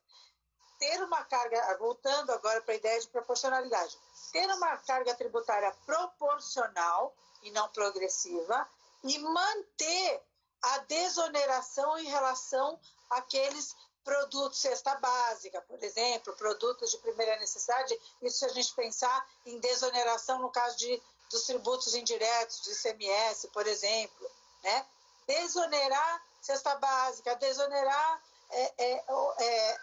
ter 0.79 1.03
uma 1.03 1.25
carga, 1.25 1.77
voltando 1.79 2.31
agora 2.31 2.61
para 2.63 2.75
a 2.75 2.77
ideia 2.77 3.01
de 3.01 3.09
proporcionalidade, 3.09 3.99
ter 4.33 4.47
uma 4.51 4.77
carga 4.79 5.15
tributária 5.15 5.73
proporcional 5.87 7.15
e 7.43 7.51
não 7.51 7.69
progressiva 7.69 8.69
e 9.05 9.19
manter 9.19 10.23
a 10.63 10.79
desoneração 10.79 11.99
em 11.99 12.07
relação 12.07 12.79
àqueles 13.11 13.75
produtos 14.05 14.59
cesta 14.59 14.95
básica, 14.97 15.61
por 15.63 15.83
exemplo, 15.83 16.35
produtos 16.35 16.91
de 16.91 16.99
primeira 16.99 17.39
necessidade, 17.39 17.99
isso 18.21 18.39
se 18.39 18.45
a 18.45 18.49
gente 18.49 18.75
pensar 18.75 19.29
em 19.47 19.59
desoneração 19.59 20.41
no 20.41 20.51
caso 20.51 20.77
de, 20.77 21.01
dos 21.31 21.45
tributos 21.45 21.95
indiretos, 21.95 22.61
do 22.61 22.73
ICMS, 22.73 23.49
por 23.49 23.67
exemplo, 23.67 24.31
né? 24.63 24.87
Desonerar 25.27 26.23
cesta 26.41 26.75
básica, 26.77 27.37
desonerar, 27.37 28.23
é, 28.51 28.73
é, 28.77 29.05
é, 29.39 29.81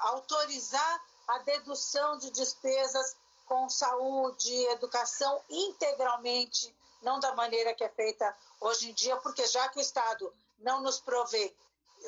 autorizar 0.00 1.04
a 1.28 1.38
dedução 1.38 2.16
de 2.18 2.30
despesas 2.30 3.16
com 3.44 3.68
saúde, 3.68 4.52
educação 4.66 5.42
integralmente, 5.48 6.74
não 7.02 7.20
da 7.20 7.34
maneira 7.34 7.74
que 7.74 7.84
é 7.84 7.88
feita 7.88 8.36
hoje 8.60 8.90
em 8.90 8.94
dia, 8.94 9.16
porque 9.18 9.46
já 9.46 9.68
que 9.68 9.78
o 9.78 9.82
Estado 9.82 10.32
não 10.58 10.80
nos 10.80 11.00
provê 11.00 11.54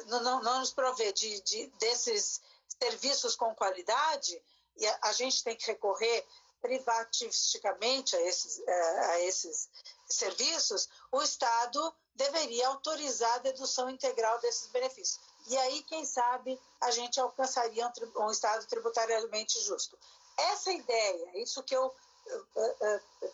não, 0.07 0.43
não 0.43 0.61
nos 0.61 0.73
provê 0.73 1.13
de, 1.13 1.41
de, 1.41 1.67
desses 1.79 2.41
serviços 2.81 3.37
com 3.37 3.55
qualidade, 3.55 4.41
e 4.77 4.87
a, 4.87 4.99
a, 5.03 5.13
gente 5.13 5.43
tem 5.43 5.57
que 5.57 5.67
recorrer 5.67 6.27
privatisticamente 6.63 8.15
a 8.17 8.23
esses, 8.23 8.61
é, 8.67 9.01
a 9.07 9.21
esses 9.21 9.69
serviços, 10.09 10.89
o 11.11 11.23
Estado 11.23 11.95
deveria 12.15 12.69
autorizar 12.69 13.35
a 13.35 13.39
dedução 13.39 13.89
integral 13.89 14.39
desses 14.41 14.69
benefícios. 14.69 15.21
E 15.49 15.57
aí, 15.57 15.83
quem 15.85 16.05
sabe, 16.05 16.61
a 16.81 16.91
gente 16.91 17.19
alcançaria 17.19 17.87
um, 17.87 18.25
um 18.25 18.31
Estado 18.31 18.67
tributariamente 18.67 19.59
justo. 19.61 19.99
Essa 20.37 20.71
ideia, 20.73 21.43
isso 21.43 21.63
que 21.63 21.75
eu 21.75 21.95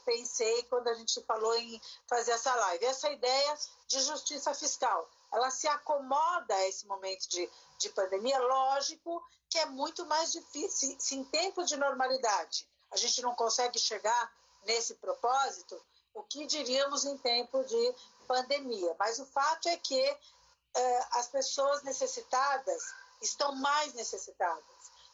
pensei 0.04 0.62
quando 0.64 0.88
a 0.88 0.94
gente 0.94 1.20
falou 1.22 1.54
em 1.56 1.80
fazer 2.08 2.32
essa 2.32 2.54
live, 2.54 2.84
essa 2.84 3.10
ideia 3.10 3.58
de 3.88 4.00
justiça 4.00 4.54
fiscal 4.54 5.08
ela 5.32 5.50
se 5.50 5.68
acomoda 5.68 6.54
a 6.54 6.68
esse 6.68 6.86
momento 6.86 7.28
de, 7.28 7.50
de 7.78 7.88
pandemia. 7.90 8.38
Lógico 8.38 9.22
que 9.50 9.58
é 9.58 9.66
muito 9.66 10.04
mais 10.06 10.32
difícil, 10.32 10.96
se 10.98 11.14
em 11.14 11.24
tempo 11.24 11.64
de 11.64 11.76
normalidade 11.76 12.66
a 12.90 12.96
gente 12.96 13.20
não 13.22 13.34
consegue 13.34 13.78
chegar 13.78 14.32
nesse 14.64 14.94
propósito, 14.94 15.80
o 16.14 16.22
que 16.22 16.46
diríamos 16.46 17.04
em 17.04 17.16
tempo 17.18 17.62
de 17.64 17.94
pandemia? 18.26 18.94
Mas 18.98 19.18
o 19.18 19.26
fato 19.26 19.68
é 19.68 19.76
que 19.76 20.00
eh, 20.00 21.06
as 21.12 21.28
pessoas 21.28 21.82
necessitadas 21.82 22.82
estão 23.20 23.54
mais 23.56 23.92
necessitadas. 23.94 24.64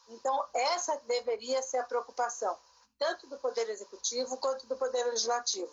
Então, 0.09 0.47
essa 0.53 0.95
deveria 1.05 1.61
ser 1.61 1.77
a 1.77 1.83
preocupação, 1.83 2.57
tanto 3.03 3.27
do 3.27 3.37
Poder 3.37 3.69
Executivo 3.69 4.37
quanto 4.37 4.65
do 4.65 4.77
Poder 4.77 5.03
Legislativo. 5.07 5.69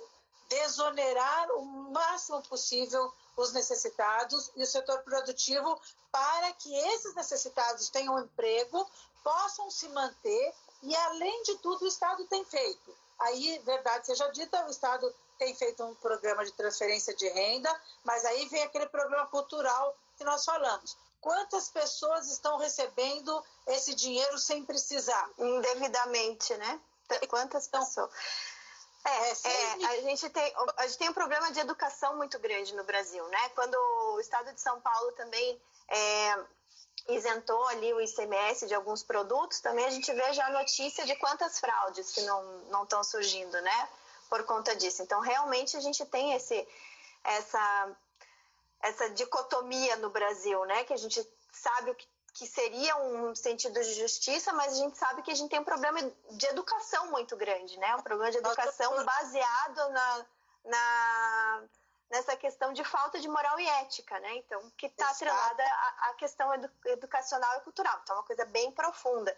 Desonerar 0.48 1.48
o 1.52 1.64
máximo 1.92 2.42
possível 2.42 3.12
os 3.36 3.52
necessitados 3.52 4.50
e 4.56 4.62
o 4.64 4.66
setor 4.66 5.00
produtivo 5.02 5.80
para 6.10 6.52
que 6.54 6.74
esses 6.88 7.14
necessitados 7.14 7.88
tenham 7.88 8.18
emprego, 8.18 8.84
possam 9.22 9.70
se 9.70 9.88
manter 9.90 10.54
e, 10.82 10.96
além 10.96 11.42
de 11.44 11.56
tudo, 11.58 11.84
o 11.84 11.88
Estado 11.88 12.26
tem 12.26 12.44
feito. 12.44 12.92
Aí, 13.20 13.60
verdade 13.60 14.06
seja 14.06 14.26
dita, 14.32 14.66
o 14.66 14.70
Estado 14.70 15.14
tem 15.38 15.54
feito 15.54 15.84
um 15.84 15.94
programa 15.94 16.44
de 16.44 16.52
transferência 16.52 17.14
de 17.14 17.28
renda, 17.28 17.80
mas 18.02 18.24
aí 18.24 18.48
vem 18.48 18.64
aquele 18.64 18.86
programa 18.86 19.28
cultural 19.28 19.96
que 20.18 20.24
nós 20.24 20.44
falamos. 20.44 20.96
Quantas 21.20 21.68
pessoas 21.68 22.28
estão 22.28 22.58
recebendo 22.58 23.44
esse 23.68 23.94
dinheiro 23.94 24.36
sem 24.36 24.64
precisar? 24.64 25.30
Indevidamente, 25.38 26.56
né? 26.56 26.80
Quantas 27.28 27.66
então, 27.66 27.80
pessoas? 27.80 28.10
É, 29.04 29.48
é, 29.48 29.86
a, 29.86 30.00
gente 30.02 30.28
tem, 30.28 30.54
a 30.76 30.86
gente 30.86 30.98
tem 30.98 31.08
um 31.08 31.14
problema 31.14 31.50
de 31.50 31.60
educação 31.60 32.16
muito 32.16 32.38
grande 32.38 32.74
no 32.74 32.84
Brasil, 32.84 33.26
né? 33.28 33.48
Quando 33.50 33.74
o 34.14 34.20
estado 34.20 34.52
de 34.52 34.60
São 34.60 34.78
Paulo 34.80 35.12
também 35.12 35.60
é, 35.88 36.44
isentou 37.08 37.66
ali 37.68 37.94
o 37.94 38.00
ICMS 38.00 38.66
de 38.66 38.74
alguns 38.74 39.02
produtos, 39.02 39.60
também 39.60 39.86
a 39.86 39.90
gente 39.90 40.12
vê 40.12 40.32
já 40.34 40.46
a 40.46 40.50
notícia 40.50 41.06
de 41.06 41.16
quantas 41.16 41.58
fraudes 41.58 42.12
que 42.12 42.20
não 42.22 42.82
estão 42.82 43.02
surgindo, 43.02 43.58
né? 43.62 43.88
Por 44.28 44.44
conta 44.44 44.76
disso. 44.76 45.02
Então, 45.02 45.20
realmente, 45.20 45.76
a 45.76 45.80
gente 45.80 46.04
tem 46.04 46.34
esse, 46.34 46.68
essa, 47.24 47.96
essa 48.82 49.10
dicotomia 49.10 49.96
no 49.96 50.10
Brasil, 50.10 50.62
né? 50.66 50.84
Que 50.84 50.92
a 50.92 50.98
gente 50.98 51.26
sabe 51.52 51.90
o 51.90 51.94
que 51.94 52.06
que 52.34 52.46
seria 52.46 52.96
um 52.96 53.34
sentido 53.34 53.74
de 53.74 53.94
justiça, 53.94 54.52
mas 54.52 54.72
a 54.72 54.76
gente 54.76 54.96
sabe 54.96 55.22
que 55.22 55.30
a 55.30 55.34
gente 55.34 55.50
tem 55.50 55.60
um 55.60 55.64
problema 55.64 56.00
de 56.30 56.46
educação 56.46 57.10
muito 57.10 57.36
grande, 57.36 57.78
né? 57.78 57.94
Um 57.96 58.02
problema 58.02 58.30
de 58.30 58.38
educação 58.38 59.04
baseado 59.04 59.90
na, 59.90 60.26
na 60.64 61.62
nessa 62.10 62.36
questão 62.36 62.72
de 62.72 62.82
falta 62.82 63.20
de 63.20 63.28
moral 63.28 63.58
e 63.60 63.66
ética, 63.66 64.18
né? 64.18 64.36
Então, 64.36 64.60
que 64.76 64.86
está 64.86 65.08
atrelada 65.10 65.62
à, 65.62 66.10
à 66.10 66.14
questão 66.14 66.52
edu 66.52 66.68
educacional 66.86 67.58
e 67.58 67.60
cultural. 67.60 68.00
Então, 68.02 68.16
é 68.16 68.18
uma 68.18 68.26
coisa 68.26 68.44
bem 68.46 68.72
profunda. 68.72 69.36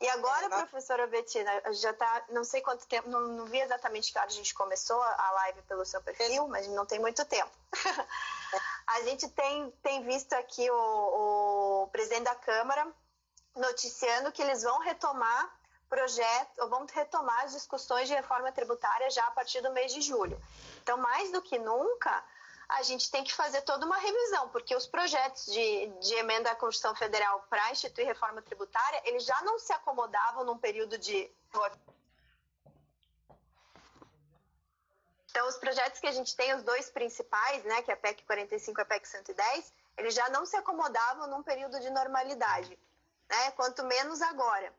E 0.00 0.08
agora, 0.10 0.46
é, 0.46 0.48
professora 0.48 1.06
Betina, 1.06 1.50
já 1.72 1.90
está, 1.90 2.24
não 2.28 2.44
sei 2.44 2.60
quanto 2.60 2.86
tempo, 2.86 3.08
não, 3.08 3.20
não, 3.28 3.46
vi 3.46 3.58
exatamente 3.60 4.12
que 4.12 4.18
hora 4.18 4.28
a 4.28 4.32
gente 4.32 4.54
começou 4.54 5.00
a 5.00 5.30
live 5.30 5.62
pelo 5.62 5.86
seu 5.86 6.02
perfil, 6.02 6.46
mas 6.48 6.68
não 6.68 6.84
tem 6.84 6.98
muito 6.98 7.24
tempo. 7.24 7.50
a 8.86 9.00
gente 9.02 9.26
tem, 9.28 9.70
tem 9.82 10.04
visto 10.04 10.34
aqui 10.34 10.70
o, 10.70 11.84
o 11.84 11.88
presidente 11.88 12.24
da 12.24 12.34
Câmara 12.34 12.86
noticiando 13.54 14.30
que 14.32 14.42
eles 14.42 14.62
vão 14.62 14.80
retomar 14.80 15.50
projeto, 15.88 16.68
vão 16.68 16.84
retomar 16.92 17.44
as 17.44 17.52
discussões 17.52 18.08
de 18.08 18.14
reforma 18.14 18.52
tributária 18.52 19.08
já 19.10 19.24
a 19.26 19.30
partir 19.30 19.60
do 19.62 19.72
mês 19.72 19.94
de 19.94 20.02
julho. 20.02 20.38
Então, 20.82 20.98
mais 20.98 21.32
do 21.32 21.40
que 21.40 21.58
nunca, 21.58 22.22
a 22.68 22.82
gente 22.82 23.10
tem 23.10 23.22
que 23.22 23.32
fazer 23.32 23.62
toda 23.62 23.86
uma 23.86 23.96
revisão, 23.96 24.48
porque 24.48 24.74
os 24.74 24.86
projetos 24.86 25.46
de, 25.46 25.86
de 26.00 26.14
emenda 26.14 26.50
à 26.50 26.56
Constituição 26.56 26.94
Federal 26.96 27.44
para 27.48 27.70
instituir 27.70 28.06
reforma 28.06 28.42
tributária, 28.42 29.02
eles 29.04 29.24
já 29.24 29.40
não 29.42 29.58
se 29.58 29.72
acomodavam 29.72 30.44
num 30.44 30.58
período 30.58 30.98
de. 30.98 31.30
Então, 35.30 35.46
os 35.48 35.56
projetos 35.58 36.00
que 36.00 36.06
a 36.06 36.12
gente 36.12 36.34
tem, 36.34 36.54
os 36.54 36.62
dois 36.62 36.90
principais, 36.90 37.62
né, 37.64 37.82
que 37.82 37.90
é 37.90 37.94
a 37.94 37.96
PEC 37.96 38.24
45 38.24 38.80
e 38.80 38.82
a 38.82 38.86
PEC 38.86 39.06
110, 39.06 39.72
eles 39.98 40.14
já 40.14 40.28
não 40.30 40.44
se 40.44 40.56
acomodavam 40.56 41.26
num 41.28 41.42
período 41.42 41.78
de 41.78 41.90
normalidade, 41.90 42.76
né, 43.28 43.50
quanto 43.52 43.84
menos 43.84 44.22
agora. 44.22 44.72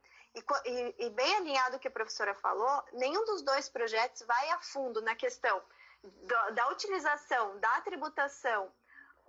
E, 0.65 0.95
e, 1.05 1.09
bem 1.11 1.35
alinhado 1.37 1.77
o 1.77 1.79
que 1.79 1.87
a 1.87 1.91
professora 1.91 2.33
falou, 2.35 2.83
nenhum 2.93 3.25
dos 3.25 3.41
dois 3.41 3.69
projetos 3.69 4.23
vai 4.23 4.49
a 4.51 4.59
fundo 4.59 5.01
na 5.01 5.15
questão 5.15 5.61
da, 6.03 6.49
da 6.51 6.69
utilização 6.69 7.59
da 7.59 7.81
tributação 7.81 8.71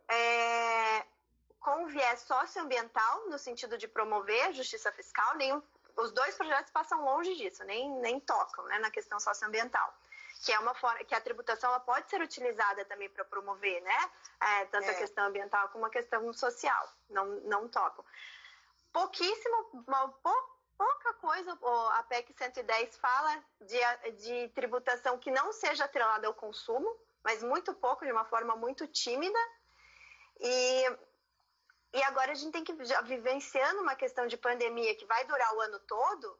é, 0.08 1.04
com 1.60 1.86
viés 1.86 2.20
socioambiental, 2.20 3.28
no 3.28 3.38
sentido 3.38 3.76
de 3.76 3.88
promover 3.88 4.46
a 4.46 4.52
justiça 4.52 4.90
fiscal, 4.92 5.36
nenhum, 5.36 5.62
os 5.96 6.12
dois 6.12 6.34
projetos 6.36 6.72
passam 6.72 7.04
longe 7.04 7.34
disso, 7.34 7.64
nem, 7.64 7.90
nem 8.00 8.20
tocam 8.20 8.64
né, 8.66 8.78
na 8.78 8.90
questão 8.90 9.18
socioambiental. 9.18 9.92
Que 10.44 10.52
é 10.52 10.58
uma 10.60 10.72
forma 10.74 11.02
que 11.02 11.14
a 11.14 11.20
tributação 11.20 11.68
ela 11.68 11.80
pode 11.80 12.08
ser 12.08 12.22
utilizada 12.22 12.84
também 12.84 13.10
para 13.10 13.24
promover, 13.24 13.82
né? 13.82 14.10
É, 14.40 14.64
tanto 14.66 14.86
é. 14.86 14.90
a 14.90 14.94
questão 14.94 15.26
ambiental 15.26 15.68
como 15.70 15.84
a 15.84 15.90
questão 15.90 16.32
social. 16.32 16.88
Não, 17.10 17.26
não 17.40 17.68
tocam. 17.68 18.04
Pouquíssimo, 18.92 19.84
uma, 19.84 20.14
pouca 20.78 21.14
coisa, 21.14 21.58
a 21.92 22.02
PEC 22.04 22.32
110 22.32 22.96
fala 22.98 23.44
de, 23.60 24.12
de 24.12 24.48
tributação 24.50 25.18
que 25.18 25.30
não 25.30 25.52
seja 25.52 25.84
atrelada 25.84 26.28
ao 26.28 26.32
consumo, 26.32 26.96
mas 27.24 27.42
muito 27.42 27.74
pouco, 27.74 28.06
de 28.06 28.12
uma 28.12 28.24
forma 28.24 28.54
muito 28.54 28.86
tímida. 28.86 29.38
E, 30.40 30.84
e 31.94 32.02
agora 32.04 32.30
a 32.30 32.34
gente 32.34 32.52
tem 32.52 32.64
que, 32.64 32.84
já 32.84 33.00
vivenciando 33.00 33.82
uma 33.82 33.96
questão 33.96 34.28
de 34.28 34.36
pandemia 34.36 34.94
que 34.94 35.04
vai 35.04 35.24
durar 35.24 35.52
o 35.56 35.60
ano 35.60 35.80
todo, 35.80 36.38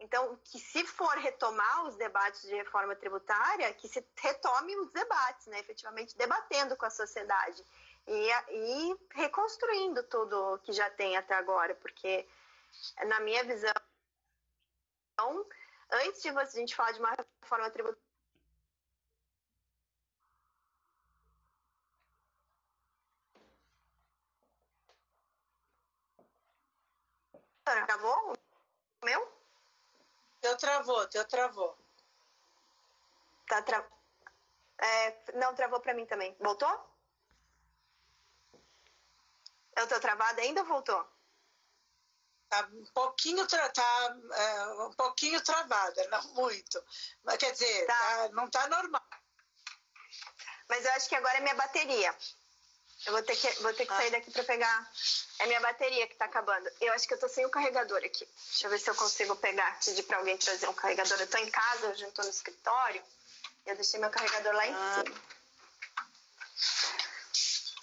então, 0.00 0.38
que 0.44 0.58
se 0.58 0.86
for 0.86 1.14
retomar 1.18 1.84
os 1.84 1.94
debates 1.96 2.40
de 2.42 2.54
reforma 2.54 2.96
tributária, 2.96 3.74
que 3.74 3.86
se 3.86 4.02
retome 4.16 4.74
os 4.76 4.90
debates, 4.92 5.46
né? 5.48 5.60
efetivamente 5.60 6.16
debatendo 6.16 6.74
com 6.74 6.86
a 6.86 6.90
sociedade 6.90 7.62
e, 8.06 8.30
e 8.50 8.96
reconstruindo 9.10 10.02
tudo 10.04 10.58
que 10.62 10.72
já 10.72 10.88
tem 10.88 11.18
até 11.18 11.34
agora, 11.34 11.74
porque 11.74 12.26
na 13.06 13.20
minha 13.20 13.44
visão, 13.44 13.72
antes 15.90 16.22
de 16.22 16.28
a 16.30 16.44
gente 16.44 16.74
falar 16.74 16.92
de 16.92 17.00
uma 17.00 17.14
reforma 17.42 17.70
tributária, 17.70 18.00
Travou 27.86 28.32
o 28.32 29.04
meu? 29.04 29.40
Teu 30.40 30.56
travou, 30.56 31.06
teu 31.08 31.24
travou. 31.26 31.78
Tá 33.46 33.62
tra... 33.62 33.86
É, 34.78 35.32
não, 35.34 35.54
travou 35.54 35.80
para 35.80 35.94
mim 35.94 36.06
também. 36.06 36.36
Voltou? 36.40 36.68
Eu 39.76 39.88
tô 39.88 40.00
travada 40.00 40.40
ainda 40.42 40.62
ou 40.62 40.66
voltou? 40.66 41.19
Tá 42.50 42.68
um 42.72 42.84
pouquinho, 42.92 43.46
tra 43.46 43.68
tá, 43.68 44.16
é, 44.32 44.64
um 44.82 44.92
pouquinho 44.94 45.40
travada, 45.40 46.08
não 46.08 46.34
muito. 46.34 46.84
Mas 47.22 47.36
quer 47.36 47.52
dizer, 47.52 47.86
tá. 47.86 47.94
Tá, 47.94 48.28
não 48.32 48.50
tá 48.50 48.66
normal. 48.66 49.02
Mas 50.68 50.84
eu 50.84 50.92
acho 50.92 51.08
que 51.08 51.14
agora 51.14 51.38
é 51.38 51.40
minha 51.40 51.54
bateria. 51.54 52.14
Eu 53.06 53.12
vou 53.12 53.22
ter 53.22 53.36
que, 53.36 53.48
vou 53.62 53.72
ter 53.72 53.86
que 53.86 53.92
ah. 53.92 53.96
sair 53.96 54.10
daqui 54.10 54.30
para 54.30 54.44
pegar. 54.44 54.92
É 55.38 55.46
minha 55.46 55.60
bateria 55.60 56.06
que 56.06 56.16
tá 56.16 56.26
acabando. 56.26 56.68
Eu 56.80 56.92
acho 56.92 57.06
que 57.08 57.14
eu 57.14 57.18
tô 57.18 57.28
sem 57.28 57.46
o 57.46 57.50
carregador 57.50 57.98
aqui. 57.98 58.28
Deixa 58.48 58.66
eu 58.66 58.70
ver 58.70 58.78
se 58.78 58.90
eu 58.90 58.94
consigo 58.94 59.36
pegar, 59.36 59.78
pedir 59.78 60.02
para 60.02 60.18
alguém 60.18 60.36
trazer 60.36 60.68
um 60.68 60.74
carregador. 60.74 61.18
Eu 61.20 61.30
tô 61.30 61.38
em 61.38 61.50
casa, 61.50 61.88
hoje 61.88 62.04
eu 62.04 62.12
tô 62.12 62.22
no 62.22 62.30
escritório. 62.30 63.02
Eu 63.64 63.74
deixei 63.76 64.00
meu 64.00 64.10
carregador 64.10 64.52
lá 64.54 64.66
em 64.66 64.74
ah. 64.74 65.04
cima. 65.04 65.16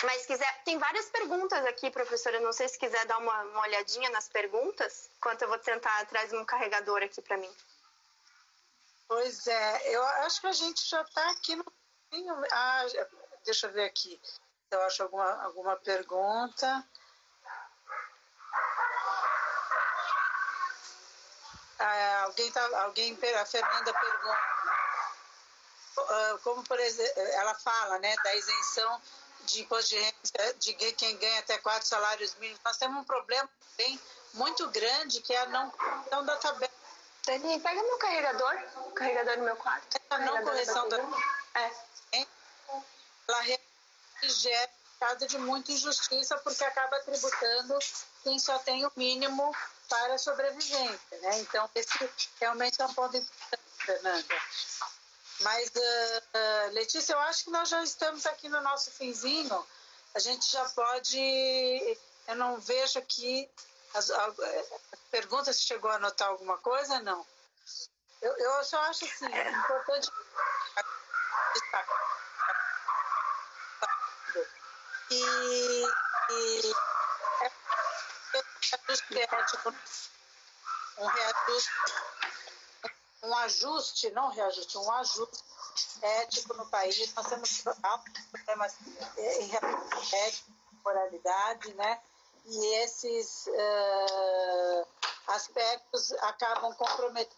Mas 0.03 0.25
quiser, 0.27 0.63
tem 0.63 0.77
várias 0.77 1.05
perguntas 1.07 1.65
aqui, 1.65 1.89
professora. 1.89 2.39
Não 2.39 2.53
sei 2.53 2.67
se 2.67 2.77
quiser 2.77 3.05
dar 3.05 3.17
uma, 3.17 3.41
uma 3.43 3.61
olhadinha 3.61 4.09
nas 4.11 4.29
perguntas, 4.29 5.09
enquanto 5.17 5.41
eu 5.41 5.47
vou 5.47 5.57
tentar 5.57 6.05
trazer 6.05 6.37
um 6.37 6.45
carregador 6.45 7.01
aqui 7.01 7.21
para 7.21 7.37
mim. 7.37 7.51
Pois 9.07 9.47
é, 9.47 9.95
eu 9.95 10.03
acho 10.03 10.41
que 10.41 10.47
a 10.47 10.51
gente 10.51 10.87
já 10.87 11.01
está 11.01 11.31
aqui 11.31 11.55
no. 11.55 11.65
Ah, 12.51 12.85
deixa 13.43 13.67
eu 13.67 13.73
ver 13.73 13.85
aqui. 13.85 14.21
Eu 14.69 14.81
acho 14.83 15.01
alguma, 15.01 15.43
alguma 15.43 15.75
pergunta. 15.77 16.85
Ah, 21.79 22.23
alguém, 22.23 22.51
tá, 22.51 22.81
alguém, 22.83 23.17
a 23.35 23.45
Fernanda 23.45 23.93
pergunta, 23.93 24.37
ah, 25.97 26.39
como 26.43 26.63
por 26.63 26.79
exemplo, 26.79 27.21
ela 27.21 27.55
fala, 27.55 27.99
né, 27.99 28.15
da 28.23 28.35
isenção 28.35 29.01
de 29.47 29.61
imposto 29.61 29.95
de 30.59 30.73
quem 30.93 31.17
ganha 31.17 31.39
até 31.39 31.57
quatro 31.57 31.87
salários 31.87 32.35
mínimos. 32.35 32.61
Nós 32.63 32.77
temos 32.77 33.01
um 33.01 33.03
problema 33.03 33.49
bem 33.77 33.99
muito 34.33 34.67
grande 34.69 35.21
que 35.21 35.33
é 35.33 35.41
a 35.41 35.45
não 35.47 35.69
correção 35.71 36.25
da 36.25 36.35
tabela. 36.37 36.71
Dani, 37.25 37.59
pega 37.59 37.83
meu 37.83 37.97
carregador, 37.97 38.57
o 38.87 38.91
carregador 38.91 39.37
no 39.37 39.43
meu 39.43 39.55
quarto. 39.57 39.99
A 40.09 40.19
não 40.19 40.43
correção 40.43 40.87
da, 40.87 40.97
É. 41.55 42.25
Ela 43.27 43.59
gera 44.23 44.71
caso 44.99 45.27
de 45.27 45.37
muita 45.37 45.71
injustiça 45.71 46.37
porque 46.37 46.63
acaba 46.63 46.99
tributando 47.01 47.77
quem 48.23 48.39
só 48.39 48.57
tem 48.59 48.85
o 48.85 48.91
mínimo 48.95 49.53
para 49.89 50.15
a 50.15 50.17
sobrevivência, 50.17 51.17
né? 51.21 51.39
Então 51.39 51.69
esse 51.75 52.09
realmente 52.39 52.81
é 52.81 52.85
um 52.85 52.93
ponto 52.93 53.17
importante, 53.17 53.63
Fernanda. 53.77 54.41
Mas, 55.41 55.69
uh, 55.69 56.73
Letícia, 56.73 57.13
eu 57.13 57.19
acho 57.19 57.45
que 57.45 57.51
nós 57.51 57.69
já 57.69 57.83
estamos 57.83 58.25
aqui 58.25 58.49
no 58.49 58.61
nosso 58.61 58.91
finzinho. 58.91 59.67
A 60.15 60.19
gente 60.19 60.51
já 60.51 60.65
pode. 60.69 61.97
Eu 62.27 62.35
não 62.35 62.59
vejo 62.59 62.97
aqui. 62.99 63.49
As, 63.93 64.09
as 64.09 64.35
perguntas 65.11 65.55
se 65.55 65.63
chegou 65.63 65.89
a 65.91 65.95
anotar 65.95 66.27
alguma 66.27 66.57
coisa, 66.57 66.99
não. 67.01 67.25
Eu, 68.21 68.35
eu 68.38 68.63
só 68.63 68.79
acho 68.81 69.05
assim, 69.05 69.31
é 69.31 69.51
importante 69.51 70.09
destacar. 71.53 72.07
E, 75.09 75.83
e 76.31 76.73
é 77.43 77.51
reajuste 78.61 79.19
ético, 79.19 79.75
um 80.97 81.07
reajuste 81.07 81.71
um 83.24 83.36
ajuste, 83.36 84.11
não 84.11 84.30
reajuste, 84.30 84.78
um 84.78 84.91
ajuste 84.93 85.43
ético 86.01 86.53
no 86.55 86.68
país. 86.70 87.13
Nós 87.13 87.28
temos 87.28 87.61
problemas 87.61 88.76
eh, 89.18 89.41
em 89.41 89.47
relação 89.47 89.99
à 89.99 90.84
moralidade, 90.84 91.74
né? 91.74 92.01
E 92.45 92.65
esses 92.84 93.47
uh, 93.47 94.88
aspectos 95.28 96.13
acabam 96.13 96.74
comprometendo 96.76 97.36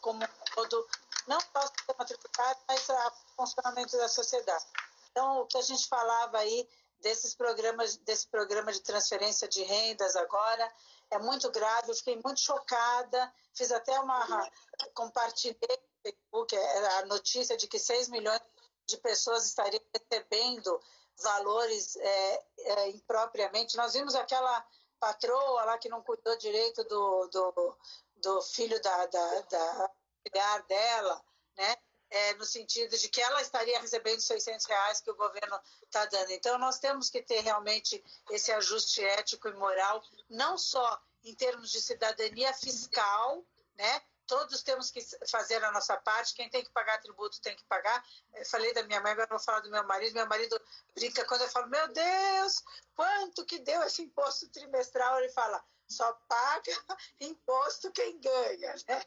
como 0.00 0.20
todo, 0.54 0.88
não 1.26 1.38
só 1.40 1.60
o 1.60 1.68
sistema 1.68 2.04
tributário, 2.04 2.60
mas 2.66 2.88
o 2.88 3.12
funcionamento 3.36 3.96
da 3.96 4.08
sociedade. 4.08 4.64
Então, 5.10 5.40
o 5.40 5.46
que 5.46 5.58
a 5.58 5.62
gente 5.62 5.86
falava 5.86 6.38
aí 6.38 6.68
desses 7.00 7.34
programas, 7.34 7.96
desse 7.98 8.26
programa 8.28 8.72
de 8.72 8.80
transferência 8.80 9.46
de 9.48 9.62
rendas 9.62 10.16
agora, 10.16 10.72
é 11.12 11.18
muito 11.18 11.50
grave. 11.50 11.90
Eu 11.90 11.94
fiquei 11.94 12.20
muito 12.22 12.40
chocada. 12.40 13.32
Fiz 13.54 13.70
até 13.70 13.98
uma. 14.00 14.50
Compartilhei 14.94 15.56
no 15.60 16.02
Facebook 16.02 16.56
a 16.56 17.06
notícia 17.06 17.56
de 17.56 17.66
que 17.68 17.78
6 17.78 18.08
milhões 18.08 18.40
de 18.86 18.96
pessoas 18.96 19.46
estariam 19.46 19.82
recebendo 19.94 20.80
valores 21.22 21.96
é, 21.96 22.44
é, 22.58 22.88
impropriamente. 22.90 23.76
Nós 23.76 23.92
vimos 23.92 24.14
aquela 24.14 24.66
patroa 24.98 25.64
lá 25.64 25.78
que 25.78 25.88
não 25.88 26.02
cuidou 26.02 26.36
direito 26.38 26.82
do, 26.84 27.28
do, 27.28 27.76
do 28.16 28.42
filho 28.42 28.80
da, 28.80 29.06
da, 29.06 29.40
da 29.42 29.90
filhar 30.22 30.62
dela, 30.66 31.24
né? 31.56 31.76
É, 32.14 32.34
no 32.34 32.44
sentido 32.44 32.94
de 32.98 33.08
que 33.08 33.22
ela 33.22 33.40
estaria 33.40 33.80
recebendo 33.80 34.20
600 34.20 34.66
reais 34.66 35.00
que 35.00 35.10
o 35.10 35.16
governo 35.16 35.58
está 35.82 36.04
dando. 36.04 36.30
Então, 36.30 36.58
nós 36.58 36.78
temos 36.78 37.08
que 37.08 37.22
ter 37.22 37.40
realmente 37.40 38.04
esse 38.30 38.52
ajuste 38.52 39.02
ético 39.02 39.48
e 39.48 39.54
moral, 39.54 40.04
não 40.28 40.58
só 40.58 41.00
em 41.24 41.34
termos 41.34 41.70
de 41.70 41.80
cidadania 41.80 42.52
fiscal, 42.52 43.42
né? 43.76 44.02
Todos 44.26 44.62
temos 44.62 44.90
que 44.90 45.00
fazer 45.28 45.62
a 45.64 45.72
nossa 45.72 45.96
parte. 45.96 46.34
Quem 46.34 46.48
tem 46.48 46.64
que 46.64 46.70
pagar 46.70 47.00
tributo 47.00 47.40
tem 47.40 47.56
que 47.56 47.64
pagar. 47.64 48.04
Eu 48.34 48.46
falei 48.46 48.72
da 48.72 48.82
minha 48.84 49.00
mãe, 49.00 49.12
agora 49.12 49.28
vou 49.28 49.38
falar 49.38 49.60
do 49.60 49.70
meu 49.70 49.84
marido. 49.84 50.14
Meu 50.14 50.26
marido 50.26 50.60
brinca 50.94 51.24
quando 51.24 51.42
eu 51.42 51.48
falo: 51.48 51.68
Meu 51.68 51.88
Deus, 51.88 52.62
quanto 52.94 53.44
que 53.44 53.58
deu 53.58 53.82
esse 53.82 54.02
imposto 54.02 54.48
trimestral? 54.48 55.18
Ele 55.18 55.28
fala: 55.30 55.62
Só 55.88 56.12
paga 56.28 56.72
imposto 57.20 57.90
quem 57.92 58.18
ganha, 58.20 58.74
né? 58.88 59.04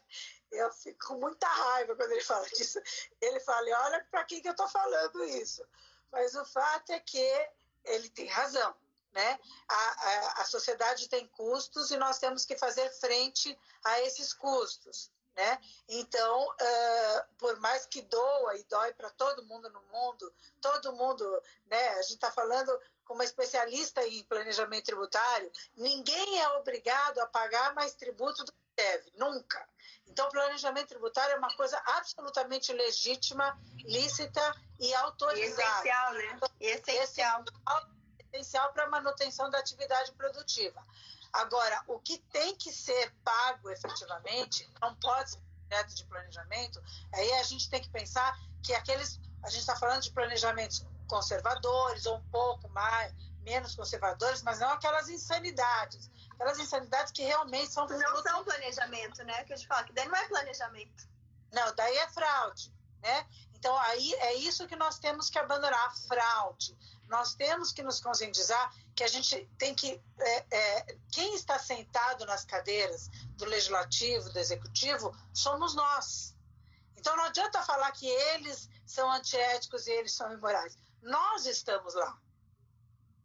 Eu 0.52 0.72
fico 0.72 1.08
com 1.08 1.14
muita 1.18 1.46
raiva 1.46 1.96
quando 1.96 2.12
ele 2.12 2.22
fala 2.22 2.46
disso. 2.48 2.80
Ele 3.20 3.40
fala: 3.40 3.66
Olha 3.84 4.06
para 4.10 4.24
quem 4.24 4.40
que 4.40 4.48
eu 4.48 4.52
estou 4.52 4.68
falando 4.68 5.24
isso. 5.24 5.66
Mas 6.12 6.34
o 6.34 6.44
fato 6.44 6.90
é 6.92 7.00
que 7.00 7.48
ele 7.84 8.08
tem 8.10 8.26
razão 8.26 8.74
né? 9.16 9.40
A, 9.66 9.74
a, 9.74 10.42
a 10.42 10.44
sociedade 10.44 11.08
tem 11.08 11.26
custos 11.28 11.90
e 11.90 11.96
nós 11.96 12.18
temos 12.18 12.44
que 12.44 12.56
fazer 12.56 12.88
frente 13.00 13.58
a 13.82 14.02
esses 14.02 14.34
custos. 14.34 15.10
Né? 15.34 15.60
Então, 15.88 16.48
uh, 16.48 17.34
por 17.36 17.58
mais 17.60 17.84
que 17.84 18.00
doa 18.02 18.56
e 18.56 18.64
dói 18.64 18.92
para 18.94 19.10
todo 19.10 19.44
mundo 19.44 19.68
no 19.68 19.82
mundo, 19.92 20.32
todo 20.62 20.94
mundo, 20.94 21.42
né? 21.66 21.88
A 21.90 22.02
gente 22.02 22.14
está 22.14 22.32
falando 22.32 22.78
com 23.04 23.12
uma 23.12 23.24
especialista 23.24 24.06
em 24.06 24.24
planejamento 24.24 24.86
tributário, 24.86 25.52
ninguém 25.76 26.40
é 26.40 26.48
obrigado 26.56 27.18
a 27.18 27.26
pagar 27.26 27.74
mais 27.74 27.94
tributo 27.94 28.44
do 28.44 28.52
que 28.52 28.58
deve, 28.76 29.12
nunca. 29.16 29.66
Então, 30.06 30.28
planejamento 30.30 30.88
tributário 30.88 31.34
é 31.34 31.38
uma 31.38 31.54
coisa 31.56 31.80
absolutamente 31.86 32.72
legítima, 32.72 33.58
lícita 33.84 34.54
e 34.78 34.94
autorizada. 34.94 35.62
Essencial, 35.62 36.12
né? 36.12 36.40
Essencial. 36.60 37.44
essencial 38.32 38.72
para 38.72 38.84
a 38.84 38.90
manutenção 38.90 39.50
da 39.50 39.58
atividade 39.58 40.12
produtiva. 40.12 40.84
Agora, 41.32 41.82
o 41.86 41.98
que 41.98 42.18
tem 42.32 42.54
que 42.56 42.72
ser 42.72 43.12
pago 43.24 43.68
efetivamente 43.70 44.70
não 44.80 44.94
pode 44.96 45.32
ser 45.32 45.40
projeto 45.68 45.94
de 45.94 46.04
planejamento, 46.04 46.82
aí 47.12 47.32
a 47.34 47.42
gente 47.42 47.68
tem 47.68 47.82
que 47.82 47.90
pensar 47.90 48.38
que 48.62 48.72
aqueles. 48.72 49.20
A 49.42 49.50
gente 49.50 49.60
está 49.60 49.76
falando 49.76 50.02
de 50.02 50.10
planejamentos 50.10 50.84
conservadores 51.06 52.06
ou 52.06 52.16
um 52.16 52.30
pouco 52.30 52.68
mais, 52.70 53.12
menos 53.42 53.74
conservadores, 53.76 54.42
mas 54.42 54.58
não 54.58 54.70
aquelas 54.70 55.08
insanidades. 55.08 56.10
Aquelas 56.36 56.58
insanidades 56.58 57.12
que 57.12 57.22
realmente 57.22 57.72
são. 57.72 57.86
Não 57.86 58.22
são 58.22 58.44
planejamento, 58.44 59.24
né? 59.24 59.44
Que 59.44 59.52
a 59.52 59.56
gente 59.56 59.66
fala, 59.66 59.84
que 59.84 59.92
daí 59.92 60.06
não 60.06 60.16
é 60.16 60.28
planejamento. 60.28 61.08
Não, 61.52 61.74
daí 61.74 61.96
é 61.96 62.08
fraude. 62.08 62.72
Né? 63.02 63.26
Então, 63.54 63.76
aí 63.78 64.14
é 64.14 64.34
isso 64.34 64.66
que 64.66 64.76
nós 64.76 64.98
temos 64.98 65.30
que 65.30 65.38
abandonar, 65.38 65.86
a 65.86 65.90
fraude 65.90 66.76
nós 67.08 67.34
temos 67.34 67.72
que 67.72 67.82
nos 67.82 68.00
conscientizar 68.00 68.72
que 68.94 69.04
a 69.04 69.08
gente 69.08 69.48
tem 69.58 69.74
que. 69.74 70.00
É, 70.18 70.46
é, 70.50 70.96
quem 71.12 71.34
está 71.34 71.58
sentado 71.58 72.24
nas 72.26 72.44
cadeiras 72.44 73.08
do 73.36 73.44
legislativo, 73.44 74.30
do 74.30 74.38
executivo, 74.38 75.14
somos 75.32 75.74
nós. 75.74 76.34
Então 76.96 77.16
não 77.16 77.24
adianta 77.24 77.62
falar 77.62 77.90
que 77.92 78.06
eles 78.06 78.68
são 78.84 79.10
antiéticos 79.10 79.86
e 79.86 79.92
eles 79.92 80.12
são 80.12 80.32
imorais. 80.32 80.76
Nós 81.02 81.46
estamos 81.46 81.94
lá. 81.94 82.18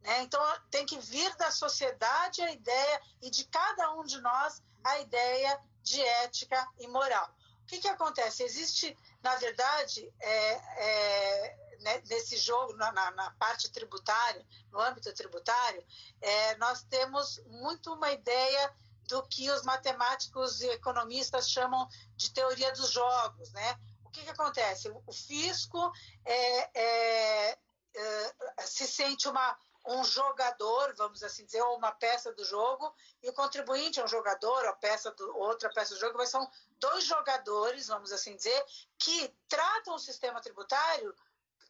Né? 0.03 0.23
Então 0.23 0.41
tem 0.69 0.85
que 0.85 0.97
vir 0.99 1.35
da 1.35 1.51
sociedade 1.51 2.41
a 2.41 2.51
ideia 2.51 3.01
e 3.21 3.29
de 3.29 3.45
cada 3.45 3.93
um 3.93 4.03
de 4.03 4.19
nós 4.21 4.61
a 4.83 4.99
ideia 4.99 5.59
de 5.83 6.01
ética 6.01 6.67
e 6.79 6.87
moral. 6.87 7.29
O 7.63 7.65
que, 7.67 7.79
que 7.79 7.87
acontece? 7.87 8.43
Existe, 8.43 8.97
na 9.23 9.35
verdade, 9.35 10.11
é, 10.19 10.53
é, 10.53 11.57
né, 11.81 12.01
nesse 12.07 12.37
jogo, 12.37 12.73
na, 12.73 12.91
na, 12.91 13.31
parte 13.31 13.69
tributária, 13.71 14.45
no 14.71 14.79
âmbito 14.79 15.13
tributário, 15.13 15.83
é, 16.19 16.55
nós 16.57 16.83
temos 16.83 17.41
muito 17.47 17.93
uma 17.93 18.11
ideia 18.11 18.73
do 19.07 19.21
que 19.23 19.49
os 19.49 19.63
matemáticos 19.63 20.61
e 20.61 20.69
economistas 20.69 21.49
chamam 21.49 21.87
de 22.15 22.31
teoria 22.31 22.71
dos 22.71 22.91
jogos, 22.91 23.51
né? 23.51 23.79
O 24.05 24.09
que, 24.09 24.23
que 24.23 24.29
acontece? 24.29 24.89
O 25.05 25.13
fisco 25.13 25.91
é, 26.25 26.79
é, 26.79 27.57
é, 27.93 28.33
se 28.65 28.87
sente 28.87 29.27
uma, 29.27 29.57
um 29.86 30.03
jogador, 30.03 30.93
vamos 30.95 31.23
assim 31.23 31.45
dizer, 31.45 31.61
ou 31.61 31.77
uma 31.77 31.91
peça 31.91 32.32
do 32.34 32.43
jogo, 32.45 32.93
e 33.23 33.29
o 33.29 33.34
contribuinte 33.34 33.99
é 33.99 34.03
um 34.03 34.07
jogador, 34.07 34.65
ou 34.65 34.75
peça 34.75 35.11
do, 35.11 35.38
outra 35.38 35.69
peça 35.71 35.93
do 35.93 35.99
jogo, 35.99 36.17
mas 36.17 36.29
são 36.29 36.49
dois 36.79 37.03
jogadores, 37.03 37.88
vamos 37.88 38.11
assim 38.11 38.36
dizer, 38.36 38.63
que 38.97 39.36
tratam 39.47 39.95
o 39.95 39.99
sistema 39.99 40.39
tributário 40.41 41.15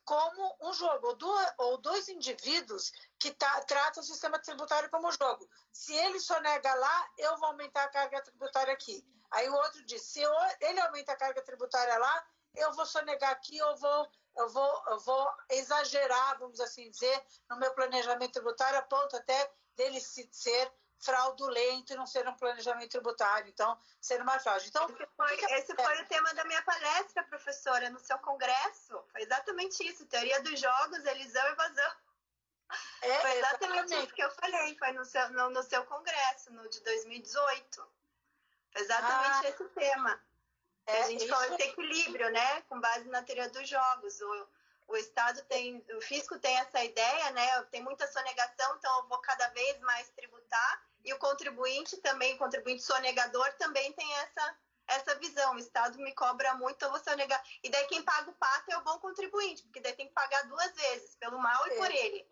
como 0.03 0.57
um 0.61 0.73
jogo, 0.73 1.07
ou, 1.07 1.15
duas, 1.15 1.53
ou 1.57 1.77
dois 1.77 2.09
indivíduos 2.09 2.91
que 3.19 3.31
tá, 3.31 3.61
tratam 3.61 4.01
o 4.01 4.05
sistema 4.05 4.39
tributário 4.39 4.89
como 4.89 5.11
jogo. 5.11 5.47
Se 5.71 5.93
ele 5.95 6.19
sonega 6.19 6.73
lá, 6.73 7.09
eu 7.17 7.37
vou 7.37 7.49
aumentar 7.49 7.83
a 7.83 7.89
carga 7.89 8.21
tributária 8.21 8.73
aqui. 8.73 9.05
Aí 9.29 9.47
o 9.47 9.53
outro 9.53 9.85
diz, 9.85 10.01
se 10.01 10.21
eu, 10.21 10.31
ele 10.59 10.79
aumenta 10.81 11.13
a 11.13 11.17
carga 11.17 11.41
tributária 11.41 11.97
lá, 11.97 12.27
eu 12.55 12.73
vou 12.73 12.85
sonegar 12.85 13.31
aqui, 13.31 13.57
eu 13.57 13.77
vou, 13.77 14.09
eu 14.37 14.49
vou, 14.49 14.83
eu 14.87 14.99
vou 14.99 15.31
exagerar, 15.49 16.39
vamos 16.39 16.59
assim 16.59 16.89
dizer, 16.89 17.23
no 17.49 17.57
meu 17.57 17.73
planejamento 17.73 18.33
tributário, 18.33 18.79
a 18.79 18.83
ponto 18.83 19.15
até 19.15 19.51
dele 19.75 19.99
ser 19.99 20.71
fraudulento 20.99 21.93
e 21.93 21.95
não 21.95 22.05
ser 22.05 22.27
um 22.27 22.35
planejamento 22.35 22.91
tributário, 22.91 23.49
então 23.49 23.77
ser 23.99 24.21
uma 24.21 24.39
fraude. 24.39 24.67
Então, 24.69 24.87
esse 24.87 25.07
foi, 25.15 25.37
que 25.37 25.45
esse 25.53 25.75
foi 25.75 26.01
o 26.01 26.07
tema 26.07 26.33
da 26.33 26.45
minha 26.45 26.61
palestra, 26.61 27.23
professora, 27.23 27.89
no 27.89 27.99
seu 27.99 28.17
congresso. 28.19 29.03
Foi 29.11 29.21
exatamente 29.21 29.83
isso, 29.87 30.05
teoria 30.05 30.41
dos 30.43 30.59
jogos, 30.59 31.05
elisão 31.05 31.43
e 31.47 31.51
evasão. 31.51 31.91
É, 33.01 33.19
foi 33.19 33.31
exatamente, 33.31 33.73
exatamente, 33.73 34.05
isso 34.05 34.15
que 34.15 34.23
eu 34.23 34.31
falei, 34.31 34.77
foi 34.77 34.91
no 34.93 35.03
seu, 35.03 35.29
no, 35.31 35.49
no 35.49 35.63
seu 35.63 35.83
congresso, 35.85 36.53
no 36.53 36.69
de 36.69 36.79
2018. 36.81 37.91
Foi 38.71 38.81
exatamente 38.81 39.47
ah, 39.47 39.49
esse 39.49 39.65
tema. 39.69 40.23
É, 40.91 41.03
a 41.03 41.07
gente 41.07 41.27
falou 41.27 41.45
esse 41.45 41.69
equilíbrio, 41.69 42.29
né? 42.31 42.61
Com 42.63 42.79
base 42.79 43.07
na 43.09 43.23
teoria 43.23 43.49
dos 43.49 43.67
jogos. 43.67 44.19
O, 44.21 44.47
o 44.89 44.97
Estado 44.97 45.41
tem, 45.45 45.83
o 45.95 46.01
fisco 46.01 46.37
tem 46.39 46.57
essa 46.57 46.83
ideia, 46.83 47.31
né? 47.31 47.61
Tem 47.71 47.81
muita 47.81 48.07
sonegação, 48.11 48.75
então 48.77 48.97
eu 48.99 49.07
vou 49.07 49.19
cada 49.19 49.47
vez 49.49 49.79
mais 49.81 50.09
tributar 50.09 50.83
e 51.03 51.13
o 51.13 51.17
contribuinte 51.17 51.97
também, 51.97 52.35
o 52.35 52.37
contribuinte 52.37 52.83
sonegador 52.83 53.51
também 53.53 53.91
tem 53.93 54.13
essa 54.17 54.57
essa 54.87 55.15
visão. 55.15 55.55
O 55.55 55.59
Estado 55.59 55.97
me 55.99 56.13
cobra 56.13 56.53
muito, 56.55 56.83
eu 56.83 56.89
vou 56.89 56.99
sonegar. 56.99 57.41
E 57.63 57.69
daí 57.69 57.85
quem 57.87 58.03
paga 58.03 58.29
o 58.29 58.33
pato 58.33 58.71
é 58.71 58.77
o 58.77 58.83
bom 58.83 58.99
contribuinte, 58.99 59.63
porque 59.63 59.79
daí 59.79 59.93
tem 59.93 60.07
que 60.07 60.13
pagar 60.13 60.43
duas 60.47 60.73
vezes, 60.73 61.15
pelo 61.15 61.39
mal 61.39 61.65
e 61.67 61.71
é. 61.71 61.75
por 61.77 61.91
ele. 61.91 62.27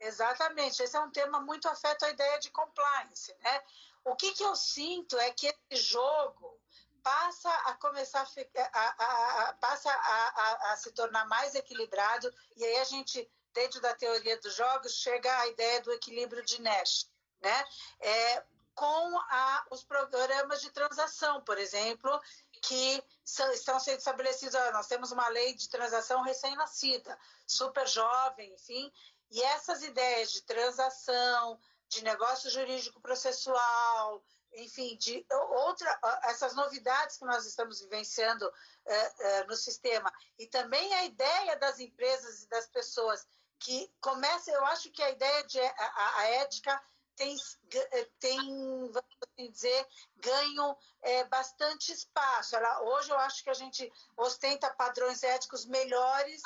Exatamente. 0.00 0.80
Esse 0.80 0.96
é 0.96 1.00
um 1.00 1.10
tema 1.10 1.40
muito 1.40 1.68
afeto 1.68 2.04
à 2.04 2.10
ideia 2.10 2.38
de 2.38 2.50
compliance, 2.50 3.34
né? 3.40 3.62
O 4.04 4.14
que, 4.14 4.32
que 4.32 4.44
eu 4.44 4.54
sinto 4.54 5.18
é 5.18 5.32
que 5.32 5.48
esse 5.48 5.82
jogo 5.82 6.60
passa 7.02 7.50
começar 7.78 8.26
a, 8.72 8.80
a, 8.80 9.48
a 9.48 9.52
passa 9.54 9.90
a, 9.90 10.72
a, 10.72 10.76
se 10.76 10.92
tornar 10.92 11.26
mais 11.26 11.54
equilibrado 11.54 12.32
e 12.56 12.64
aí 12.64 12.76
a 12.78 12.84
gente 12.84 13.30
dentro 13.52 13.80
da 13.80 13.94
teoria 13.94 14.38
dos 14.40 14.54
jogos 14.54 14.92
chega 14.92 15.34
à 15.40 15.46
ideia 15.48 15.80
do 15.82 15.92
equilíbrio 15.92 16.44
de 16.44 16.60
Nash 16.60 17.08
né? 17.40 17.64
É, 18.00 18.44
com 18.74 19.18
a, 19.18 19.66
os 19.70 19.82
programas 19.82 20.60
de 20.60 20.70
transação, 20.70 21.42
por 21.42 21.58
exemplo, 21.58 22.20
que 22.62 23.02
são, 23.24 23.50
estão 23.52 23.80
sendo 23.80 23.98
estabelecidos. 23.98 24.54
Nós 24.72 24.86
temos 24.86 25.10
uma 25.10 25.28
lei 25.28 25.54
de 25.54 25.68
transação 25.68 26.22
recém-nascida, 26.22 27.18
super 27.46 27.86
jovem, 27.88 28.52
enfim, 28.54 28.92
e 29.30 29.42
essas 29.42 29.82
ideias 29.82 30.30
de 30.30 30.42
transação, 30.42 31.58
de 31.88 32.04
negócio 32.04 32.50
jurídico 32.50 33.00
processual, 33.00 34.22
enfim, 34.58 34.96
de 34.96 35.24
outra, 35.30 36.00
essas 36.24 36.54
novidades 36.54 37.16
que 37.16 37.24
nós 37.24 37.46
estamos 37.46 37.80
vivenciando 37.80 38.50
é, 38.84 38.94
é, 38.94 39.44
no 39.46 39.56
sistema, 39.56 40.12
e 40.38 40.46
também 40.46 40.92
a 40.94 41.04
ideia 41.04 41.56
das 41.56 41.78
empresas 41.78 42.42
e 42.42 42.48
das 42.48 42.66
pessoas 42.68 43.26
que 43.58 43.92
começa, 44.00 44.50
eu 44.50 44.64
acho 44.66 44.90
que 44.90 45.02
a 45.02 45.10
ideia 45.10 45.44
de 45.44 45.60
a, 45.60 46.18
a 46.18 46.24
ética 46.26 46.80
tem, 47.16 47.36
eh, 47.72 48.08
tem 48.20 48.38
vamos 48.38 49.16
assim 49.26 49.50
dizer, 49.50 49.86
ganho 50.16 50.76
é, 51.02 51.24
bastante 51.24 51.92
espaço. 51.92 52.54
Ela, 52.54 52.82
hoje 52.82 53.10
eu 53.10 53.18
acho 53.18 53.42
que 53.42 53.50
a 53.50 53.54
gente 53.54 53.92
ostenta 54.16 54.72
padrões 54.74 55.24
éticos 55.24 55.66
melhores 55.66 56.40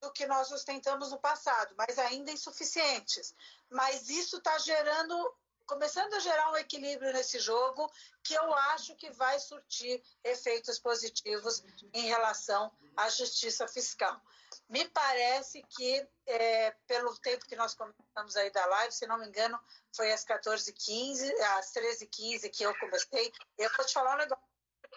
do 0.00 0.12
que 0.12 0.26
nós 0.26 0.50
ostentamos 0.50 1.10
no 1.10 1.20
passado, 1.20 1.74
mas 1.76 1.98
ainda 1.98 2.32
insuficientes. 2.32 3.34
Mas 3.70 4.08
isso 4.08 4.38
está 4.38 4.58
gerando, 4.58 5.34
começando 5.68 6.14
a 6.14 6.18
gerar 6.18 6.50
um 6.50 6.56
equilíbrio 6.56 7.12
nesse 7.12 7.38
jogo 7.38 7.92
que 8.24 8.34
eu 8.34 8.54
acho 8.72 8.96
que 8.96 9.10
vai 9.10 9.38
surtir 9.38 10.02
efeitos 10.24 10.78
positivos 10.78 11.62
em 11.92 12.06
relação 12.06 12.72
à 12.96 13.08
justiça 13.10 13.68
fiscal. 13.68 14.18
Me 14.66 14.88
parece 14.88 15.62
que, 15.68 16.08
é, 16.26 16.70
pelo 16.86 17.14
tempo 17.18 17.46
que 17.46 17.54
nós 17.54 17.74
começamos 17.74 18.34
aí 18.34 18.50
da 18.50 18.64
live, 18.64 18.94
se 18.94 19.06
não 19.06 19.18
me 19.18 19.28
engano, 19.28 19.60
foi 19.94 20.10
às 20.10 20.24
14h15, 20.24 21.30
às 21.58 21.70
13h15 21.74 22.50
que 22.50 22.64
eu 22.64 22.74
comecei. 22.78 23.30
Eu 23.58 23.70
vou 23.76 23.84
te 23.84 23.92
falar 23.92 24.14
um 24.14 24.18
negócio, 24.18 24.44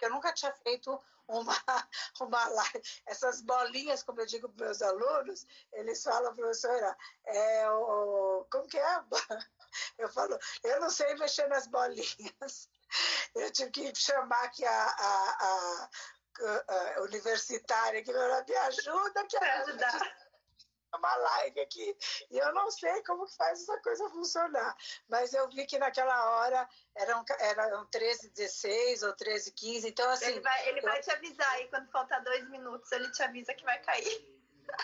eu 0.01 0.09
nunca 0.09 0.34
tinha 0.34 0.53
feito 0.63 0.97
uma, 1.28 1.53
uma 2.22 2.47
live. 2.47 2.82
Essas 3.05 3.41
bolinhas, 3.41 4.03
como 4.03 4.22
eu 4.22 4.26
digo 4.26 4.47
para 4.47 4.67
meus 4.67 4.82
alunos, 4.82 5.45
eles 5.74 6.01
falam, 6.01 6.34
professora, 6.34 6.97
é, 7.26 7.69
o, 7.69 8.45
como 8.49 8.67
que 8.67 8.78
é? 8.78 9.03
Eu 9.97 10.09
falo, 10.09 10.38
eu 10.63 10.80
não 10.80 10.89
sei 10.89 11.13
mexer 11.15 11.47
nas 11.47 11.67
bolinhas. 11.67 12.69
Eu 13.36 13.51
tive 13.51 13.72
que 13.72 13.95
chamar 13.95 14.43
aqui 14.43 14.65
a, 14.65 14.84
a, 14.84 15.38
a 15.39 15.89
uh, 16.99 17.03
universitária 17.03 18.03
que 18.03 18.11
me 18.11 18.55
ajuda, 18.55 19.26
que 19.28 19.38
ajudar 19.38 20.17
uma 20.97 21.15
live 21.15 21.59
aqui 21.61 21.97
e 22.30 22.38
eu 22.38 22.53
não 22.53 22.69
sei 22.69 23.01
como 23.03 23.26
que 23.26 23.36
faz 23.36 23.61
essa 23.61 23.78
coisa 23.80 24.09
funcionar, 24.09 24.76
mas 25.07 25.34
eu 25.34 25.47
vi 25.49 25.65
que 25.65 25.80
naquela 25.80 26.32
hora 26.32 26.67
eram, 26.95 27.24
eram 27.39 27.86
13, 27.88 28.30
16 28.30 29.03
ou 29.03 29.13
13, 29.15 29.51
15, 29.51 29.88
então 29.88 30.09
assim... 30.09 30.26
Ele 30.26 30.41
vai, 30.41 30.69
ele 30.69 30.80
eu... 30.80 30.84
vai 30.84 31.01
te 31.01 31.11
avisar 31.11 31.49
aí, 31.51 31.67
quando 31.69 31.89
faltar 31.91 32.22
dois 32.24 32.49
minutos, 32.49 32.91
ele 32.91 33.09
te 33.11 33.24
avisa 33.24 33.53
que 33.53 33.63
vai 33.63 33.80
cair. 33.80 34.41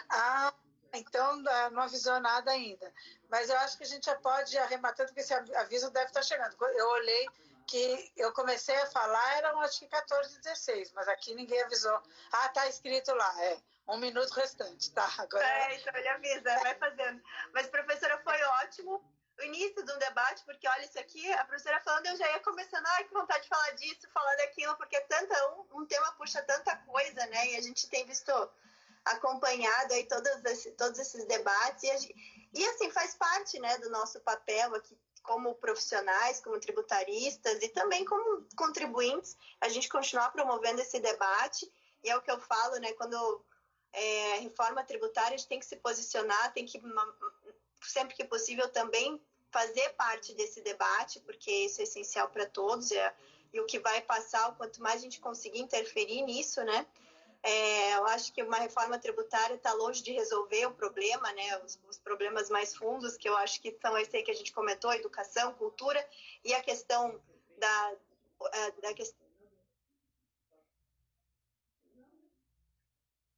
Ah, 0.10 0.54
então 0.94 1.38
não 1.72 1.82
avisou 1.82 2.20
nada 2.20 2.52
ainda, 2.52 2.94
mas 3.30 3.50
eu 3.50 3.58
acho 3.60 3.78
que 3.78 3.84
a 3.84 3.88
gente 3.88 4.06
já 4.06 4.16
pode 4.16 4.58
arrematando, 4.58 5.10
porque 5.10 5.22
esse 5.22 5.34
aviso 5.34 5.90
deve 5.92 6.08
estar 6.08 6.22
chegando. 6.22 6.56
Eu 6.76 6.88
olhei 6.90 7.28
que 7.68 8.12
eu 8.16 8.32
comecei 8.32 8.76
a 8.78 8.88
falar 8.88 9.38
eram 9.38 9.60
acho 9.62 9.80
que 9.80 9.88
14, 9.88 10.40
16, 10.40 10.94
mas 10.94 11.08
aqui 11.08 11.36
ninguém 11.36 11.62
avisou. 11.64 12.02
Ah, 12.32 12.50
tá 12.50 12.68
escrito 12.68 13.14
lá, 13.14 13.44
é. 13.44 13.58
Um 13.90 13.98
minuto 13.98 14.32
restante, 14.32 14.92
tá? 14.92 15.10
Agora... 15.18 15.46
É, 15.46 15.76
então 15.76 15.96
ele 15.96 16.08
avisa, 16.10 16.60
vai 16.60 16.76
fazendo. 16.76 17.22
Mas, 17.54 17.68
professora, 17.68 18.20
foi 18.22 18.42
ótimo 18.64 19.02
o 19.40 19.44
início 19.44 19.86
de 19.86 19.92
um 19.92 20.00
debate, 20.00 20.44
porque 20.46 20.68
olha 20.68 20.84
isso 20.84 21.00
aqui, 21.00 21.32
a 21.34 21.46
professora 21.46 21.80
falando, 21.82 22.08
eu 22.08 22.18
já 22.18 22.28
ia 22.32 22.40
começando, 22.40 22.86
ai, 22.88 23.04
que 23.04 23.14
vontade 23.14 23.44
de 23.44 23.50
falar 23.50 23.72
disso, 23.72 24.10
falar 24.14 24.36
daquilo, 24.38 24.76
porque 24.78 24.96
é 24.96 25.02
tanta, 25.02 25.50
um, 25.52 25.82
um 25.82 25.86
tema 25.86 26.12
puxa 26.14 26.42
tanta 26.42 26.76
coisa, 26.78 27.26
né? 27.28 27.52
E 27.52 27.58
a 27.58 27.62
gente 27.62 27.88
tem 27.88 28.06
visto, 28.06 28.32
acompanhado 29.12 29.94
aí 29.94 30.06
todos 30.06 30.46
esses, 30.46 30.76
todos 30.76 31.00
esses 31.00 31.26
debates, 31.26 31.84
e, 31.84 31.98
gente, 31.98 32.50
e 32.54 32.66
assim, 32.66 32.90
faz 32.92 33.16
parte, 33.16 33.60
né, 33.60 33.78
do 33.80 33.90
nosso 33.90 34.20
papel 34.22 34.74
aqui 34.76 34.98
como 35.28 35.54
profissionais, 35.56 36.40
como 36.40 36.60
tributaristas 36.60 37.62
e 37.62 37.68
também 37.70 38.06
como 38.06 38.48
contribuintes, 38.56 39.38
a 39.60 39.68
gente 39.68 39.90
continuar 39.90 40.32
promovendo 40.32 40.82
esse 40.82 41.00
debate. 41.02 41.70
E 42.02 42.10
é 42.10 42.16
o 42.16 42.22
que 42.22 42.32
eu 42.32 42.40
falo, 42.40 42.78
né? 42.78 42.94
Quando 42.94 43.46
é, 43.92 44.40
reforma 44.40 44.86
tributária, 44.86 45.36
a 45.36 45.38
gente 45.38 45.50
tem 45.50 45.60
que 45.60 45.66
se 45.66 45.76
posicionar, 45.76 46.54
tem 46.54 46.66
que, 46.66 46.82
sempre 47.84 48.16
que 48.16 48.24
possível, 48.24 48.70
também 48.70 49.22
fazer 49.52 49.90
parte 49.90 50.34
desse 50.34 50.62
debate, 50.62 51.20
porque 51.20 51.52
isso 51.52 51.82
é 51.82 51.84
essencial 51.84 52.30
para 52.30 52.46
todos. 52.46 52.92
É, 52.92 53.14
e 53.52 53.60
o 53.60 53.66
que 53.66 53.80
vai 53.80 54.02
passar, 54.02 54.56
quanto 54.56 54.82
mais 54.82 55.02
a 55.02 55.04
gente 55.04 55.20
conseguir 55.20 55.60
interferir 55.60 56.22
nisso, 56.22 56.64
né? 56.64 56.88
É, 57.44 57.96
eu 57.96 58.06
acho 58.08 58.34
que 58.34 58.44
uma 58.44 58.58
reforma 58.58 58.98
tributária 58.98 59.56
está 59.56 59.72
longe 59.74 60.04
de 60.04 60.12
resolver 60.12 60.66
o 60.66 60.74
problema, 60.74 61.32
né? 61.34 61.58
Os, 61.64 61.80
os, 61.88 61.98
problemas 61.98 62.50
mais 62.50 62.76
fundos, 62.76 63.16
que 63.16 63.30
eu 63.30 63.38
acho 63.38 63.62
que 63.62 63.78
são 63.82 63.98
esse 63.98 64.18
aí 64.18 64.24
que 64.24 64.32
a 64.32 64.36
gente 64.36 64.52
comentou, 64.52 64.92
educação, 64.94 65.54
cultura, 65.54 66.06
e 66.44 66.54
a 66.54 66.62
questão 66.62 67.22
da, 67.58 67.94
é, 68.54 68.72
da, 68.82 68.94